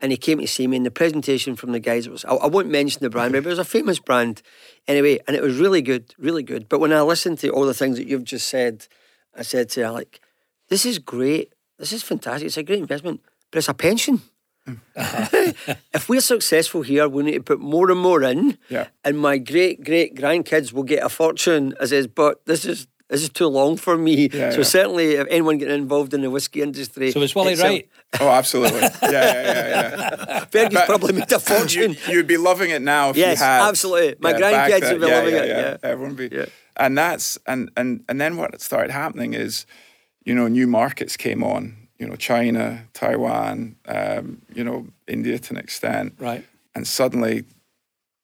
And 0.01 0.11
he 0.11 0.17
came 0.17 0.39
to 0.39 0.47
see 0.47 0.65
me, 0.67 0.77
and 0.77 0.85
the 0.85 0.89
presentation 0.91 1.55
from 1.55 1.71
the 1.73 1.79
guys 1.79 2.09
was, 2.09 2.25
I, 2.25 2.33
I 2.33 2.47
won't 2.47 2.69
mention 2.69 2.99
the 3.03 3.09
brand, 3.09 3.33
but 3.33 3.45
it 3.45 3.49
was 3.49 3.59
a 3.59 3.63
famous 3.63 3.99
brand 3.99 4.41
anyway, 4.87 5.19
and 5.27 5.35
it 5.35 5.43
was 5.43 5.57
really 5.59 5.81
good, 5.83 6.15
really 6.17 6.41
good. 6.43 6.67
But 6.67 6.79
when 6.79 6.91
I 6.91 7.01
listened 7.01 7.37
to 7.39 7.49
all 7.49 7.65
the 7.67 7.73
things 7.75 7.97
that 7.97 8.07
you've 8.07 8.23
just 8.23 8.47
said, 8.47 8.87
I 9.35 9.43
said 9.43 9.69
to 9.69 9.83
Alec, 9.83 10.19
this 10.69 10.85
is 10.85 10.97
great. 10.97 11.53
This 11.77 11.93
is 11.93 12.01
fantastic. 12.03 12.47
It's 12.47 12.57
a 12.57 12.63
great 12.63 12.79
investment, 12.79 13.21
but 13.51 13.59
it's 13.59 13.69
a 13.69 13.73
pension. 13.75 14.21
if 14.95 16.07
we're 16.09 16.21
successful 16.21 16.81
here, 16.81 17.07
we 17.07 17.23
need 17.23 17.33
to 17.33 17.41
put 17.43 17.59
more 17.59 17.89
and 17.89 17.99
more 17.99 18.23
in, 18.23 18.57
Yeah. 18.69 18.87
and 19.03 19.17
my 19.17 19.37
great 19.37 19.83
great 19.83 20.15
grandkids 20.15 20.71
will 20.73 20.83
get 20.83 21.03
a 21.03 21.09
fortune. 21.09 21.73
I 21.81 21.85
says, 21.85 22.07
but 22.07 22.45
this 22.45 22.65
is 22.65 22.87
this 23.11 23.21
is 23.21 23.29
too 23.29 23.47
long 23.47 23.77
for 23.77 23.97
me. 23.97 24.29
Yeah, 24.33 24.49
so 24.51 24.57
yeah. 24.57 24.63
certainly, 24.63 25.11
if 25.15 25.27
anyone 25.29 25.57
getting 25.59 25.75
involved 25.75 26.13
in 26.13 26.21
the 26.21 26.29
whiskey 26.29 26.61
industry, 26.61 27.11
so 27.11 27.19
was 27.19 27.35
Willie 27.35 27.53
it's, 27.53 27.61
um, 27.61 27.67
right? 27.67 27.89
Oh, 28.19 28.29
absolutely. 28.29 28.79
Yeah, 29.03 29.11
yeah, 29.11 29.43
yeah, 29.43 30.25
yeah. 30.27 30.45
Fergus 30.45 30.73
But- 30.73 30.85
probably 30.87 31.13
made 31.13 31.31
a 31.31 31.39
fortune. 31.39 31.91
you, 32.07 32.13
you'd 32.15 32.27
be 32.27 32.37
loving 32.37 32.69
it 32.71 32.81
now 32.81 33.09
if 33.11 33.17
Yes, 33.17 33.39
you 33.39 33.45
had. 33.45 33.67
absolutely. 33.69 34.15
My 34.19 34.31
back 34.33 34.71
grandkids 34.71 34.91
would 34.93 35.01
be 35.01 35.07
yeah, 35.07 35.15
loving 35.17 35.33
yeah, 35.35 35.41
it, 35.43 35.47
Yeah, 35.49 35.59
yeah. 35.71 35.77
everyone 35.83 36.15
would 36.15 36.29
be. 36.29 36.35
Yeah. 36.35 36.45
And 36.77 36.97
that's 36.97 37.37
and 37.45 37.69
and 37.77 38.03
and 38.09 38.19
then 38.21 38.37
what 38.37 38.59
started 38.61 38.91
happening 38.91 39.33
is, 39.33 39.65
you 40.23 40.33
know, 40.33 40.47
new 40.47 40.65
markets 40.67 41.17
came 41.17 41.43
on. 41.43 41.75
You 41.99 42.07
know, 42.07 42.15
China, 42.15 42.87
Taiwan, 42.93 43.75
um, 43.87 44.41
you 44.55 44.63
know, 44.63 44.87
India 45.07 45.37
to 45.37 45.53
an 45.53 45.59
extent, 45.59 46.15
Right. 46.17 46.43
and 46.73 46.87
suddenly. 46.87 47.43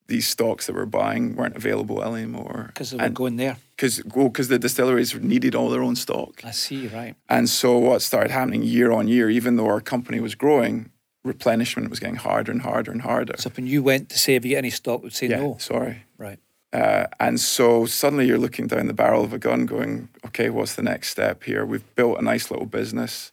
These 0.08 0.28
stocks 0.28 0.67
that 0.67 0.76
we're 0.76 0.86
buying 0.86 1.36
weren't 1.36 1.56
available 1.58 2.02
anymore 2.04 2.65
Because 2.67 2.91
they 2.91 2.98
were 2.98 3.04
And- 3.04 3.15
going 3.15 3.36
there. 3.36 3.58
because 3.76 4.02
well, 4.15 4.30
'cause 4.30 4.48
the 4.48 4.58
distilleries 4.58 5.13
needed 5.15 5.54
all 5.54 5.70
their 5.70 5.84
own 5.84 5.96
stock. 5.96 6.41
I 6.46 6.52
see. 6.52 6.88
Right. 6.88 7.15
And 7.30 7.50
so 7.50 7.78
what 7.78 8.02
started 8.02 8.32
happening 8.32 8.63
year 8.63 8.91
on 8.91 9.08
year, 9.08 9.30
even 9.30 9.58
though 9.58 9.67
our 9.67 9.82
company 9.82 10.20
was 10.22 10.34
growing, 10.36 10.91
replenishment 11.26 11.89
was 11.89 12.00
getting 12.00 12.15
harder 12.15 12.52
and 12.54 12.62
harder 12.62 12.91
and 12.91 13.02
harder. 13.02 13.34
So 13.38 13.50
when 13.58 13.67
you 13.67 13.84
went 13.84 14.08
to 14.10 14.17
say, 14.17 14.34
"Have 14.36 14.46
you 14.46 14.52
got 14.54 14.60
any 14.60 14.70
stock?" 14.70 15.04
Would 15.04 15.13
say 15.13 15.28
yeah, 15.28 15.39
no. 15.41 15.58
sorry. 15.60 16.04
Right. 16.17 16.39
Uh, 16.72 17.08
and 17.20 17.39
so 17.39 17.86
suddenly 17.86 18.28
you're 18.28 18.38
looking 18.38 18.67
down 18.67 18.88
the 18.88 18.93
barrel 18.93 19.24
of 19.24 19.34
a 19.34 19.39
gun, 19.39 19.65
going, 19.65 20.10
okay, 20.26 20.50
what's 20.50 20.76
the 20.76 20.84
next 20.84 21.10
step 21.10 21.43
here? 21.43 21.65
We've 21.65 21.96
built 21.96 22.20
a 22.20 22.22
nice 22.22 22.50
little 22.52 22.65
business. 22.65 23.32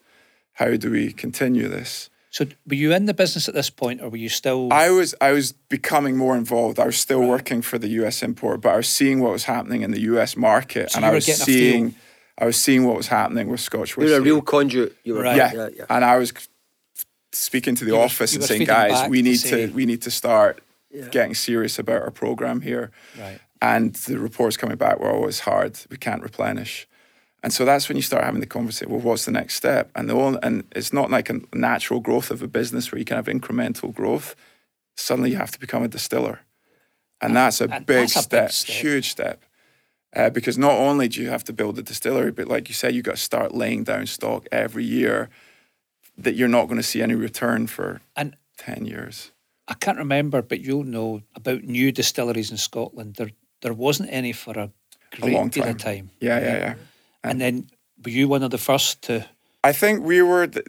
How 0.54 0.76
do 0.76 0.90
we 0.90 1.12
continue 1.12 1.68
this? 1.68 2.10
So 2.35 2.47
were 2.66 2.75
you 2.75 2.92
in 2.92 3.07
the 3.07 3.14
business 3.14 3.49
at 3.49 3.55
this 3.55 3.70
point, 3.70 4.01
or 4.03 4.09
were 4.09 4.16
you 4.16 4.29
still? 4.29 4.73
I 4.73 4.90
was 4.90 5.14
I 5.20 5.31
was 5.31 5.53
becoming 5.53 6.16
more 6.16 6.37
involved. 6.37 6.81
I 6.81 6.87
was 6.87 6.99
still 6.99 7.23
working 7.23 7.62
for 7.62 7.79
the 7.79 7.87
US 8.03 8.25
import, 8.25 8.61
but 8.61 8.70
I 8.70 8.77
was 8.77 8.88
seeing 8.88 9.20
what 9.20 9.31
was 9.31 9.44
happening 9.44 9.83
in 9.83 9.92
the 9.92 10.01
US 10.12 10.37
market, 10.37 10.90
So 10.90 10.97
and 10.97 11.05
you 11.05 11.11
I 11.12 11.14
was 11.14 11.27
getting 11.27 11.44
seeing 11.44 11.94
I 12.37 12.47
was 12.47 12.57
seeing 12.57 12.85
what 12.88 12.97
was 12.97 13.07
happening 13.07 13.47
with 13.49 13.61
Scotch 13.61 13.97
whiskey. 13.97 14.11
You're 14.11 14.18
a 14.18 14.23
real 14.23 14.42
conduit. 14.42 14.97
You 15.05 15.14
were 15.14 15.23
Right. 15.23 15.37
yeah. 15.37 15.53
yeah, 15.55 15.68
yeah. 15.77 15.85
And 15.88 16.05
I 16.05 16.16
was 16.18 16.33
speaking 17.31 17.77
to 17.77 17.85
the 17.85 17.92
You 17.92 18.01
office 18.01 18.33
you 18.33 18.40
and 18.40 18.49
saying, 18.49 18.64
guys, 18.64 18.90
back 18.90 19.11
we 19.11 19.18
to 19.18 19.29
need 19.29 19.37
say- 19.37 19.66
to 19.68 19.73
we 19.73 19.87
need 19.87 20.03
to 20.03 20.11
start 20.11 20.61
Yeah. 20.90 21.07
getting 21.11 21.35
serious 21.37 21.79
about 21.79 22.03
our 22.03 22.11
program 22.11 22.62
here. 22.62 22.91
Right. 23.16 23.39
And 23.62 23.95
the 23.95 24.18
reports 24.18 24.57
coming 24.57 24.76
back 24.76 24.99
were 24.99 25.12
always 25.18 25.39
hard. 25.41 25.78
We 25.89 25.99
can't 25.99 26.22
replenish. 26.22 26.89
And 27.45 27.53
so 27.53 27.66
that's 27.66 27.90
when 27.90 27.97
you 27.97 28.03
start 28.03 28.24
having 28.24 28.40
the 28.40 28.47
conversation. 28.47 28.90
Well, 28.90 29.03
what's 29.03 29.26
the 29.26 29.30
next 29.30 29.57
step? 29.57 29.90
And 29.95 30.09
the 30.09 30.14
only, 30.14 30.38
and 30.42 30.64
it's 30.74 30.95
not 30.95 31.11
like 31.11 31.28
a 31.28 31.40
natural 31.53 32.01
growth 32.01 32.30
of 32.30 32.40
a 32.40 32.49
business 32.49 32.90
where 32.90 32.99
you 32.99 33.05
can 33.05 33.16
have 33.16 33.26
incremental 33.26 33.95
growth. 33.95 34.34
Suddenly, 34.97 35.32
you 35.32 35.36
have 35.36 35.51
to 35.51 35.61
become 35.61 35.82
a 35.82 35.88
distiller, 35.88 36.40
and 37.20 37.36
that's 37.36 37.61
a, 37.61 37.64
and 37.64 37.84
big, 37.84 38.09
that's 38.09 38.16
a 38.16 38.20
big 38.20 38.51
step, 38.51 38.53
step. 38.53 38.76
huge 38.76 39.11
step. 39.11 39.45
Uh, 40.16 40.30
because 40.30 40.57
not 40.57 40.72
only 40.72 41.07
do 41.07 41.20
you 41.20 41.28
have 41.28 41.45
to 41.45 41.53
build 41.53 41.78
a 41.78 41.82
distillery, 41.82 42.30
but 42.30 42.49
like 42.49 42.68
you 42.68 42.74
said, 42.74 42.95
you've 42.95 43.05
got 43.05 43.16
to 43.16 43.22
start 43.22 43.55
laying 43.55 43.84
down 43.84 44.07
stock 44.07 44.47
every 44.51 44.84
year 44.84 45.28
that 46.16 46.36
you're 46.36 46.49
not 46.49 46.64
going 46.64 46.78
to 46.78 46.82
see 46.82 47.03
any 47.03 47.14
return 47.14 47.66
for 47.66 48.01
And 48.16 48.36
10 48.57 48.86
years. 48.86 49.32
I 49.68 49.74
can't 49.74 49.99
remember, 49.99 50.40
but 50.40 50.61
you'll 50.61 50.84
know 50.84 51.22
about 51.34 51.64
new 51.64 51.92
distilleries 51.92 52.51
in 52.51 52.57
Scotland. 52.57 53.16
There, 53.16 53.32
there 53.61 53.74
wasn't 53.74 54.09
any 54.12 54.32
for 54.32 54.57
a 54.57 54.70
great 55.11 55.34
long 55.34 55.49
deal 55.51 55.64
time. 55.64 55.72
of 55.72 55.78
time. 55.78 56.11
Yeah, 56.20 56.40
yeah, 56.40 56.57
yeah. 56.57 56.74
And 57.25 57.41
then 57.41 57.68
were 58.05 58.11
you 58.11 58.29
one 58.29 58.43
of 58.43 58.51
the 58.51 58.59
first 58.59 59.03
to? 59.03 59.27
I 59.62 59.72
think 59.72 60.05
we 60.05 60.20
were 60.22 60.47
the, 60.47 60.62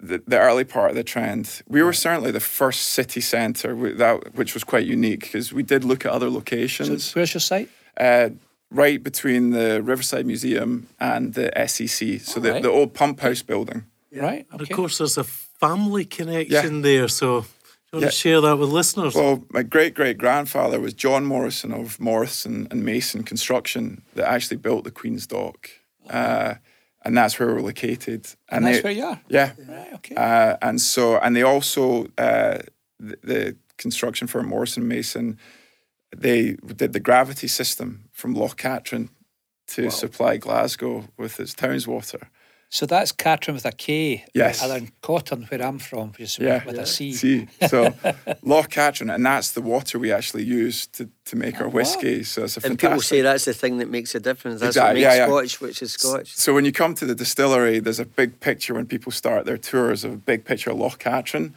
the, 0.00 0.22
the 0.26 0.38
early 0.38 0.64
part 0.64 0.90
of 0.90 0.96
the 0.96 1.04
trend. 1.04 1.62
We 1.68 1.82
were 1.82 1.92
certainly 1.92 2.30
the 2.32 2.40
first 2.40 2.80
city 2.88 3.20
centre, 3.20 3.74
that 3.94 4.34
which 4.34 4.54
was 4.54 4.64
quite 4.64 4.86
unique 4.86 5.20
because 5.20 5.52
we 5.52 5.62
did 5.62 5.84
look 5.84 6.04
at 6.04 6.12
other 6.12 6.28
locations. 6.30 7.14
Where's 7.14 7.32
your 7.34 7.40
site? 7.40 7.68
uh, 8.00 8.30
right 8.70 9.00
between 9.02 9.50
the 9.50 9.80
Riverside 9.82 10.26
Museum 10.26 10.88
and 10.98 11.34
the 11.34 11.52
SEC, 11.68 12.20
so 12.20 12.40
the, 12.40 12.48
Alright. 12.48 12.62
the 12.64 12.70
old 12.70 12.92
pump 12.92 13.20
house 13.20 13.40
building. 13.42 13.84
Right. 14.12 14.46
And 14.50 14.60
Of 14.60 14.68
course, 14.70 14.98
there's 14.98 15.16
a 15.16 15.22
family 15.24 16.04
connection 16.04 16.82
there, 16.82 17.06
so 17.06 17.42
do 17.42 17.46
you 17.46 17.96
want 17.98 18.02
Yeah. 18.02 18.08
to 18.10 18.16
share 18.16 18.40
that 18.40 18.58
with 18.58 18.70
listeners? 18.70 19.14
Well, 19.14 19.44
my 19.50 19.62
great 19.62 19.94
great 19.94 20.18
grandfather 20.18 20.80
was 20.80 20.92
John 20.92 21.24
Morrison 21.24 21.72
of 21.72 22.00
Morrison 22.00 22.66
and 22.70 22.84
Mason 22.84 23.22
Construction 23.22 24.02
that 24.14 24.28
actually 24.28 24.56
built 24.56 24.82
the 24.84 24.90
Queen's 24.90 25.26
Dock. 25.26 25.70
Uh, 26.08 26.54
and 27.04 27.16
that's 27.16 27.38
where 27.38 27.48
we're 27.54 27.60
located. 27.60 28.26
And 28.48 28.64
that's 28.64 28.78
they- 28.78 28.82
where 28.82 28.92
you 28.92 29.04
are. 29.04 29.20
Yeah. 29.28 29.52
Right. 29.68 29.92
Okay. 29.94 30.14
Uh, 30.14 30.56
and 30.62 30.80
so, 30.80 31.18
and 31.18 31.36
they 31.36 31.42
also, 31.42 32.06
uh, 32.18 32.58
the, 32.98 33.18
the 33.22 33.56
construction 33.76 34.26
firm 34.26 34.48
Morrison 34.48 34.88
Mason, 34.88 35.38
they 36.16 36.52
did 36.76 36.92
the 36.92 37.00
gravity 37.00 37.48
system 37.48 38.08
from 38.12 38.34
Loch 38.34 38.56
Katrine 38.56 39.10
to 39.66 39.90
supply 39.90 40.36
Glasgow 40.36 41.04
with 41.16 41.40
its 41.40 41.54
town's 41.54 41.86
water. 41.86 42.30
So 42.74 42.86
that's 42.86 43.12
Katrine 43.12 43.54
with 43.54 43.66
a 43.66 43.70
K. 43.70 44.24
Yes. 44.34 44.60
And 44.60 44.68
then 44.72 44.92
Cotton, 45.00 45.44
where 45.44 45.62
I'm 45.62 45.78
from, 45.78 46.08
which 46.08 46.20
is 46.22 46.38
Yeah. 46.40 46.64
with 46.64 46.76
a 46.76 46.84
C. 46.86 47.12
See, 47.12 47.46
so 47.68 47.94
Loch 48.42 48.68
Katrine, 48.68 49.10
and 49.10 49.24
that's 49.24 49.52
the 49.52 49.60
water 49.62 49.96
we 50.00 50.10
actually 50.10 50.42
use 50.42 50.88
to, 50.88 51.08
to 51.26 51.36
make 51.36 51.60
our 51.60 51.68
whiskey. 51.68 52.24
So 52.24 52.42
it's 52.42 52.56
a 52.56 52.66
And 52.66 52.76
people 52.76 53.00
say 53.00 53.20
that's 53.20 53.44
the 53.44 53.54
thing 53.54 53.78
that 53.78 53.88
makes 53.88 54.16
a 54.16 54.18
difference. 54.18 54.58
That's 54.60 54.74
Exactly, 54.76 55.02
what 55.04 55.06
makes 55.08 55.16
yeah, 55.16 55.26
yeah. 55.26 55.26
Scotch, 55.28 55.60
which 55.60 55.82
is 55.82 55.92
Scotch. 55.92 56.34
So 56.34 56.52
when 56.52 56.64
you 56.64 56.72
come 56.72 56.96
to 56.96 57.06
the 57.06 57.14
distillery, 57.14 57.78
there's 57.78 58.00
a 58.00 58.04
big 58.04 58.40
picture 58.40 58.74
when 58.74 58.86
people 58.86 59.12
start 59.12 59.46
their 59.46 59.56
tours 59.56 60.02
of 60.02 60.12
a 60.12 60.16
big 60.16 60.44
picture 60.44 60.70
of 60.72 60.76
Loch 60.78 60.98
Katrine 60.98 61.54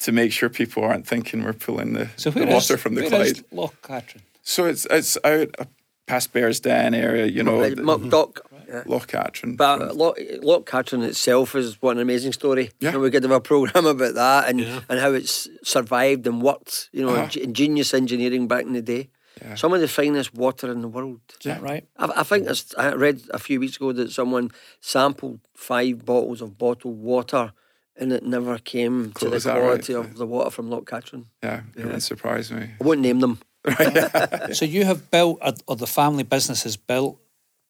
to 0.00 0.10
make 0.10 0.32
sure 0.32 0.48
people 0.48 0.82
aren't 0.82 1.06
thinking 1.06 1.44
we're 1.44 1.52
pulling 1.52 1.92
the, 1.92 2.08
So 2.16 2.30
the 2.30 2.40
where 2.40 2.48
is 2.48 2.54
water 2.54 2.76
from 2.78 2.96
the 2.96 3.02
where 3.08 3.22
is 3.22 3.32
Clyde. 3.34 3.44
Loch 3.52 3.80
Katrine? 3.82 4.24
So 4.42 4.64
it's 4.64 4.86
it's 4.90 5.16
out 5.22 5.54
uh, 5.60 5.66
past 6.08 6.32
Bearsden 6.32 6.94
area, 6.96 7.26
you 7.26 7.44
know, 7.44 7.58
Like 7.58 7.74
Mugdock. 7.74 8.40
Yeah. 8.68 8.82
Loch 8.86 9.06
Katrine. 9.08 9.56
But 9.56 9.96
Loch, 9.96 10.18
Loch 10.42 10.66
Katrine 10.66 11.02
itself 11.02 11.54
is 11.54 11.80
what 11.80 11.96
an 11.96 12.02
amazing 12.02 12.32
story. 12.34 12.70
Yeah. 12.80 12.90
And 12.92 13.00
we 13.00 13.10
could 13.10 13.22
have 13.22 13.32
a 13.32 13.40
programme 13.40 13.86
about 13.86 14.14
that 14.14 14.48
and, 14.50 14.60
Yeah. 14.60 14.80
and 14.88 15.00
how 15.00 15.12
it's 15.12 15.48
survived 15.64 16.26
and 16.26 16.42
worked. 16.42 16.90
You 16.92 17.06
know, 17.06 17.14
Uh-huh. 17.14 17.40
ingenious 17.40 17.94
engineering 17.94 18.46
back 18.48 18.64
in 18.66 18.74
the 18.74 18.82
day. 18.82 19.08
Yeah. 19.40 19.54
Some 19.54 19.72
of 19.72 19.80
the 19.80 19.88
finest 19.88 20.34
water 20.34 20.70
in 20.70 20.80
the 20.82 20.88
world. 20.88 21.20
Is 21.40 21.44
that 21.44 21.62
right? 21.62 21.86
I, 21.96 22.12
I 22.16 22.22
think 22.24 22.46
it's, 22.48 22.74
I 22.76 22.92
read 22.92 23.22
a 23.30 23.38
few 23.38 23.60
weeks 23.60 23.76
ago 23.76 23.92
that 23.92 24.10
someone 24.10 24.50
sampled 24.80 25.40
five 25.54 26.04
bottles 26.04 26.42
of 26.42 26.58
bottled 26.58 26.98
water 26.98 27.52
and 27.96 28.12
it 28.12 28.22
never 28.24 28.58
came 28.58 29.12
Cool, 29.12 29.30
to 29.30 29.38
the 29.38 29.44
that 29.44 29.54
right? 29.54 29.60
quality 29.62 29.94
of 29.94 30.16
the 30.18 30.26
water 30.26 30.50
from 30.50 30.68
Loch 30.70 30.86
Katrine. 30.86 31.26
yeah, 31.42 31.62
it 31.76 31.84
wouldn't 31.84 32.02
surprise 32.02 32.50
me. 32.52 32.70
I 32.80 32.84
won't 32.84 33.00
name 33.00 33.20
them. 33.20 33.38
So 34.52 34.64
you 34.64 34.84
have 34.84 35.10
built, 35.10 35.38
a, 35.42 35.54
or 35.66 35.76
the 35.76 35.86
family 35.86 36.22
business 36.24 36.62
has 36.64 36.76
built 36.76 37.18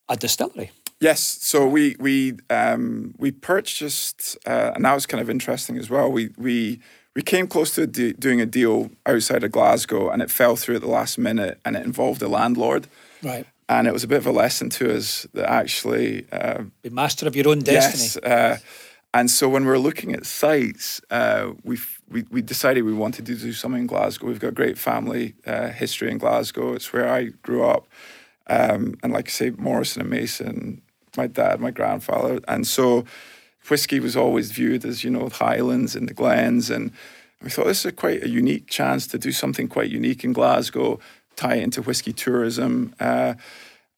a 0.08 0.16
distillery. 0.16 0.70
Yes, 1.00 1.20
so 1.40 1.66
we 1.66 1.94
we 2.00 2.34
um, 2.50 3.14
we 3.18 3.30
purchased, 3.30 4.36
uh, 4.46 4.72
and 4.74 4.84
that 4.84 4.94
was 4.94 5.06
kind 5.06 5.20
of 5.20 5.30
interesting 5.30 5.78
as 5.78 5.88
well. 5.88 6.10
We 6.10 6.30
we 6.36 6.80
we 7.14 7.22
came 7.22 7.46
close 7.46 7.72
to 7.76 7.86
de- 7.86 8.14
doing 8.14 8.40
a 8.40 8.46
deal 8.46 8.90
outside 9.06 9.44
of 9.44 9.52
Glasgow, 9.52 10.10
and 10.10 10.20
it 10.22 10.30
fell 10.30 10.56
through 10.56 10.76
at 10.76 10.80
the 10.82 10.88
last 10.88 11.16
minute, 11.18 11.60
and 11.64 11.76
it 11.76 11.84
involved 11.86 12.20
a 12.22 12.28
landlord, 12.28 12.88
Right. 13.22 13.46
and 13.68 13.86
it 13.86 13.92
was 13.92 14.02
a 14.04 14.08
bit 14.08 14.18
of 14.18 14.26
a 14.26 14.32
lesson 14.32 14.70
to 14.70 14.96
us 14.96 15.24
that 15.34 15.48
actually 15.48 16.26
uh, 16.32 16.62
Be 16.82 16.90
master 16.90 17.28
of 17.28 17.36
your 17.36 17.48
own 17.48 17.60
destiny. 17.60 18.02
Yes, 18.02 18.16
uh, 18.16 18.58
and 19.14 19.30
so 19.30 19.48
when 19.48 19.62
we 19.64 19.70
were 19.70 19.78
looking 19.78 20.14
at 20.14 20.26
sites, 20.26 21.00
uh, 21.10 21.52
we 21.62 21.78
we 22.10 22.24
we 22.28 22.42
decided 22.42 22.82
we 22.82 22.92
wanted 22.92 23.24
to 23.26 23.36
do 23.36 23.52
something 23.52 23.82
in 23.82 23.86
Glasgow. 23.86 24.26
We've 24.26 24.40
got 24.40 24.54
great 24.54 24.78
family 24.78 25.34
uh, 25.46 25.68
history 25.68 26.10
in 26.10 26.18
Glasgow. 26.18 26.74
It's 26.74 26.92
where 26.92 27.08
I 27.08 27.26
grew 27.42 27.62
up, 27.64 27.86
um, 28.48 28.94
and 29.04 29.12
like 29.12 29.28
I 29.28 29.30
say, 29.30 29.50
Morrison 29.50 30.02
and 30.02 30.10
Mason, 30.10 30.82
my 31.18 31.26
dad, 31.26 31.60
my 31.60 31.70
grandfather, 31.70 32.40
and 32.48 32.66
so 32.66 33.04
whiskey 33.68 34.00
was 34.00 34.16
always 34.16 34.50
viewed 34.50 34.84
as 34.84 35.04
you 35.04 35.10
know 35.10 35.28
the 35.28 35.34
Highlands 35.34 35.94
and 35.94 36.08
the 36.08 36.14
Glens, 36.14 36.70
and 36.70 36.92
we 37.42 37.50
thought 37.50 37.66
this 37.66 37.80
is 37.80 37.86
a 37.86 37.92
quite 37.92 38.22
a 38.22 38.28
unique 38.28 38.66
chance 38.66 39.06
to 39.08 39.18
do 39.18 39.32
something 39.32 39.68
quite 39.68 39.90
unique 39.90 40.24
in 40.24 40.32
Glasgow, 40.32 40.98
tie 41.36 41.56
it 41.56 41.62
into 41.62 41.82
whiskey 41.82 42.12
tourism. 42.12 42.94
Uh, 42.98 43.34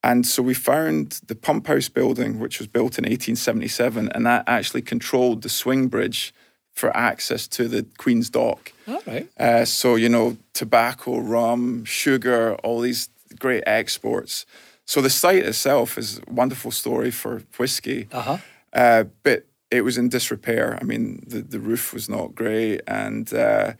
and 0.02 0.26
so 0.26 0.42
we 0.42 0.54
found 0.54 1.20
the 1.26 1.34
pump 1.34 1.66
house 1.66 1.88
building, 1.88 2.38
which 2.38 2.58
was 2.58 2.68
built 2.68 2.98
in 2.98 3.04
1877, 3.04 4.10
and 4.14 4.26
that 4.26 4.44
actually 4.46 4.82
controlled 4.82 5.42
the 5.42 5.48
swing 5.48 5.88
bridge 5.88 6.34
for 6.72 6.94
access 6.96 7.46
to 7.48 7.68
the 7.68 7.84
Queen's 7.98 8.30
Dock. 8.30 8.72
All 8.88 9.02
right. 9.06 9.28
Uh, 9.38 9.64
so, 9.64 9.96
you 9.96 10.08
know, 10.08 10.38
tobacco, 10.54 11.18
rum, 11.18 11.84
sugar, 11.84 12.54
all 12.64 12.80
these 12.80 13.10
great 13.38 13.62
exports. 13.66 14.46
So 14.90 15.00
the 15.00 15.08
site 15.08 15.44
itself 15.46 15.96
is 15.96 16.18
a 16.18 16.32
wonderful 16.32 16.72
story 16.72 17.12
for 17.12 17.44
whiskey. 17.56 18.08
Uh-huh. 18.10 18.38
Uh, 18.72 19.04
but 19.22 19.46
it 19.70 19.82
was 19.82 19.96
in 19.96 20.08
disrepair. 20.08 20.76
I 20.80 20.84
mean, 20.84 21.22
the, 21.28 21.42
the 21.42 21.60
roof 21.60 21.94
was 21.94 22.08
not 22.08 22.34
great. 22.34 22.80
And 22.88 23.32
uh, 23.32 23.74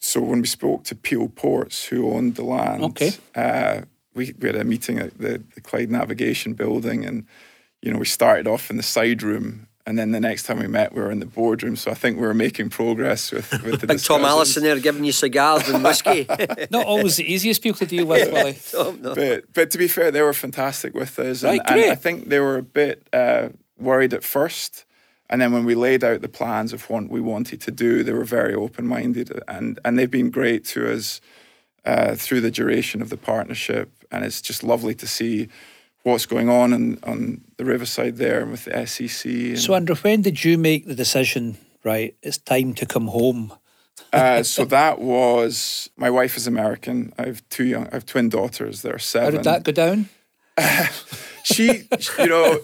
so 0.00 0.20
when 0.20 0.40
we 0.40 0.48
spoke 0.48 0.82
to 0.86 0.96
Peel 0.96 1.28
Ports, 1.28 1.84
who 1.84 2.10
owned 2.12 2.34
the 2.34 2.42
land, 2.42 2.82
Okay. 2.82 3.12
uh, 3.36 3.82
we, 4.12 4.34
we 4.40 4.48
had 4.48 4.56
a 4.56 4.64
meeting 4.64 4.98
at 4.98 5.16
the, 5.18 5.40
the 5.54 5.60
Clyde 5.60 5.92
Navigation 5.92 6.54
building. 6.54 7.04
And, 7.04 7.24
you 7.80 7.92
know, 7.92 8.00
we 8.00 8.06
started 8.06 8.48
off 8.48 8.70
in 8.70 8.78
the 8.78 8.82
side 8.82 9.22
room. 9.22 9.68
And 9.84 9.98
then 9.98 10.12
the 10.12 10.20
next 10.20 10.44
time 10.44 10.60
we 10.60 10.68
met, 10.68 10.94
we 10.94 11.02
were 11.02 11.10
in 11.10 11.18
the 11.18 11.26
boardroom. 11.26 11.74
So 11.74 11.90
I 11.90 11.94
think 11.94 12.16
we 12.16 12.26
were 12.26 12.34
making 12.34 12.70
progress 12.70 13.32
with, 13.32 13.50
with 13.64 13.80
the 13.80 13.86
Big 13.88 13.88
Tom 13.88 13.96
discussions. 13.96 14.26
Allison 14.26 14.62
there 14.62 14.78
giving 14.78 15.04
you 15.04 15.10
cigars 15.10 15.68
and 15.68 15.82
whiskey. 15.82 16.26
Not 16.70 16.86
always 16.86 17.16
the 17.16 17.24
easiest 17.24 17.62
people 17.62 17.78
to 17.78 17.86
deal 17.86 18.06
with, 18.06 18.32
Willie. 18.32 18.56
Tom, 18.70 19.02
no. 19.02 19.14
but 19.14 19.52
but 19.52 19.70
to 19.72 19.78
be 19.78 19.88
fair, 19.88 20.12
they 20.12 20.22
were 20.22 20.32
fantastic 20.32 20.94
with 20.94 21.18
us, 21.18 21.42
and, 21.42 21.58
Right, 21.58 21.60
and 21.66 21.80
great. 21.80 21.90
I 21.90 21.96
think 21.96 22.28
they 22.28 22.38
were 22.38 22.58
a 22.58 22.62
bit 22.62 23.08
uh, 23.12 23.48
worried 23.76 24.14
at 24.14 24.22
first, 24.22 24.84
and 25.28 25.40
then 25.40 25.52
when 25.52 25.64
we 25.64 25.74
laid 25.74 26.04
out 26.04 26.20
the 26.20 26.28
plans 26.28 26.72
of 26.72 26.88
what 26.88 27.08
we 27.08 27.20
wanted 27.20 27.60
to 27.62 27.72
do, 27.72 28.04
they 28.04 28.12
were 28.12 28.24
very 28.24 28.54
open 28.54 28.86
minded, 28.86 29.32
and 29.48 29.80
and 29.84 29.98
they've 29.98 30.10
been 30.10 30.30
great 30.30 30.64
to 30.66 30.92
us 30.92 31.20
uh, 31.84 32.14
through 32.14 32.40
the 32.40 32.52
duration 32.52 33.02
of 33.02 33.08
the 33.08 33.16
partnership, 33.16 33.90
and 34.12 34.24
it's 34.24 34.40
just 34.40 34.62
lovely 34.62 34.94
to 34.94 35.08
see 35.08 35.48
what's 36.02 36.26
going 36.26 36.48
on 36.48 36.72
on, 36.72 36.98
on 37.04 37.40
the 37.56 37.64
riverside 37.64 38.16
there 38.16 38.40
and 38.40 38.50
with 38.50 38.64
the 38.64 38.86
SEC. 38.86 39.24
And, 39.30 39.58
So, 39.58 39.74
Andrew, 39.74 39.96
when 39.96 40.22
did 40.22 40.44
you 40.44 40.58
make 40.58 40.86
the 40.86 40.94
decision, 40.94 41.56
right, 41.84 42.14
it's 42.22 42.38
time 42.38 42.74
to 42.74 42.86
come 42.86 43.06
home? 43.08 43.52
uh, 44.12 44.42
so 44.42 44.64
that 44.78 45.00
was 45.00 45.88
my 45.96 46.10
wife 46.10 46.36
is 46.36 46.46
American. 46.46 47.12
I 47.18 47.26
have 47.26 47.48
two 47.48 47.64
young, 47.64 47.86
I 47.88 47.94
have 47.94 48.06
twin 48.06 48.28
daughters. 48.28 48.82
They're 48.82 48.98
seven. 48.98 49.26
How 49.26 49.36
did 49.38 49.44
that 49.44 49.62
go 49.64 49.72
down? 49.72 50.08
she, 51.44 51.84
you 52.18 52.26
know, 52.26 52.58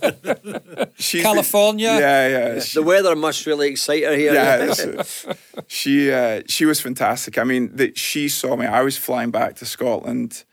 she's 0.99 1.23
California? 1.23 1.89
Yeah, 1.99 2.29
yeah. 2.29 2.61
She, 2.61 2.79
The 2.79 2.83
weather 2.83 3.17
must 3.17 3.47
really 3.47 3.69
excite 3.69 4.05
her 4.05 4.15
here. 4.15 4.35
yeah, 4.35 4.57
it's- 4.71 5.27
she 5.69 6.13
uh, 6.13 6.43
she 6.49 6.65
was 6.67 6.81
fantastic. 6.81 7.39
I 7.39 7.45
mean, 7.45 7.75
that 7.77 7.97
she 7.99 8.29
saw 8.29 8.57
me. 8.57 8.67
I 8.67 8.83
was 8.83 8.97
flying 8.99 9.31
back 9.31 9.55
to 9.57 9.65
Scotland 9.67 10.45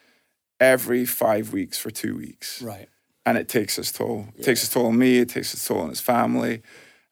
every 0.59 1.05
five 1.05 1.51
weeks 1.53 1.77
for 1.77 1.91
two 1.91 2.15
weeks, 2.15 2.61
Right. 2.61 2.87
and 3.25 3.37
it 3.37 3.47
takes 3.49 3.77
its 3.77 3.91
toll. 3.91 4.27
It 4.37 4.43
takes 4.43 4.63
its 4.63 4.73
toll 4.73 4.87
on 4.87 4.97
me. 4.97 5.19
It 5.19 5.29
takes 5.29 5.53
its 5.53 5.67
toll 5.67 5.79
on 5.79 5.89
his 5.89 6.01
family. 6.01 6.61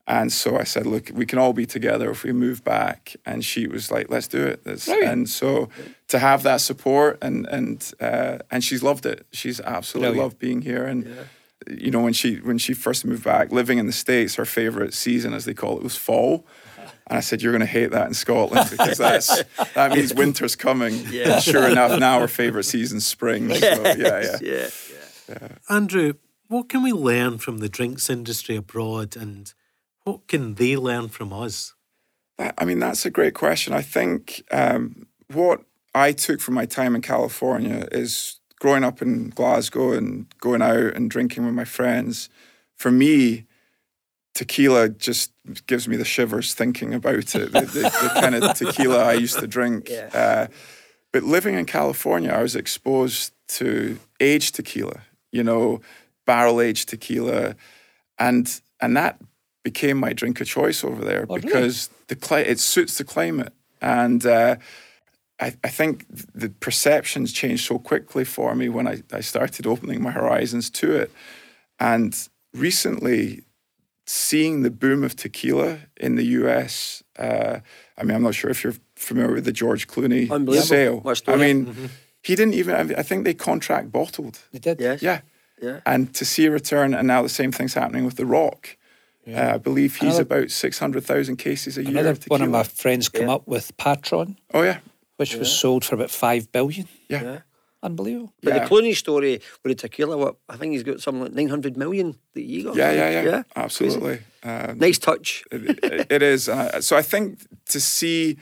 And 0.06 0.34
so 0.34 0.58
I 0.60 0.66
said, 0.66 0.86
look, 0.86 1.12
we 1.14 1.26
can 1.26 1.40
all 1.40 1.54
be 1.54 1.66
together 1.66 2.12
if 2.12 2.24
we 2.24 2.34
move 2.34 2.62
back. 2.64 3.16
And 3.26 3.44
she 3.44 3.68
was 3.68 3.90
like, 3.90 4.10
let's 4.10 4.28
do 4.28 4.46
it. 4.46 4.62
And 4.92 5.30
so 5.30 5.70
to 6.10 6.20
have 6.20 6.44
that 6.44 6.60
support 6.60 7.18
and 7.22 7.46
and 7.48 7.92
uh, 8.02 8.40
and 8.52 8.64
she's 8.64 8.84
loved 8.84 9.06
it. 9.06 9.26
She's 9.32 9.62
absolutely 9.62 10.10
Brilliant. 10.16 10.24
loved 10.26 10.40
being 10.40 10.62
here. 10.62 10.84
And 10.86 11.08
you 11.72 11.90
know, 11.90 12.02
when 12.02 12.12
she 12.12 12.36
when 12.38 12.58
she 12.58 12.74
first 12.74 13.06
moved 13.06 13.24
back, 13.24 13.54
living 13.54 13.78
in 13.78 13.86
the 13.86 13.94
States, 13.94 14.36
her 14.36 14.44
favorite 14.46 14.94
season, 14.94 15.34
as 15.34 15.46
they 15.46 15.54
call 15.54 15.78
it, 15.78 15.84
was 15.84 15.96
fall. 15.96 16.46
And 17.08 17.18
I 17.18 17.22
said, 17.22 17.42
You're 17.42 17.52
gonna 17.52 17.66
hate 17.66 17.92
that 17.92 18.08
in 18.08 18.14
Scotland 18.14 18.70
because 18.72 18.98
that's 18.98 19.44
that 19.74 19.92
means 19.92 20.14
winter's 20.14 20.56
coming. 20.56 20.94
Yeah. 21.14 21.34
And 21.34 21.44
sure 21.44 21.68
enough, 21.68 22.00
now 22.00 22.20
our 22.20 22.28
favorite 22.28 22.64
season's 22.64 23.06
spring. 23.06 23.54
So 23.54 23.66
yeah, 23.96 24.38
yeah. 24.42 24.70
yeah. 25.30 25.48
Andrew, 25.70 26.14
what 26.48 26.70
can 26.70 26.82
we 26.84 26.92
learn 26.92 27.38
from 27.38 27.58
the 27.60 27.70
drinks 27.70 28.10
industry 28.10 28.56
abroad 28.56 29.16
and 29.16 29.54
what 30.04 30.28
can 30.28 30.56
they 30.56 30.76
learn 30.78 31.10
from 31.10 31.32
us? 31.34 31.74
That- 32.38 32.56
I 32.58 32.66
mean, 32.66 32.80
that's 32.80 33.06
a 33.06 33.10
great 33.12 33.34
question. 33.34 33.74
I 33.74 33.82
think 33.82 34.44
um, 34.52 35.08
what 35.32 35.62
I 35.94 36.12
took 36.14 36.42
from 36.42 36.56
my 36.56 36.66
time 36.66 36.96
in 36.96 37.02
California 37.02 37.88
is 37.92 38.40
growing 38.60 38.84
up 38.84 39.02
in 39.02 39.30
Glasgow 39.30 39.92
and 39.94 40.26
going 40.40 40.62
out 40.62 40.96
and 40.96 41.10
drinking 41.12 41.46
with 41.46 41.54
my 41.54 41.66
friends. 41.66 42.30
For 42.76 42.92
me, 42.92 43.46
tequila 44.34 44.90
just 44.90 45.32
gives 45.68 45.88
me 45.88 45.96
the 45.96 46.06
shivers 46.06 46.54
thinking 46.54 46.94
about 46.94 47.36
it. 47.36 47.52
The, 47.52 47.62
the, 47.62 47.82
the 47.84 48.12
kind 48.22 48.36
of 48.36 48.56
tequila 48.56 49.04
I 49.06 49.14
used 49.14 49.40
to 49.40 49.48
drink. 49.48 49.90
Yeah. 49.90 50.10
Uh, 50.14 50.48
but 51.12 51.24
living 51.24 51.56
in 51.56 51.66
California, 51.66 52.32
I 52.32 52.42
was 52.42 52.56
exposed 52.56 53.34
to 53.50 54.00
aged 54.20 54.56
tequila. 54.56 55.02
You 55.32 55.44
know, 55.44 55.82
barrel 56.26 56.62
aged 56.62 56.90
tequila, 56.90 57.56
and 58.18 58.62
and 58.80 58.98
that 58.98 59.20
became 59.64 59.98
my 59.98 60.14
drink 60.14 60.42
of 60.42 60.48
choice 60.48 60.84
over 60.84 61.04
there 61.06 61.26
Oh, 61.30 61.36
really? 61.36 61.42
because 61.42 61.90
the 62.08 62.16
cli- 62.16 62.42
it 62.48 62.60
suits 62.60 62.98
the 62.98 63.04
climate 63.04 63.54
and. 63.82 64.26
Uh, 64.26 64.56
I, 65.40 65.56
I 65.64 65.70
think 65.70 66.06
the 66.10 66.50
perceptions 66.50 67.34
changed 67.34 67.66
so 67.66 67.80
quickly 67.80 68.24
for 68.24 68.54
me 68.56 68.70
when 68.70 68.88
I, 68.88 69.02
I 69.12 69.22
started 69.22 69.66
opening 69.66 70.02
my 70.02 70.12
horizons 70.12 70.70
to 70.70 70.96
it. 70.96 71.12
And 71.80 72.16
recently, 72.54 73.42
seeing 74.06 74.64
the 74.64 74.70
boom 74.72 75.04
of 75.04 75.16
tequila 75.16 75.80
in 75.98 76.16
the 76.16 76.24
US, 76.42 77.04
uh, 77.18 77.60
I 77.98 78.04
mean, 78.04 78.16
I'm 78.16 78.24
not 78.24 78.36
sure 78.36 78.50
if 78.52 78.64
you're 78.64 78.76
familiar 78.96 79.34
with 79.34 79.46
the 79.46 79.52
George 79.52 79.88
Clooney 79.88 80.28
sale. 80.62 81.00
What 81.00 81.12
I 81.12 81.14
story? 81.14 81.38
mean, 81.54 81.90
he 82.22 82.36
didn't 82.36 82.54
even, 82.56 82.96
I 82.96 83.04
think 83.04 83.24
they 83.24 83.34
contract 83.34 83.92
bottled. 83.92 84.40
They 84.52 84.60
did. 84.60 84.80
Yes. 84.80 85.02
Yeah. 85.02 85.22
Yeah. 85.62 85.80
And 85.86 86.14
to 86.16 86.26
see 86.26 86.46
a 86.48 86.52
return, 86.52 86.94
and 86.94 87.08
now 87.08 87.22
the 87.22 87.30
same 87.30 87.52
thing's 87.52 87.74
happening 87.74 88.04
with 88.06 88.16
The 88.18 88.26
Rock. 88.26 88.76
Uh, 89.26 89.54
I 89.54 89.58
believe 89.58 89.96
he's 89.96 90.18
Another- 90.18 90.22
about 90.40 90.52
600,000 90.52 91.38
cases 91.38 91.78
a 91.78 91.82
year. 91.84 91.92
Another 91.92 92.10
of 92.12 92.24
one 92.26 92.42
of 92.42 92.50
my 92.50 92.64
friends 92.64 93.08
come 93.08 93.28
Yeah. 93.28 93.36
up 93.36 93.48
with 93.48 93.72
Patron, 93.78 94.38
Oh, 94.54 94.64
yeah. 94.64 94.80
which 95.16 95.36
was 95.36 95.50
sold 95.50 95.86
for 95.86 95.96
about 95.96 96.12
five 96.12 96.52
billion. 96.52 96.90
Yeah. 97.08 97.40
Yeah. 97.84 97.88
Unbelievable. 97.90 98.34
But 98.42 98.54
Yeah. 98.54 98.60
the 98.64 98.70
Clooney 98.70 98.96
story 98.96 99.42
with 99.64 99.72
the 99.78 99.88
tequila, 99.88 100.18
what 100.18 100.36
I 100.50 100.58
think 100.58 100.74
he's 100.74 100.84
got 100.84 101.02
something 101.02 101.24
like 101.24 101.34
900 101.34 101.78
million 101.78 102.16
that 102.34 102.42
you 102.44 102.64
got. 102.64 102.76
Yeah, 102.76 102.92
yeah, 102.92 103.10
yeah. 103.10 103.24
yeah. 103.24 103.44
Absolutely. 103.56 104.20
Um, 104.44 104.78
Nice 104.80 104.98
touch. 105.00 105.44
it, 105.52 106.08
it 106.12 106.22
is. 106.22 106.50
Uh, 106.50 106.82
so 106.82 106.96
I 106.98 107.02
think 107.02 107.40
to 107.70 107.80
see 107.80 108.38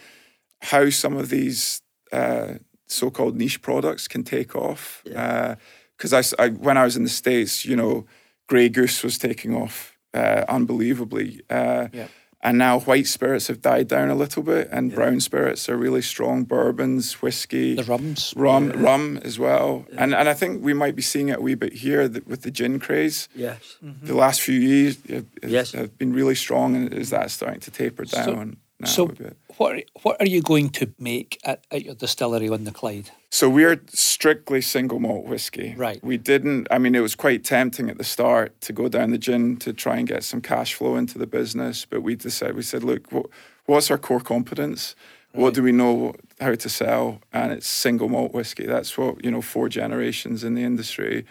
how 0.61 0.89
some 0.89 1.17
of 1.17 1.29
these 1.29 1.81
uh, 2.11 2.55
so-called 2.87 3.35
niche 3.35 3.61
products 3.61 4.07
can 4.07 4.23
take 4.23 4.55
off, 4.55 5.01
because 5.05 6.13
I, 6.13 6.19
s- 6.19 6.33
I- 6.39 6.49
when 6.49 6.77
I 6.77 6.83
was 6.83 6.95
in 6.97 7.03
the 7.03 7.09
states, 7.09 7.65
you 7.65 7.75
know, 7.75 8.05
Grey 8.47 8.69
Goose 8.69 9.03
was 9.03 9.17
taking 9.17 9.55
off 9.55 9.97
uh, 10.13 10.43
unbelievably, 10.49 11.41
uh, 11.49 11.87
Yeah. 11.93 12.07
And 12.43 12.57
now 12.57 12.79
white 12.81 13.07
spirits 13.07 13.47
have 13.47 13.61
died 13.61 13.87
down 13.87 14.09
a 14.09 14.15
little 14.15 14.43
bit, 14.43 14.67
and 14.71 14.93
brown 14.93 15.19
spirits 15.19 15.69
are 15.69 15.77
really 15.77 16.01
strong. 16.01 16.43
Bourbons, 16.43 17.21
whiskey, 17.21 17.75
The 17.75 17.83
rums. 17.83 18.33
rum, 18.35 18.71
rum 18.71 19.19
as 19.23 19.37
well, 19.39 19.85
and 19.97 20.13
and 20.15 20.27
I 20.29 20.33
think 20.33 20.63
we 20.63 20.73
might 20.73 20.95
be 20.95 21.01
seeing 21.01 21.29
it 21.29 21.37
a 21.39 21.41
wee 21.41 21.55
bit 21.55 21.73
here 21.73 22.07
th- 22.09 22.25
with 22.25 22.41
the 22.41 22.51
gin 22.51 22.79
craze 22.79 23.29
Yes. 23.35 23.77
the 23.81 24.15
last 24.15 24.41
few 24.41 24.59
years 24.59 24.97
have, 25.09 25.25
Yes. 25.43 25.71
have 25.73 25.97
been 25.97 26.13
really 26.13 26.35
strong, 26.35 26.75
and 26.75 26.93
is 26.93 27.09
that 27.11 27.31
starting 27.31 27.59
to 27.61 27.71
taper 27.71 28.05
down 28.05 28.57
now 28.81 28.87
So, 28.87 29.13
what 29.57 29.75
are, 29.75 29.81
what 30.03 30.17
are 30.19 30.27
you 30.27 30.41
going 30.41 30.69
to 30.71 30.93
make 30.99 31.39
at, 31.43 31.65
at 31.71 31.83
your 31.85 31.95
distillery 31.95 32.49
on 32.49 32.63
the 32.63 32.71
Clyde? 32.71 33.11
So 33.29 33.49
we're 33.49 33.81
strictly 33.93 34.61
single 34.61 34.99
malt 34.99 35.25
whiskey. 35.25 35.73
Right. 35.77 36.03
We 36.03 36.17
didn't. 36.17 36.67
I 36.69 36.77
mean, 36.79 36.95
it 36.95 36.99
was 36.99 37.15
quite 37.15 37.45
tempting 37.45 37.89
at 37.89 37.97
the 37.97 38.03
start 38.03 38.59
to 38.61 38.73
go 38.73 38.89
down 38.89 39.11
the 39.11 39.17
gin 39.17 39.55
to 39.57 39.71
try 39.71 39.97
and 39.97 40.07
get 40.07 40.23
some 40.23 40.41
cash 40.41 40.73
flow 40.73 40.95
into 40.97 41.17
the 41.17 41.27
business, 41.27 41.85
but 41.85 42.01
we 42.03 42.15
decided 42.15 42.55
we 42.57 42.61
said, 42.61 42.83
look, 42.83 43.09
what, 43.11 43.27
what's 43.67 43.89
our 43.89 43.97
core 43.97 44.19
competence? 44.19 44.95
What 45.33 45.53
do 45.53 45.63
we 45.63 45.71
know 45.71 46.13
how 46.41 46.55
to 46.55 46.67
sell? 46.69 47.21
And 47.31 47.53
it's 47.53 47.65
single 47.67 48.09
malt 48.09 48.33
whiskey. 48.33 48.65
That's 48.65 48.97
what 48.97 49.23
you 49.23 49.31
know. 49.31 49.41
Four 49.41 49.69
generations 49.69 50.43
in 50.43 50.55
the 50.55 50.63
industry, 50.63 51.25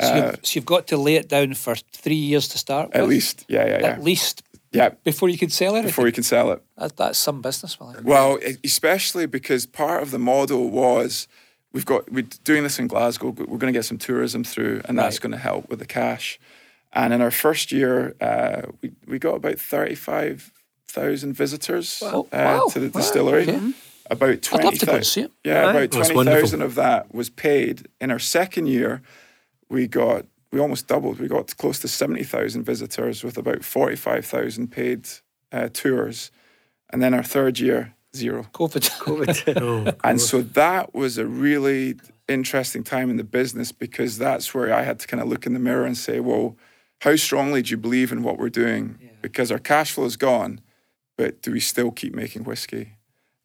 So, 0.00 0.14
you've, 0.14 0.24
uh, 0.24 0.32
so 0.42 0.56
you've 0.56 0.66
got 0.66 0.88
to 0.88 0.96
lay 0.96 1.14
it 1.14 1.28
down 1.28 1.54
for 1.54 1.76
three 1.76 2.16
years 2.16 2.48
to 2.48 2.58
start 2.58 2.90
at 2.92 3.02
with? 3.02 3.10
least. 3.10 3.44
Yeah, 3.48 3.66
yeah, 3.66 3.78
yeah. 3.80 3.86
At 3.86 4.02
least 4.02 4.42
yeah. 4.76 4.90
before 5.04 5.28
you 5.28 5.38
can 5.38 5.50
sell 5.50 5.74
it? 5.76 5.82
Before 5.82 6.06
you 6.06 6.12
can 6.12 6.22
sell 6.24 6.52
it. 6.52 6.62
That, 6.76 6.96
that's 6.96 7.18
some 7.18 7.42
business, 7.42 7.78
Willie. 7.80 7.96
Well, 8.02 8.38
e- 8.46 8.56
especially 8.64 9.26
because 9.26 9.66
part 9.66 10.02
of 10.02 10.10
the 10.10 10.18
model 10.18 10.70
was 10.70 11.28
we've 11.72 11.86
got 11.86 12.10
we're 12.12 12.28
doing 12.44 12.62
this 12.62 12.78
in 12.78 12.86
Glasgow. 12.86 13.28
We're 13.30 13.58
going 13.58 13.72
to 13.72 13.78
get 13.78 13.84
some 13.84 13.98
tourism 13.98 14.44
through, 14.44 14.82
and 14.86 14.98
that's 14.98 15.16
Right. 15.16 15.22
going 15.22 15.32
to 15.32 15.38
help 15.38 15.68
with 15.70 15.78
the 15.78 15.86
cash. 15.86 16.38
And 16.92 17.12
in 17.12 17.20
our 17.20 17.30
first 17.30 17.72
year, 17.72 18.14
uh, 18.20 18.62
we 18.82 18.92
we 19.06 19.18
got 19.18 19.34
about 19.36 19.58
thirty 19.58 19.94
five 19.94 20.52
thousand 20.88 21.34
visitors 21.34 22.00
Wow. 22.02 22.26
uh, 22.32 22.36
Wow. 22.60 22.68
to 22.72 22.78
the 22.80 22.86
Wow. 22.88 23.00
distillery. 23.00 23.42
Okay. 23.42 23.72
About 24.08 24.28
I'd 24.30 24.42
twenty. 24.42 24.64
love 24.66 24.78
to 24.78 24.86
go 24.86 24.94
and 24.94 25.06
see 25.06 25.22
it. 25.22 25.32
Yeah, 25.44 25.66
Aye. 25.66 25.70
about 25.72 25.90
twenty 25.90 26.24
thousand 26.30 26.62
of 26.62 26.74
that 26.76 27.12
was 27.12 27.28
paid. 27.28 27.88
In 28.00 28.10
our 28.12 28.20
second 28.20 28.68
year, 28.68 29.02
we 29.68 29.88
got 29.88 30.24
we 30.56 30.62
almost 30.62 30.86
doubled. 30.86 31.20
We 31.20 31.28
got 31.28 31.54
close 31.58 31.78
to 31.80 31.88
seventy 31.88 32.24
thousand 32.24 32.64
visitors 32.64 33.22
with 33.22 33.36
about 33.36 33.62
forty 33.62 33.94
five 33.94 34.24
thousand 34.24 34.68
paid 34.68 35.06
uh, 35.52 35.68
tours, 35.70 36.30
and 36.90 37.02
then 37.02 37.12
our 37.12 37.22
third 37.22 37.60
year 37.60 37.94
zero. 38.16 38.46
COVID. 38.54 38.90
COVID. 39.06 39.60
Oh, 39.62 39.92
And 40.02 40.18
so 40.18 40.40
that 40.40 40.94
was 40.94 41.18
a 41.18 41.26
really 41.26 41.96
interesting 42.26 42.82
time 42.82 43.10
in 43.10 43.18
the 43.18 43.24
business 43.24 43.70
because 43.70 44.16
that's 44.16 44.54
where 44.54 44.72
I 44.72 44.82
had 44.82 44.98
to 45.00 45.06
kind 45.06 45.22
of 45.22 45.28
look 45.28 45.44
in 45.44 45.52
the 45.52 45.60
mirror 45.60 45.84
and 45.84 45.96
say, 45.96 46.20
well, 46.20 46.56
how 47.02 47.16
strongly 47.16 47.60
do 47.60 47.70
you 47.70 47.76
believe 47.76 48.10
in 48.10 48.22
what 48.22 48.38
we're 48.38 48.48
doing? 48.48 48.98
Because 49.20 49.52
our 49.52 49.58
cash 49.58 49.92
flow 49.92 50.06
is 50.06 50.16
gone, 50.16 50.60
but 51.18 51.42
do 51.42 51.52
we 51.52 51.60
still 51.60 51.90
keep 51.90 52.14
making 52.14 52.44
whiskey? 52.44 52.94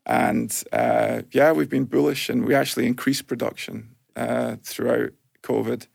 And 0.06 0.64
uh, 0.72 1.24
yeah, 1.32 1.52
we've 1.52 1.70
been 1.70 1.86
bullish 1.86 2.30
and 2.30 2.46
we 2.46 2.56
actually 2.56 2.88
increased 2.88 3.28
production 3.28 3.96
uh, 4.16 4.56
throughout 4.64 5.12
COVID. 5.44 5.88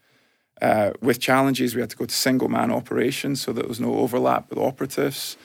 Uh, 0.63 0.93
with 1.03 1.21
challenges, 1.21 1.75
we 1.75 1.81
had 1.83 1.91
to 1.91 1.97
go 1.97 2.07
to 2.07 2.15
single 2.15 2.49
man 2.49 2.71
operations 2.73 3.43
so 3.43 3.53
that 3.53 3.63
there 3.63 3.69
was 3.69 3.81
no 3.81 3.95
overlap 3.97 4.49
with 4.51 4.59
operatives. 4.59 5.37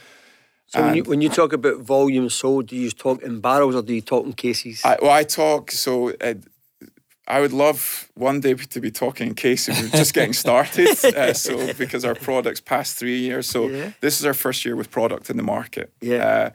So 0.67 0.81
when 0.81 0.95
you, 0.95 1.03
when 1.03 1.19
you 1.21 1.27
talk 1.27 1.51
about 1.51 1.81
volume 1.81 2.29
sold, 2.29 2.67
do 2.67 2.77
you 2.77 2.91
talk 2.91 3.21
in 3.21 3.41
barrels 3.41 3.75
or 3.75 3.81
do 3.81 3.93
you 3.93 4.01
talk 4.01 4.25
in 4.25 4.31
cases? 4.31 4.81
I, 4.85 4.97
well, 5.01 5.11
I 5.11 5.23
talk 5.23 5.71
so. 5.71 6.11
Uh, 6.21 6.35
I 7.27 7.39
would 7.39 7.53
love 7.53 8.09
one 8.15 8.39
day 8.41 8.53
to 8.55 8.79
be 8.81 8.91
talking 8.91 9.27
in 9.27 9.35
cases. 9.35 9.81
We're 9.81 9.89
just 9.89 10.13
getting 10.13 10.33
started, 10.33 10.87
uh, 11.15 11.33
so 11.33 11.73
because 11.73 12.03
our 12.03 12.15
products 12.15 12.59
past 12.61 12.97
three 12.97 13.19
years. 13.19 13.47
So 13.47 13.67
Yeah. 13.69 13.91
this 14.01 14.19
is 14.19 14.25
our 14.25 14.33
first 14.33 14.65
year 14.65 14.75
with 14.75 14.89
product 14.91 15.29
in 15.29 15.37
the 15.37 15.43
market. 15.43 15.93
Yeah. 16.01 16.51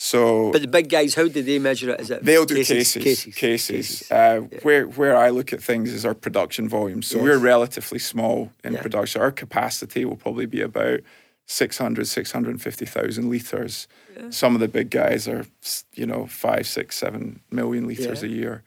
So 0.00 0.52
but 0.52 0.62
the 0.62 0.68
big 0.68 0.88
guys, 0.88 1.14
how 1.16 1.26
do 1.26 1.42
they 1.42 1.58
measure 1.58 1.90
it? 1.90 2.00
Is 2.00 2.10
it 2.10 2.24
they'll 2.24 2.44
do 2.46 2.54
cases. 2.54 2.94
Cases. 3.02 3.34
Cases. 3.34 4.10
Uh, 4.10 4.40
Where 4.62 4.84
where 4.86 5.16
I 5.16 5.30
look 5.30 5.52
at 5.52 5.60
things 5.62 5.92
is 5.92 6.04
our 6.06 6.14
production 6.14 6.68
volume. 6.68 7.02
So 7.02 7.18
we're 7.20 7.36
relatively 7.38 7.98
small 7.98 8.52
in 8.62 8.74
Yeah. 8.74 8.82
production. 8.82 9.20
Our 9.20 9.32
capacity 9.32 10.04
will 10.04 10.16
probably 10.16 10.46
be 10.46 10.60
about 10.62 11.00
600, 11.46 12.06
650,000 12.06 13.28
litres. 13.28 13.88
Some 14.30 14.54
of 14.54 14.60
the 14.60 14.68
big 14.68 14.90
guys 14.90 15.26
are, 15.26 15.46
you 15.94 16.06
know, 16.06 16.26
five, 16.26 16.66
six, 16.66 16.96
seven 16.96 17.40
million 17.50 17.90
Yeah. 17.90 18.14
a 18.22 18.26
year. 18.26 18.62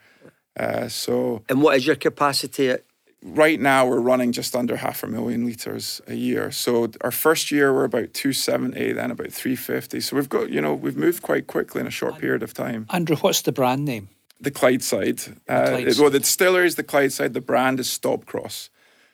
Uh, 0.60 0.90
so 0.90 1.44
And 1.48 1.62
what 1.62 1.78
is 1.78 1.88
your 1.88 1.96
capacity? 1.96 2.70
At, 2.72 2.84
right 3.24 3.60
now 3.60 3.86
we're 3.86 4.00
running 4.00 4.32
just 4.32 4.56
under 4.56 4.76
half 4.78 5.04
a 5.04 5.08
million 5.08 5.46
litres 5.46 6.02
a 6.08 6.14
year. 6.16 6.52
So 6.52 6.90
our 7.02 7.12
first 7.12 7.52
year 7.52 7.74
we're 7.74 7.84
about 7.84 8.14
270, 8.14 8.94
then 8.94 9.12
about 9.12 9.32
350. 9.32 10.00
So 10.02 10.16
we've 10.16 10.30
got, 10.30 10.50
you 10.50 10.62
know, 10.62 10.74
we've 10.74 10.98
moved 10.98 11.22
quite 11.22 11.48
quickly 11.48 11.82
in 11.82 11.88
a 11.88 11.92
short 11.92 12.18
period 12.20 12.44
of 12.44 12.54
time. 12.54 12.88
Andrew, 12.90 13.16
what's 13.18 13.42
the 13.42 13.52
brand 13.52 13.86
name? 13.86 14.10
The 14.40 14.52
Clydeside. 14.52 15.38
Uh, 15.48 15.54
Clydeside. 15.68 16.00
well, 16.00 16.10
the 16.10 16.20
distillery 16.20 16.66
is 16.66 16.76
the 16.76 16.84
Clydeside. 16.84 17.34
The 17.34 17.42
brand 17.42 17.80
is 17.80 17.88
Stobcross. 17.88 18.70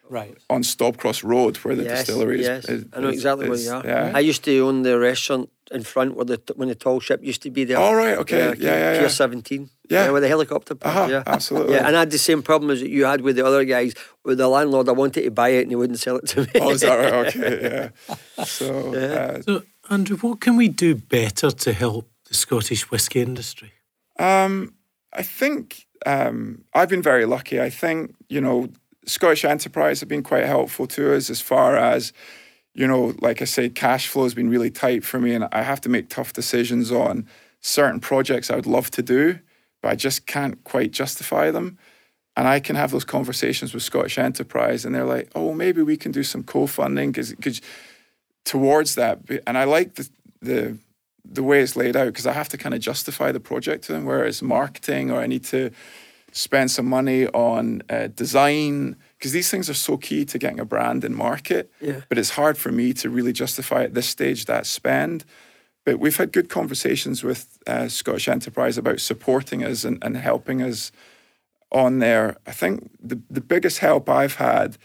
Right. 0.10 0.38
On 0.50 0.62
Stobcross 0.64 1.22
Road, 1.22 1.58
where 1.58 1.76
the 1.76 1.84
yes, 1.84 2.06
distillery 2.06 2.40
is. 2.40 2.48
yes. 2.48 2.70
is- 2.70 2.86
I 2.94 3.02
know 3.02 3.10
is- 3.10 3.16
exactly 3.16 3.50
where 3.50 3.56
is- 3.56 3.66
you 3.66 3.72
are. 3.74 3.86
Yeah. 3.86 4.12
I 4.16 4.20
used 4.22 4.46
to 4.46 4.58
own 4.62 4.84
the 4.84 4.98
restaurant 4.98 5.50
in 5.72 5.84
front 5.84 6.16
where 6.16 6.26
the 6.26 6.42
when 6.56 6.70
the 6.70 6.76
tall 6.76 7.00
ship 7.00 7.24
used 7.24 7.42
to 7.44 7.52
be 7.52 7.64
there. 7.64 7.78
All 7.78 7.96
right, 7.96 8.18
okay. 8.18 8.38
Yeah, 8.38 8.54
yeah, 8.58 8.94
Pier 8.94 9.02
yeah. 9.04 9.08
17. 9.08 9.70
Yeah. 9.90 10.10
with 10.12 10.24
the 10.24 10.28
helicopter 10.28 10.76
pad. 10.76 10.98
Uh-huh, 10.98 11.12
yeah. 11.12 11.24
absolutely. 11.26 11.76
Yeah, 11.76 11.88
and 11.88 11.96
I 11.96 12.00
had 12.00 12.12
the 12.12 12.18
same 12.18 12.42
problems 12.42 12.82
that 12.82 12.90
you 12.90 13.06
had 13.06 13.22
with 13.22 13.36
the 13.38 13.46
other 13.46 13.64
guys. 13.64 13.94
With 14.24 14.38
the 14.38 14.48
landlord, 14.48 14.90
I 14.90 14.92
wanted 14.92 15.24
to 15.24 15.32
buy 15.32 15.50
it 15.50 15.62
and 15.62 15.72
he 15.72 15.76
wouldn't 15.76 16.00
sell 16.00 16.18
it 16.18 16.28
to 16.28 16.42
me. 16.42 16.48
Oh, 16.56 16.72
is 16.72 16.82
that 16.82 16.96
right? 16.96 17.28
Okay, 17.28 17.92
yeah. 18.38 18.44
So, 18.44 18.94
uh, 18.94 19.42
So, 19.42 19.64
Andrew, 19.90 20.18
what 20.18 20.42
can 20.42 20.58
we 20.58 20.68
do 20.68 20.96
better 20.96 21.52
to 21.52 21.74
help 21.74 22.10
the 22.28 22.34
Scottish 22.34 22.92
whisky 22.92 23.22
industry? 23.22 23.72
Um, 24.20 24.74
I 25.14 25.24
think 25.24 25.88
um, 26.06 26.64
I've 26.74 26.90
been 26.90 27.02
very 27.02 27.26
lucky. 27.26 27.62
I 27.62 27.70
think 27.70 28.14
you 28.30 28.42
know 28.42 28.70
Scottish 29.06 29.46
Enterprise 29.46 30.02
have 30.02 30.10
been 30.10 30.24
quite 30.24 30.46
helpful 30.46 30.88
to 30.88 31.16
us 31.16 31.30
as 31.30 31.42
far 31.42 31.78
as 31.78 32.12
you 32.78 32.88
know, 32.88 33.14
like 33.22 33.42
I 33.42 33.46
say, 33.46 33.70
cash 33.70 34.08
flow 34.08 34.24
has 34.24 34.36
been 34.36 34.50
really 34.50 34.72
tight 34.72 35.04
for 35.04 35.20
me, 35.20 35.34
and 35.36 35.46
I 35.52 35.64
have 35.64 35.82
to 35.82 35.90
make 35.90 36.10
tough 36.10 36.32
decisions 36.34 36.92
on 36.92 37.28
certain 37.62 38.00
projects 38.00 38.50
I 38.52 38.56
would 38.56 38.68
love 38.78 38.90
to 38.92 39.02
do, 39.02 39.40
but 39.82 39.92
I 39.94 39.96
just 39.96 40.28
can't 40.28 40.64
quite 40.64 40.92
justify 40.92 41.52
them. 41.52 41.78
And 42.36 42.48
I 42.48 42.60
can 42.60 42.76
have 42.76 42.92
those 42.92 43.06
conversations 43.06 43.74
with 43.74 43.84
Scottish 43.84 44.18
Enterprise, 44.20 44.86
and 44.86 44.94
they're 44.94 45.06
like, 45.18 45.30
"Oh, 45.36 45.54
maybe 45.54 45.82
we 45.82 45.98
can 45.98 46.12
do 46.12 46.24
some 46.24 46.44
co-funding 46.44 47.12
because 47.12 47.62
towards 48.46 48.96
that." 48.96 49.20
And 49.48 49.58
I 49.58 49.66
like 49.66 49.96
the 49.96 50.10
the 50.42 50.78
the 51.26 51.44
way 51.44 51.62
it's 51.62 51.76
laid 51.76 51.96
out 51.96 52.08
because 52.08 52.28
I 52.28 52.34
have 52.34 52.50
to 52.50 52.58
kind 52.58 52.76
of 52.76 52.82
justify 52.82 53.32
the 53.32 53.40
project 53.40 53.86
to 53.86 53.94
them, 53.94 54.06
whereas 54.06 54.42
marketing 54.42 55.12
or 55.12 55.20
I 55.24 55.28
need 55.28 55.44
to. 55.46 55.72
spend 56.34 56.70
some 56.70 56.86
money 56.86 57.28
on 57.34 57.82
uh, 57.90 58.08
design 58.16 58.96
because 59.18 59.32
these 59.32 59.50
things 59.50 59.70
are 59.70 59.74
so 59.74 59.98
key 59.98 60.26
to 60.26 60.38
getting 60.38 60.60
a 60.60 60.66
brand 60.66 61.04
in 61.04 61.14
market. 61.16 61.72
Yeah. 61.82 62.02
But 62.10 62.18
it's 62.18 62.32
hard 62.32 62.58
for 62.58 62.72
me 62.72 62.94
to 62.94 63.10
really 63.10 63.34
justify 63.34 63.84
at 63.84 63.94
this 63.94 64.08
stage 64.08 64.46
that 64.46 64.66
spend. 64.66 65.26
But 65.86 66.00
we've 66.00 66.18
had 66.18 66.32
good 66.34 66.50
conversations 66.50 67.24
with 67.24 67.58
uh, 67.66 67.88
Scottish 67.88 68.28
Enterprise 68.28 68.78
about 68.78 69.00
supporting 69.00 69.64
us 69.64 69.84
and, 69.86 69.98
and 70.04 70.18
helping 70.18 70.62
us 70.62 70.92
on 71.72 72.00
there. 72.00 72.36
I 72.46 72.52
think 72.52 72.90
the, 73.02 73.20
the 73.30 73.42
biggest 73.42 73.80
help 73.80 74.10
I've 74.10 74.36
had 74.36 74.78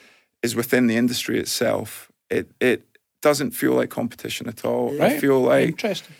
is 0.42 0.54
within 0.54 0.86
the 0.86 0.96
industry 0.96 1.38
itself. 1.38 2.10
It 2.30 2.50
it 2.60 2.82
doesn't 3.20 3.50
feel 3.52 3.72
like 3.74 3.90
competition 3.90 4.48
at 4.48 4.64
all. 4.64 4.90
I 4.94 4.98
Right. 5.12 5.20
feel 5.20 5.40
like 5.40 5.68
Interesting. 5.68 6.14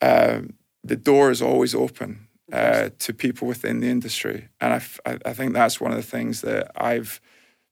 um, 0.00 0.54
the 0.84 0.96
door 0.96 1.30
is 1.30 1.42
always 1.42 1.74
open 1.74 2.28
uh, 2.52 2.90
to 2.98 3.12
people 3.12 3.48
within 3.48 3.80
the 3.80 3.88
industry, 3.88 4.48
and 4.60 4.72
I, 4.74 5.10
I- 5.10 5.18
I 5.30 5.34
think 5.34 5.52
that's 5.54 5.80
one 5.80 5.90
of 5.90 5.96
the 5.96 6.16
things 6.18 6.40
that 6.42 6.70
I've 6.76 7.20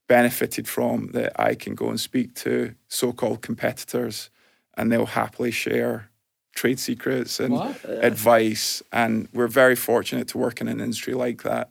benefited 0.07 0.67
from. 0.67 1.07
That 1.13 1.33
I 1.39 1.55
can 1.55 1.75
go 1.75 1.89
and 1.89 1.99
speak 1.99 2.33
to 2.35 2.75
so-called 2.87 3.41
competitors, 3.41 4.29
and 4.77 4.91
they'll 4.91 5.05
happily 5.05 5.51
share 5.51 6.09
trade 6.55 6.79
secrets 6.79 7.39
and 7.39 7.53
Wow. 7.53 7.75
advice. 7.85 8.81
And 8.91 9.27
we're 9.33 9.47
very 9.47 9.75
fortunate 9.75 10.27
to 10.29 10.37
work 10.37 10.61
in 10.61 10.67
an 10.67 10.79
industry 10.79 11.13
like 11.13 11.43
that. 11.43 11.69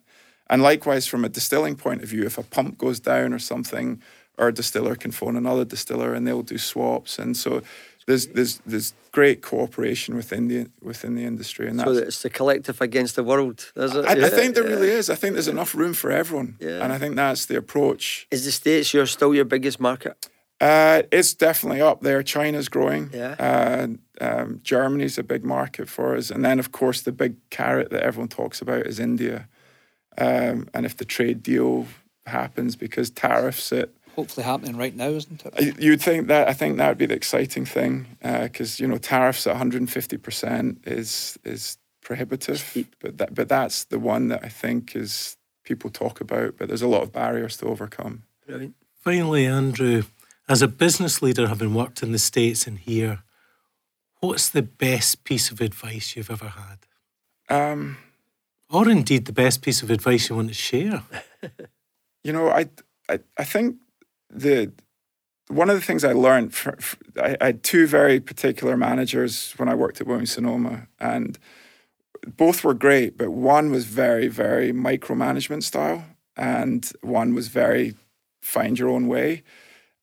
And 0.50 0.62
likewise, 0.62 1.06
from 1.06 1.24
a 1.24 1.28
distilling 1.30 1.76
point 1.76 2.02
of 2.02 2.08
view, 2.10 2.24
if 2.24 2.36
a 2.36 2.42
pump 2.42 2.76
goes 2.76 3.00
down 3.00 3.32
or 3.32 3.38
something, 3.38 4.02
our 4.38 4.52
distiller 4.52 4.94
can 4.94 5.10
phone 5.10 5.36
another 5.36 5.64
distiller 5.64 6.12
and 6.12 6.26
they'll 6.26 6.42
do 6.42 6.58
swaps. 6.58 7.18
And 7.18 7.36
so 7.36 7.62
there's 8.06 8.26
there's 8.28 8.60
there's 8.66 8.94
great 9.12 9.40
cooperation 9.42 10.16
within 10.16 10.48
the 10.48 10.66
within 10.82 11.14
the 11.14 11.24
industry, 11.24 11.68
and 11.68 11.80
So 11.80 11.92
it's 11.92 12.22
the 12.22 12.30
collective 12.30 12.80
against 12.80 13.16
the 13.16 13.24
world, 13.24 13.72
is 13.76 13.94
it? 13.94 14.04
I, 14.04 14.26
I 14.26 14.30
think 14.30 14.54
there 14.54 14.64
yeah. 14.66 14.74
really 14.74 14.90
is. 14.90 15.08
I 15.10 15.14
think 15.14 15.34
there's 15.34 15.48
enough 15.48 15.74
room 15.74 15.94
for 15.94 16.10
everyone, 16.10 16.56
Yeah. 16.60 16.82
and 16.84 16.92
I 16.92 16.98
think 16.98 17.16
that's 17.16 17.46
the 17.46 17.56
approach. 17.56 18.26
Is 18.30 18.44
the 18.44 18.52
States 18.52 18.92
your 18.92 19.06
still 19.06 19.34
your 19.34 19.44
biggest 19.46 19.80
market? 19.80 20.28
Uh, 20.60 21.02
it's 21.10 21.34
definitely 21.34 21.80
up 21.82 22.00
there. 22.00 22.22
China's 22.22 22.68
growing. 22.68 23.10
Yeah. 23.12 23.34
Uh, 23.38 23.86
um, 24.20 24.60
Germany's 24.62 25.18
a 25.18 25.22
big 25.22 25.44
market 25.44 25.88
for 25.88 26.16
us, 26.16 26.30
and 26.30 26.44
then 26.44 26.58
of 26.58 26.70
course 26.72 27.02
the 27.02 27.12
big 27.12 27.34
carrot 27.50 27.90
that 27.90 28.02
everyone 28.02 28.28
talks 28.28 28.60
about 28.62 28.86
is 28.86 28.98
India. 29.00 29.48
Um, 30.16 30.68
and 30.72 30.86
if 30.86 30.96
the 30.96 31.04
trade 31.04 31.42
deal 31.42 31.86
happens, 32.26 32.76
because 32.76 33.10
tariffs 33.10 33.72
at 33.72 33.88
Hopefully 34.16 34.44
happening 34.44 34.76
right 34.76 34.94
now, 34.94 35.08
isn't 35.08 35.44
it? 35.44 35.80
You'd 35.80 36.00
think 36.00 36.28
that 36.28 36.48
I 36.48 36.52
think 36.52 36.76
that 36.76 36.88
would 36.88 36.98
be 36.98 37.06
the 37.06 37.14
exciting 37.14 37.64
thing 37.64 38.06
because 38.22 38.78
you 38.78 38.86
know 38.86 38.98
tariffs 38.98 39.46
at 39.46 39.50
150 39.50 40.16
percent 40.18 40.78
is 40.84 41.38
is 41.44 41.78
prohibitive, 42.00 42.86
but 43.00 43.18
that 43.18 43.34
but 43.34 43.48
that's 43.48 43.84
the 43.84 43.98
one 43.98 44.28
that 44.28 44.44
I 44.44 44.48
think 44.48 44.94
is 44.94 45.36
people 45.64 45.90
talk 45.90 46.20
about, 46.20 46.56
but 46.58 46.68
there's 46.68 46.82
a 46.82 46.88
lot 46.88 47.02
of 47.02 47.12
barriers 47.12 47.56
to 47.56 47.66
overcome. 47.66 48.22
Brilliant. 48.46 48.74
Finally, 49.00 49.46
Andrew, 49.46 50.02
as 50.48 50.62
a 50.62 50.68
business 50.68 51.22
leader, 51.22 51.48
having 51.48 51.74
worked 51.74 52.02
in 52.02 52.12
the 52.12 52.18
States 52.18 52.66
and 52.66 52.78
here, 52.78 53.22
what's 54.20 54.48
the 54.50 54.62
best 54.62 55.24
piece 55.24 55.50
of 55.50 55.60
advice 55.60 56.14
you've 56.14 56.30
ever 56.30 56.48
had? 56.48 56.78
Um, 57.48 57.96
Or 58.70 58.88
indeed 58.88 59.24
the 59.24 59.32
best 59.32 59.62
piece 59.62 59.82
of 59.82 59.90
advice 59.90 60.28
you 60.28 60.36
want 60.36 60.48
to 60.48 60.54
share? 60.54 61.02
you 62.24 62.32
know, 62.32 62.48
I, 62.48 62.68
I 63.08 63.18
I 63.36 63.44
think 63.44 63.76
the 64.34 64.72
one 65.48 65.68
of 65.70 65.76
the 65.76 65.82
things 65.82 66.04
I 66.04 66.12
learned, 66.12 66.54
fr 66.54 66.70
fr 66.78 66.96
I, 67.20 67.36
I 67.40 67.46
had 67.46 67.62
two 67.62 67.86
very 67.86 68.18
particular 68.20 68.76
managers 68.76 69.52
when 69.56 69.68
I 69.68 69.74
worked 69.74 70.00
at 70.00 70.06
Williams 70.06 70.32
Sonoma, 70.32 70.88
and 70.98 71.38
both 72.26 72.64
were 72.64 72.74
great, 72.74 73.18
but 73.18 73.30
one 73.30 73.70
was 73.70 73.84
very, 73.84 74.28
very 74.28 74.72
micromanagement 74.72 75.62
style, 75.62 76.04
and 76.36 76.90
one 77.02 77.34
was 77.34 77.48
very 77.48 77.94
find 78.40 78.78
your 78.78 78.88
own 78.88 79.06
way. 79.06 79.42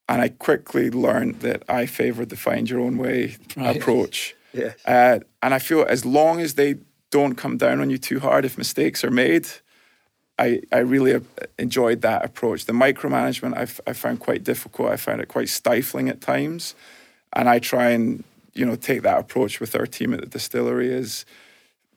And 0.07 0.21
I 0.21 0.29
quickly 0.29 0.89
learned 0.89 1.39
that 1.39 1.63
I 1.69 1.85
favored 1.85 2.29
the 2.29 2.35
find 2.35 2.69
your 2.69 2.79
own 2.81 2.97
way 2.97 3.37
Right. 3.55 3.75
approach. 3.75 4.35
Yeah. 4.53 4.73
Uh, 4.85 5.19
and 5.41 5.53
I 5.53 5.59
feel 5.59 5.85
as 5.87 6.03
long 6.03 6.41
as 6.41 6.55
they 6.55 6.75
don't 7.09 7.35
come 7.35 7.55
down 7.55 7.79
on 7.79 7.89
you 7.89 7.97
too 7.97 8.19
hard 8.19 8.43
if 8.43 8.57
mistakes 8.57 9.01
are 9.01 9.09
made, 9.09 9.47
I, 10.45 10.61
I 10.71 10.79
really 10.79 11.13
uh, 11.13 11.19
enjoyed 11.59 12.01
that 12.01 12.25
approach. 12.25 12.65
The 12.65 12.73
micromanagement 12.73 13.55
I, 13.57 13.61
f- 13.63 13.79
I 13.85 13.93
found 13.93 14.19
quite 14.19 14.43
difficult. 14.43 14.89
I 14.91 14.97
found 14.97 15.21
it 15.21 15.27
quite 15.27 15.49
stifling 15.49 16.09
at 16.09 16.19
times. 16.21 16.75
And 17.33 17.47
I 17.47 17.59
try 17.59 17.91
and, 17.91 18.23
you 18.53 18.65
know, 18.65 18.75
take 18.75 19.01
that 19.03 19.19
approach 19.19 19.59
with 19.61 19.75
our 19.75 19.85
team 19.85 20.13
at 20.13 20.19
the 20.21 20.25
distillery 20.27 20.89
is 20.91 21.25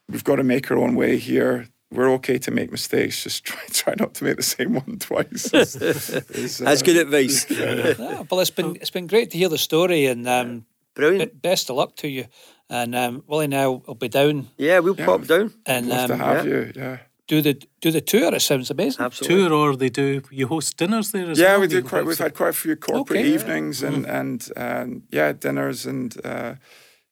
we've 0.09 0.25
got 0.25 0.37
to 0.37 0.45
make 0.45 0.71
our 0.71 0.79
own 0.79 0.95
way 0.95 1.17
here. 1.19 1.69
We're 1.91 2.11
okay 2.15 2.39
to 2.39 2.51
make 2.51 2.71
mistakes. 2.71 3.23
Just 3.25 3.45
try 3.49 3.61
try 3.73 3.95
not 3.99 4.15
to 4.15 4.25
make 4.25 4.37
the 4.37 4.43
same 4.57 4.75
one 4.75 4.99
twice. 4.99 5.53
Is- 5.55 5.77
is, 5.77 6.61
uh, 6.61 6.65
That's 6.65 6.83
good 6.83 6.97
advice. 6.97 7.47
Yeah, 7.51 8.23
well, 8.31 8.41
it's 8.41 8.51
been 8.51 8.77
it's 8.81 8.91
been 8.91 9.07
great 9.07 9.31
to 9.31 9.39
hear 9.39 9.49
the 9.49 9.59
story, 9.59 10.07
and 10.07 10.27
um, 10.29 10.67
Brilliant. 10.95 11.33
be- 11.33 11.49
best 11.49 11.71
of 11.71 11.77
luck 11.77 11.97
to 11.97 12.09
you. 12.09 12.27
And 12.69 12.95
um, 12.95 13.23
Willie 13.27 13.47
now 13.49 13.83
will 13.87 13.95
be 13.95 14.09
down 14.09 14.49
Yeah, 14.59 14.81
we'll 14.81 14.97
Yeah. 14.99 15.07
pop 15.07 15.27
down. 15.27 15.53
and 15.67 15.87
Love 15.89 16.07
to 16.09 16.15
um, 16.15 16.21
have 16.21 16.47
yeah. 16.47 16.53
you. 16.53 16.73
Yeah. 16.75 16.97
Do 17.27 17.41
the 17.43 17.55
do 17.81 17.91
the 17.91 18.01
tour. 18.01 18.35
It 18.35 18.41
sounds 18.43 18.71
amazing. 18.71 19.05
Absolutely. 19.05 19.49
Tour 19.49 19.53
or 19.53 19.77
they 19.77 19.89
do, 19.89 20.23
you 20.31 20.47
host 20.49 20.77
dinners 20.77 21.11
there 21.13 21.31
as 21.31 21.39
yeah, 21.39 21.53
well? 21.53 21.61
we 21.61 21.67
do. 21.69 21.83
Quite, 21.83 22.05
we've 22.05 22.19
had 22.19 22.35
quite 22.35 22.51
a 22.51 22.53
few 22.53 22.77
corporate 22.77 23.21
Okay. 23.21 23.29
evenings 23.35 23.83
and 23.83 24.07
and 24.07 24.49
um, 24.57 25.03
yeah, 25.11 25.33
dinners 25.33 25.87
and 25.87 26.15
uh, 26.25 26.55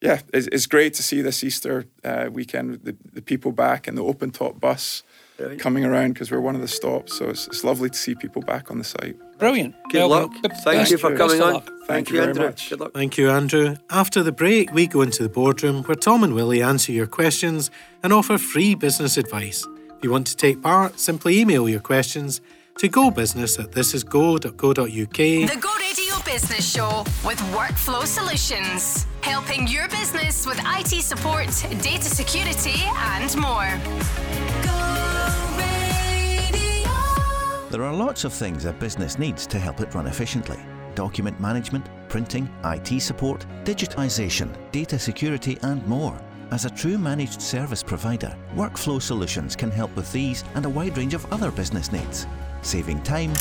yeah, 0.00 0.20
it's, 0.34 0.48
it's 0.48 0.66
great 0.66 0.94
to 0.94 1.02
see 1.02 1.22
this 1.22 1.42
Easter 1.44 1.84
uh, 2.04 2.28
weekend 2.32 2.80
the, 2.84 2.96
the 3.12 3.22
people 3.22 3.52
back 3.52 3.86
and 3.88 3.96
the 3.96 4.02
open 4.02 4.30
top 4.32 4.60
bus 4.60 5.02
Brilliant. 5.36 5.60
coming 5.62 5.84
around 5.84 6.12
because 6.14 6.30
we're 6.32 6.40
one 6.40 6.56
of 6.56 6.60
the 6.60 6.68
stops. 6.68 7.16
So 7.18 7.30
it's, 7.30 7.46
it's 7.46 7.62
lovely 7.64 7.88
to 7.88 7.96
see 7.96 8.14
people 8.16 8.42
back 8.42 8.70
on 8.70 8.78
the 8.78 8.84
site. 8.84 9.16
Brilliant. 9.38 9.74
Good 9.90 9.98
Well, 10.00 10.08
luck. 10.08 10.32
b- 10.42 10.48
Thank 10.64 10.64
best- 10.80 10.90
you 10.90 10.98
for 10.98 11.16
coming 11.16 11.40
on. 11.40 11.52
luck. 11.54 11.70
Thank 11.86 12.10
you 12.10 12.16
very 12.16 12.28
Andrew. 12.30 12.46
much. 12.46 12.68
Good 12.70 12.80
luck. 12.80 12.92
Thank 12.94 13.16
you, 13.16 13.30
Andrew. 13.30 13.76
After 13.90 14.22
the 14.24 14.32
break, 14.32 14.72
we 14.74 14.86
go 14.88 15.02
into 15.02 15.22
the 15.22 15.28
boardroom 15.28 15.82
where 15.84 15.94
Tom 15.96 16.22
and 16.24 16.34
Willie 16.34 16.62
answer 16.62 16.90
your 16.92 17.06
questions 17.06 17.70
and 18.02 18.12
offer 18.12 18.38
free 18.38 18.74
business 18.74 19.16
advice. 19.16 19.64
If 20.02 20.06
you 20.06 20.10
want 20.10 20.26
to 20.26 20.36
take 20.36 20.60
part, 20.60 20.98
simply 20.98 21.38
email 21.38 21.68
your 21.68 21.78
questions 21.78 22.40
to 22.78 22.88
gobusiness 22.88 23.62
at 23.62 23.70
thisisgo.co.uk. 23.70 25.16
The 25.16 25.60
Go 25.60 25.76
Radio 25.76 26.14
Business 26.24 26.68
Show 26.68 27.04
with 27.24 27.38
Workflow 27.54 28.04
Solutions. 28.04 29.06
Helping 29.20 29.68
your 29.68 29.86
business 29.90 30.44
with 30.44 30.58
IT 30.60 31.02
support, 31.02 31.46
data 31.80 32.02
security, 32.02 32.82
and 32.84 33.36
more. 33.36 33.78
There 37.70 37.84
are 37.84 37.94
lots 37.94 38.24
of 38.24 38.32
things 38.32 38.64
a 38.64 38.72
business 38.72 39.20
needs 39.20 39.46
to 39.46 39.60
help 39.60 39.80
it 39.80 39.94
run 39.94 40.08
efficiently 40.08 40.58
document 40.96 41.38
management, 41.40 41.86
printing, 42.08 42.50
IT 42.64 43.00
support, 43.00 43.46
digitisation, 43.62 44.52
data 44.72 44.98
security, 44.98 45.58
and 45.62 45.86
more. 45.86 46.20
As 46.52 46.64
a 46.66 46.70
true 46.70 46.98
managed 46.98 47.40
service 47.40 47.82
provider, 47.82 48.36
Workflow 48.54 49.00
Solutions 49.00 49.56
can 49.56 49.70
help 49.70 49.96
with 49.96 50.12
these 50.12 50.44
and 50.54 50.66
a 50.66 50.68
wide 50.68 50.98
range 50.98 51.14
of 51.14 51.24
other 51.32 51.50
business 51.50 51.90
needs, 51.90 52.26
saving 52.60 53.02
time 53.02 53.32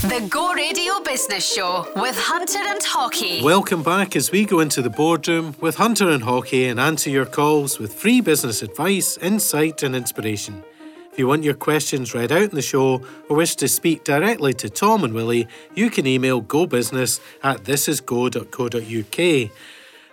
The 0.00 0.26
Go 0.30 0.54
Radio 0.54 1.00
Business 1.00 1.52
Show 1.52 1.86
with 1.96 2.18
Hunter 2.18 2.58
and 2.58 2.80
Haughey. 2.80 3.42
Welcome 3.42 3.82
back 3.82 4.16
as 4.16 4.32
we 4.32 4.46
go 4.46 4.60
into 4.60 4.80
the 4.80 4.88
boardroom 4.88 5.54
with 5.60 5.76
Hunter 5.76 6.08
and 6.08 6.22
Haughey 6.22 6.70
and 6.70 6.80
answer 6.80 7.10
your 7.10 7.26
calls 7.26 7.78
with 7.78 7.92
free 7.92 8.22
business 8.22 8.62
advice, 8.62 9.18
insight, 9.18 9.82
and 9.82 9.94
inspiration. 9.94 10.64
If 11.12 11.18
you 11.18 11.26
want 11.26 11.44
your 11.44 11.52
questions 11.52 12.14
read 12.14 12.32
out 12.32 12.44
in 12.44 12.54
the 12.54 12.62
show 12.62 13.02
or 13.28 13.36
wish 13.36 13.56
to 13.56 13.68
speak 13.68 14.02
directly 14.02 14.54
to 14.54 14.70
Tom 14.70 15.04
and 15.04 15.12
Willie, 15.12 15.46
you 15.74 15.90
can 15.90 16.06
email 16.06 16.40
gobusiness 16.40 17.20
at 17.42 17.64
thisisgo.co.uk. 17.64 19.50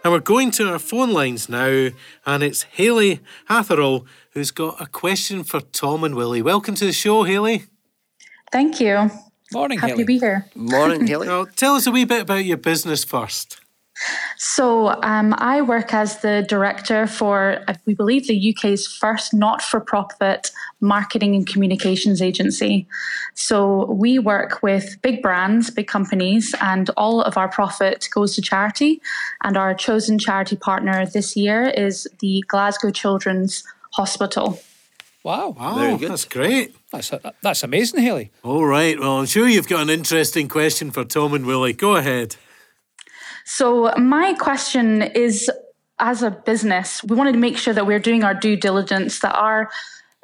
And 0.03 0.13
we're 0.13 0.19
going 0.19 0.51
to 0.51 0.69
our 0.69 0.79
phone 0.79 1.13
lines 1.13 1.47
now, 1.47 1.91
and 2.25 2.43
it's 2.43 2.63
Haley 2.63 3.21
Hatherall 3.49 4.05
who's 4.31 4.51
got 4.51 4.81
a 4.81 4.87
question 4.87 5.45
for 5.45 5.61
Tom 5.61 6.03
and 6.03 6.13
Willie. 6.13 6.41
Welcome 6.41 6.75
to 6.75 6.85
the 6.85 6.91
show, 6.91 7.23
Haley. 7.23 7.67
Thank 8.51 8.81
you. 8.81 9.09
Morning, 9.53 9.79
Happy 9.79 9.91
Haley. 9.91 10.03
to 10.03 10.07
be 10.07 10.19
here. 10.19 10.45
Morning, 10.55 11.07
Haley. 11.07 11.27
Now, 11.27 11.45
tell 11.45 11.75
us 11.75 11.87
a 11.87 11.91
wee 11.91 12.05
bit 12.05 12.21
about 12.21 12.45
your 12.45 12.57
business 12.57 13.03
first. 13.03 13.61
So, 14.37 15.01
um, 15.01 15.33
I 15.39 15.61
work 15.61 15.91
as 15.91 16.19
the 16.19 16.45
director 16.47 17.07
for, 17.07 17.65
we 17.87 17.95
believe, 17.95 18.27
the 18.27 18.53
UK's 18.53 18.85
first 18.85 19.33
not 19.33 19.61
for 19.63 19.79
profit 19.79 20.51
marketing 20.81 21.35
and 21.35 21.47
communications 21.47 22.21
agency. 22.21 22.87
So, 23.33 23.91
we 23.91 24.19
work 24.19 24.61
with 24.61 25.01
big 25.01 25.23
brands, 25.23 25.71
big 25.71 25.87
companies, 25.87 26.53
and 26.61 26.91
all 26.91 27.21
of 27.23 27.37
our 27.37 27.49
profit 27.49 28.07
goes 28.13 28.35
to 28.35 28.41
charity. 28.41 29.01
And 29.43 29.57
our 29.57 29.73
chosen 29.73 30.19
charity 30.19 30.57
partner 30.57 31.05
this 31.07 31.35
year 31.35 31.63
is 31.63 32.07
the 32.19 32.43
Glasgow 32.47 32.91
Children's 32.91 33.63
Hospital. 33.93 34.59
Wow. 35.27 35.49
Wow, 35.59 35.75
Very 35.75 35.97
good. 35.97 36.11
that's 36.11 36.23
great. 36.23 36.73
That's, 36.89 37.11
that's 37.41 37.61
amazing, 37.61 38.01
Haley. 38.01 38.31
All 38.43 38.65
right, 38.65 38.97
well, 38.97 39.19
I'm 39.19 39.25
sure 39.25 39.45
you've 39.45 39.67
got 39.67 39.81
an 39.81 39.89
interesting 39.89 40.47
question 40.47 40.89
for 40.89 41.03
Tom 41.03 41.33
and 41.33 41.45
Willie. 41.45 41.73
Go 41.73 41.97
ahead. 41.97 42.37
So, 43.43 43.91
my 43.97 44.35
question 44.35 45.01
is 45.01 45.51
as 45.99 46.23
a 46.23 46.31
business, 46.31 47.03
we 47.03 47.17
wanted 47.17 47.33
to 47.33 47.39
make 47.39 47.57
sure 47.57 47.73
that 47.73 47.85
we're 47.85 47.99
doing 47.99 48.23
our 48.23 48.33
due 48.33 48.55
diligence, 48.55 49.19
that 49.19 49.35
our 49.35 49.69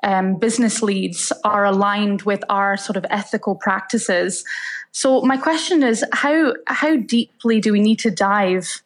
um, 0.03 0.39
business 0.39 0.81
leads 0.81 1.33
are 1.43 1.65
aligned 1.65 2.21
with 2.21 2.41
our 2.47 2.77
sort 2.77 2.95
of 2.95 3.05
ethical 3.09 3.55
practices. 3.55 4.45
So, 4.93 5.19
my 5.23 5.35
question 5.35 5.83
is 5.83 6.05
how, 6.13 6.53
how 6.67 6.95
deeply 6.95 7.59
do 7.59 7.73
we 7.73 7.81
need 7.81 7.99
to 7.99 8.09
dive 8.09 8.81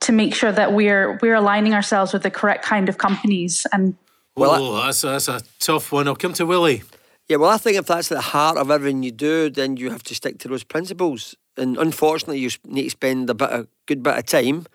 to 0.00 0.12
make 0.12 0.34
sure 0.34 0.50
that 0.50 0.72
we're, 0.72 1.18
we're 1.20 1.34
aligning 1.34 1.74
ourselves 1.74 2.14
with 2.14 2.22
the 2.22 2.30
correct 2.30 2.64
kind 2.64 2.88
of 2.88 2.96
companies 2.96 3.66
and 3.70 3.94
Well, 4.38 4.62
oh, 4.62 4.82
that's, 4.84 5.02
that's 5.02 5.28
a 5.28 5.42
tough 5.58 5.90
one. 5.92 6.06
I'll 6.06 6.16
come 6.16 6.32
to 6.34 6.46
Willie. 6.46 6.82
Yeah, 7.28 7.36
well, 7.36 7.50
I 7.50 7.58
think 7.58 7.76
if 7.76 7.86
that's 7.86 8.10
at 8.10 8.14
the 8.14 8.22
heart 8.22 8.56
of 8.56 8.70
everything 8.70 9.02
you 9.02 9.10
do, 9.10 9.50
then 9.50 9.76
you 9.76 9.90
have 9.90 10.02
to 10.04 10.14
stick 10.14 10.38
to 10.38 10.48
those 10.48 10.64
principles. 10.64 11.34
And 11.58 11.76
unfortunately, 11.76 12.38
you 12.38 12.50
need 12.64 12.84
to 12.84 12.90
spend 12.90 13.28
a 13.28 13.34
bit 13.34 13.50
of 13.50 13.68
good 13.86 14.02
bit 14.02 14.16
of 14.16 14.24
time, 14.24 14.66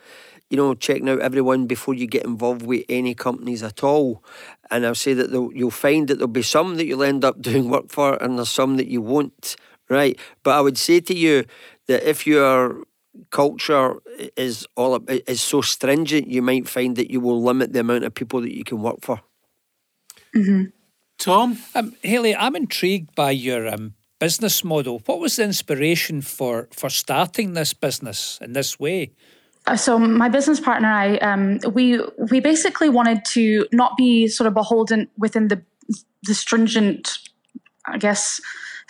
you 0.49 0.57
know, 0.57 0.76
checking 0.76 1.09
out 1.09 1.22
everyone 1.22 1.66
before 1.66 1.93
you 1.93 2.05
get 2.05 2.26
involved 2.26 2.64
with 2.64 2.86
any 2.89 3.16
companies 3.16 3.64
at 3.64 3.84
all. 3.84 4.24
And 4.70 4.86
I'll 4.86 4.93
say 4.93 5.14
that 5.14 5.32
you'll 5.32 5.72
find 5.72 6.07
that 6.07 6.16
there'll 6.16 6.28
be 6.28 6.43
some 6.43 6.76
that 6.76 6.86
you'll 6.86 7.03
end 7.03 7.26
up 7.26 7.41
doing 7.41 7.70
work 7.70 7.89
for, 7.89 8.22
and 8.22 8.38
there's 8.38 8.49
some 8.49 8.78
that 8.78 8.88
you 8.88 9.01
won't. 9.01 9.55
Right, 9.89 10.18
but 10.43 10.51
I 10.51 10.61
would 10.61 10.78
say 10.78 10.99
to 11.01 11.16
you 11.16 11.45
that 11.88 12.07
if 12.07 12.28
your 12.28 12.84
culture 13.32 13.95
is 14.38 14.68
all 14.76 15.03
is 15.07 15.41
so 15.41 15.61
stringent, 15.61 16.28
you 16.28 16.41
might 16.41 16.68
find 16.68 16.95
that 16.97 17.09
you 17.09 17.20
will 17.20 17.41
limit 17.41 17.74
the 17.74 17.80
amount 17.80 18.03
of 18.03 18.14
people 18.14 18.41
that 18.41 18.55
you 18.55 18.64
can 18.64 18.82
work 18.82 18.97
for. 19.01 19.22
Tom? 21.17 21.57
Um, 21.75 21.95
Haley, 22.01 22.36
I'm 22.36 22.55
intrigued 22.55 23.15
by 23.15 23.31
your 23.31 23.67
um, 23.67 23.93
business 24.19 24.63
model. 24.63 25.01
What 25.05 25.19
was 25.19 25.36
the 25.36 25.43
inspiration 25.43 26.21
for, 26.21 26.67
for 26.71 26.89
starting 26.89 27.53
this 27.53 27.73
business 27.73 28.39
in 28.41 28.53
this 28.53 28.79
way? 28.79 29.11
Uh, 29.65 29.77
so 29.77 29.97
my 29.97 30.27
business 30.27 30.59
partner, 30.59 30.89
and 30.89 31.21
I 31.21 31.61
um, 31.65 31.73
we 31.73 31.99
we 32.31 32.41
basically 32.41 32.89
wanted 32.89 33.23
to 33.25 33.65
not 33.71 33.95
be 33.95 34.27
sort 34.27 34.47
of 34.47 34.53
beholden 34.53 35.09
within 35.17 35.47
the 35.47 35.61
the 36.23 36.34
stringent, 36.34 37.19
I 37.86 37.97
guess, 37.97 38.41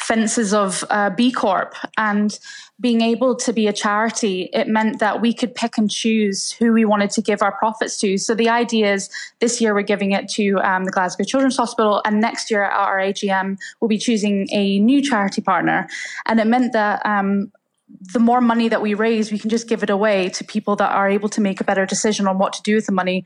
fences 0.03 0.53
of 0.53 0.83
uh, 0.89 1.09
B 1.09 1.31
Corp 1.31 1.75
and 1.97 2.37
being 2.79 3.01
able 3.01 3.35
to 3.35 3.53
be 3.53 3.67
a 3.67 3.73
charity. 3.73 4.49
It 4.51 4.67
meant 4.67 4.99
that 4.99 5.21
we 5.21 5.33
could 5.33 5.55
pick 5.55 5.77
and 5.77 5.89
choose 5.89 6.51
who 6.51 6.73
we 6.73 6.83
wanted 6.83 7.09
to 7.11 7.21
give 7.21 7.41
our 7.41 7.53
profits 7.53 7.97
to. 7.99 8.17
So 8.17 8.35
the 8.35 8.49
idea 8.49 8.93
is 8.93 9.09
this 9.39 9.61
year 9.61 9.73
we're 9.73 9.83
giving 9.83 10.11
it 10.11 10.27
to 10.31 10.59
um, 10.59 10.83
the 10.83 10.91
Glasgow 10.91 11.23
Children's 11.23 11.57
Hospital, 11.57 12.01
and 12.05 12.19
next 12.19 12.51
year 12.51 12.63
at 12.63 12.73
our 12.73 12.97
AGM 12.97 13.57
we'll 13.79 13.89
be 13.89 13.97
choosing 13.97 14.47
a 14.51 14.79
new 14.79 15.01
charity 15.01 15.41
partner. 15.41 15.87
And 16.25 16.39
it 16.39 16.47
meant 16.47 16.73
that. 16.73 17.05
Um, 17.05 17.51
the 18.11 18.19
more 18.19 18.41
money 18.41 18.69
that 18.69 18.81
we 18.81 18.95
raise, 18.95 19.31
we 19.31 19.37
can 19.37 19.49
just 19.49 19.69
give 19.69 19.83
it 19.83 19.89
away 19.89 20.27
to 20.29 20.43
people 20.43 20.75
that 20.77 20.91
are 20.91 21.07
able 21.07 21.29
to 21.29 21.39
make 21.41 21.61
a 21.61 21.63
better 21.63 21.85
decision 21.85 22.27
on 22.27 22.37
what 22.37 22.51
to 22.53 22.61
do 22.63 22.75
with 22.75 22.87
the 22.87 22.91
money. 22.91 23.23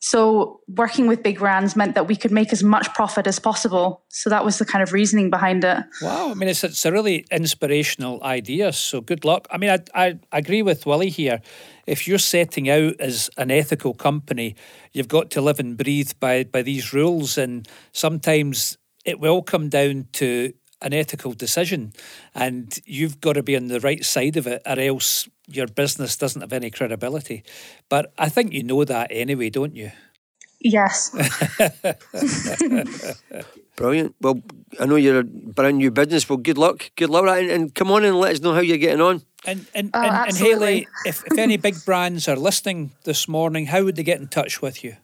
So, 0.00 0.60
working 0.68 1.08
with 1.08 1.24
big 1.24 1.40
brands 1.40 1.74
meant 1.74 1.96
that 1.96 2.06
we 2.06 2.14
could 2.14 2.30
make 2.30 2.52
as 2.52 2.62
much 2.62 2.92
profit 2.94 3.26
as 3.26 3.40
possible. 3.40 4.04
So, 4.08 4.30
that 4.30 4.44
was 4.44 4.58
the 4.58 4.64
kind 4.64 4.82
of 4.82 4.92
reasoning 4.92 5.28
behind 5.28 5.64
it. 5.64 5.78
Wow, 6.00 6.30
I 6.30 6.34
mean, 6.34 6.48
it's, 6.48 6.62
it's 6.62 6.84
a 6.84 6.92
really 6.92 7.26
inspirational 7.32 8.22
idea. 8.22 8.72
So 8.72 9.00
good 9.00 9.24
luck. 9.24 9.48
I 9.50 9.58
mean, 9.58 9.70
I, 9.70 9.78
I 9.94 10.18
agree 10.30 10.62
with 10.62 10.86
Willie 10.86 11.10
here. 11.10 11.40
If 11.86 12.06
you're 12.06 12.18
setting 12.18 12.68
out 12.68 12.94
as 13.00 13.28
an 13.36 13.50
ethical 13.50 13.92
company, 13.92 14.54
you've 14.92 15.08
got 15.08 15.30
to 15.30 15.40
live 15.40 15.58
and 15.58 15.76
breathe 15.76 16.12
by, 16.20 16.44
by 16.44 16.62
these 16.62 16.92
rules. 16.92 17.36
And 17.36 17.66
sometimes 17.92 18.78
it 19.04 19.18
will 19.18 19.42
come 19.42 19.68
down 19.68 20.06
to 20.12 20.52
an 20.80 20.92
ethical 20.92 21.32
decision. 21.32 21.92
And 22.34 22.78
you've 22.84 23.20
got 23.20 23.32
to 23.32 23.42
be 23.42 23.56
on 23.56 23.66
the 23.66 23.80
right 23.80 24.04
side 24.04 24.36
of 24.36 24.46
it, 24.46 24.62
or 24.64 24.78
else 24.78 25.28
your 25.48 25.66
business 25.66 26.16
doesn't 26.16 26.40
have 26.42 26.52
any 26.52 26.70
credibility. 26.70 27.42
But 27.88 28.12
I 28.18 28.28
think 28.28 28.52
you 28.52 28.62
know 28.62 28.84
that 28.84 29.08
anyway, 29.10 29.50
don't 29.50 29.74
you? 29.74 29.90
Yes. 30.60 31.10
Brilliant. 33.76 34.16
Well, 34.20 34.42
I 34.80 34.86
know 34.86 34.96
you're 34.96 35.20
a 35.20 35.24
brand 35.24 35.78
new 35.78 35.90
business. 35.92 36.28
Well, 36.28 36.38
good 36.38 36.58
luck. 36.58 36.90
Good 36.96 37.10
luck. 37.10 37.24
And, 37.28 37.48
and 37.50 37.74
come 37.74 37.92
on 37.92 38.04
and 38.04 38.16
let 38.16 38.32
us 38.32 38.40
know 38.40 38.52
how 38.54 38.60
you're 38.60 38.76
getting 38.76 39.00
on. 39.00 39.22
And 39.44 39.66
and, 39.74 39.90
Oh, 39.94 39.98
and, 40.00 40.06
and 40.06 40.16
absolutely. 40.16 40.66
Haley, 40.66 40.88
if, 41.06 41.24
if 41.26 41.38
any 41.38 41.56
big 41.56 41.76
brands 41.84 42.26
are 42.26 42.36
listening 42.36 42.90
this 43.04 43.28
morning, 43.28 43.66
how 43.66 43.84
would 43.84 43.94
they 43.94 44.02
get 44.02 44.20
in 44.20 44.26
touch 44.26 44.60
with 44.60 44.82
you? 44.82 44.96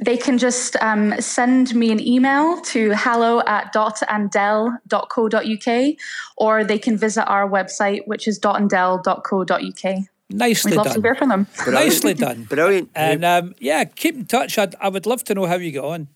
They 0.00 0.16
can 0.16 0.38
just 0.38 0.76
um, 0.76 1.20
send 1.20 1.74
me 1.74 1.90
an 1.90 2.00
email 2.00 2.60
to 2.62 2.92
hello 2.94 3.42
at 3.46 3.72
dotandell.co.uk 3.74 5.96
or 6.36 6.64
they 6.64 6.78
can 6.78 6.96
visit 6.96 7.26
our 7.26 7.48
website, 7.48 8.06
which 8.06 8.26
is 8.26 8.40
dotandell.co.uk. 8.40 10.04
Nicely 10.30 10.70
We'd 10.70 10.76
love 10.76 10.86
to 10.86 10.92
done. 10.94 11.02
hear 11.02 11.14
from 11.14 11.28
them. 11.28 11.46
Nicely 11.66 12.14
done. 12.14 12.44
Brilliant. 12.48 12.90
And 12.94 13.24
um, 13.24 13.54
yeah, 13.58 13.84
keep 13.84 14.14
in 14.14 14.24
touch. 14.24 14.58
I'd, 14.58 14.74
I 14.80 14.88
would 14.88 15.06
love 15.06 15.24
to 15.24 15.34
know 15.34 15.46
how 15.46 15.56
you 15.56 15.70
get 15.70 15.84
on. 15.84 16.08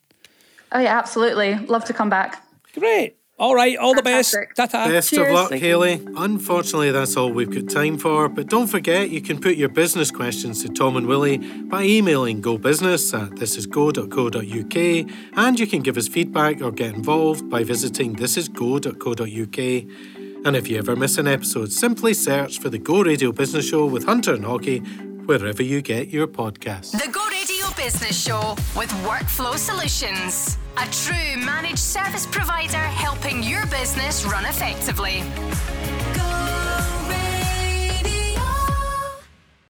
Oh, 0.73 0.81
yeah, 0.81 0.99
absolutely. 0.99 1.55
Love 1.67 1.85
to 1.85 1.93
come 1.93 2.11
back. 2.11 2.43
Great. 2.75 3.17
All 3.39 3.55
right. 3.55 3.77
All 3.77 3.95
Fantastic. 3.95 4.55
the 4.57 4.63
best. 4.63 4.73
Ta 4.73 4.85
ta. 4.85 4.89
Best 4.91 5.13
of 5.13 5.29
luck, 5.31 5.51
Thank 5.51 5.63
you. 5.63 5.69
Haley. 5.69 6.07
Unfortunately, 6.17 6.91
that's 6.91 7.17
all 7.19 7.31
we've 7.31 7.51
got 7.51 7.69
time 7.69 7.99
for. 7.99 8.31
But 8.31 8.49
don't 8.49 8.67
forget, 8.67 9.11
you 9.11 9.21
can 9.21 9.39
put 9.41 9.57
your 9.57 9.69
business 9.69 10.11
questions 10.11 10.63
to 10.63 10.71
Tom 10.71 10.97
and 10.97 11.07
Willie 11.07 11.37
by 11.39 11.83
emailing 11.83 12.41
gobusiness 12.41 13.13
at 13.13 13.33
thisisgo.co.uk. 13.33 15.11
And 15.37 15.61
you 15.61 15.67
can 15.67 15.83
give 15.83 15.99
us 15.99 16.09
feedback 16.09 16.63
or 16.63 16.73
get 16.73 16.95
involved 16.95 17.51
by 17.51 17.63
visiting 17.63 18.17
thisisgo.co.uk. 18.17 20.45
And 20.47 20.55
if 20.57 20.69
you 20.69 20.79
ever 20.79 20.97
miss 20.97 21.19
an 21.19 21.27
episode, 21.27 21.73
simply 21.73 22.15
search 22.15 22.59
for 22.61 22.71
the 22.71 22.79
Go 22.79 23.03
Radio 23.03 23.33
Business 23.33 23.69
Show 23.69 23.85
with 23.87 24.05
Hunter 24.05 24.33
and 24.33 24.45
Haughey 24.45 25.27
wherever 25.27 25.63
you 25.63 25.83
get 25.83 26.09
your 26.09 26.27
podcasts. 26.29 26.93
The 26.93 27.11
Go 27.11 27.27
Radio 27.29 27.67
Business 27.77 28.23
Show 28.25 28.53
with 28.77 28.89
Workflow 29.05 29.57
Solutions, 29.59 30.57
a 30.79 30.87
true 30.91 31.37
managed 31.43 31.79
service 31.79 32.27
provider 32.27 32.77
helping 32.77 33.43
your 33.43 33.65
business 33.67 34.27
run 34.27 34.45
effectively. 34.45 35.23
Go. 36.15 36.76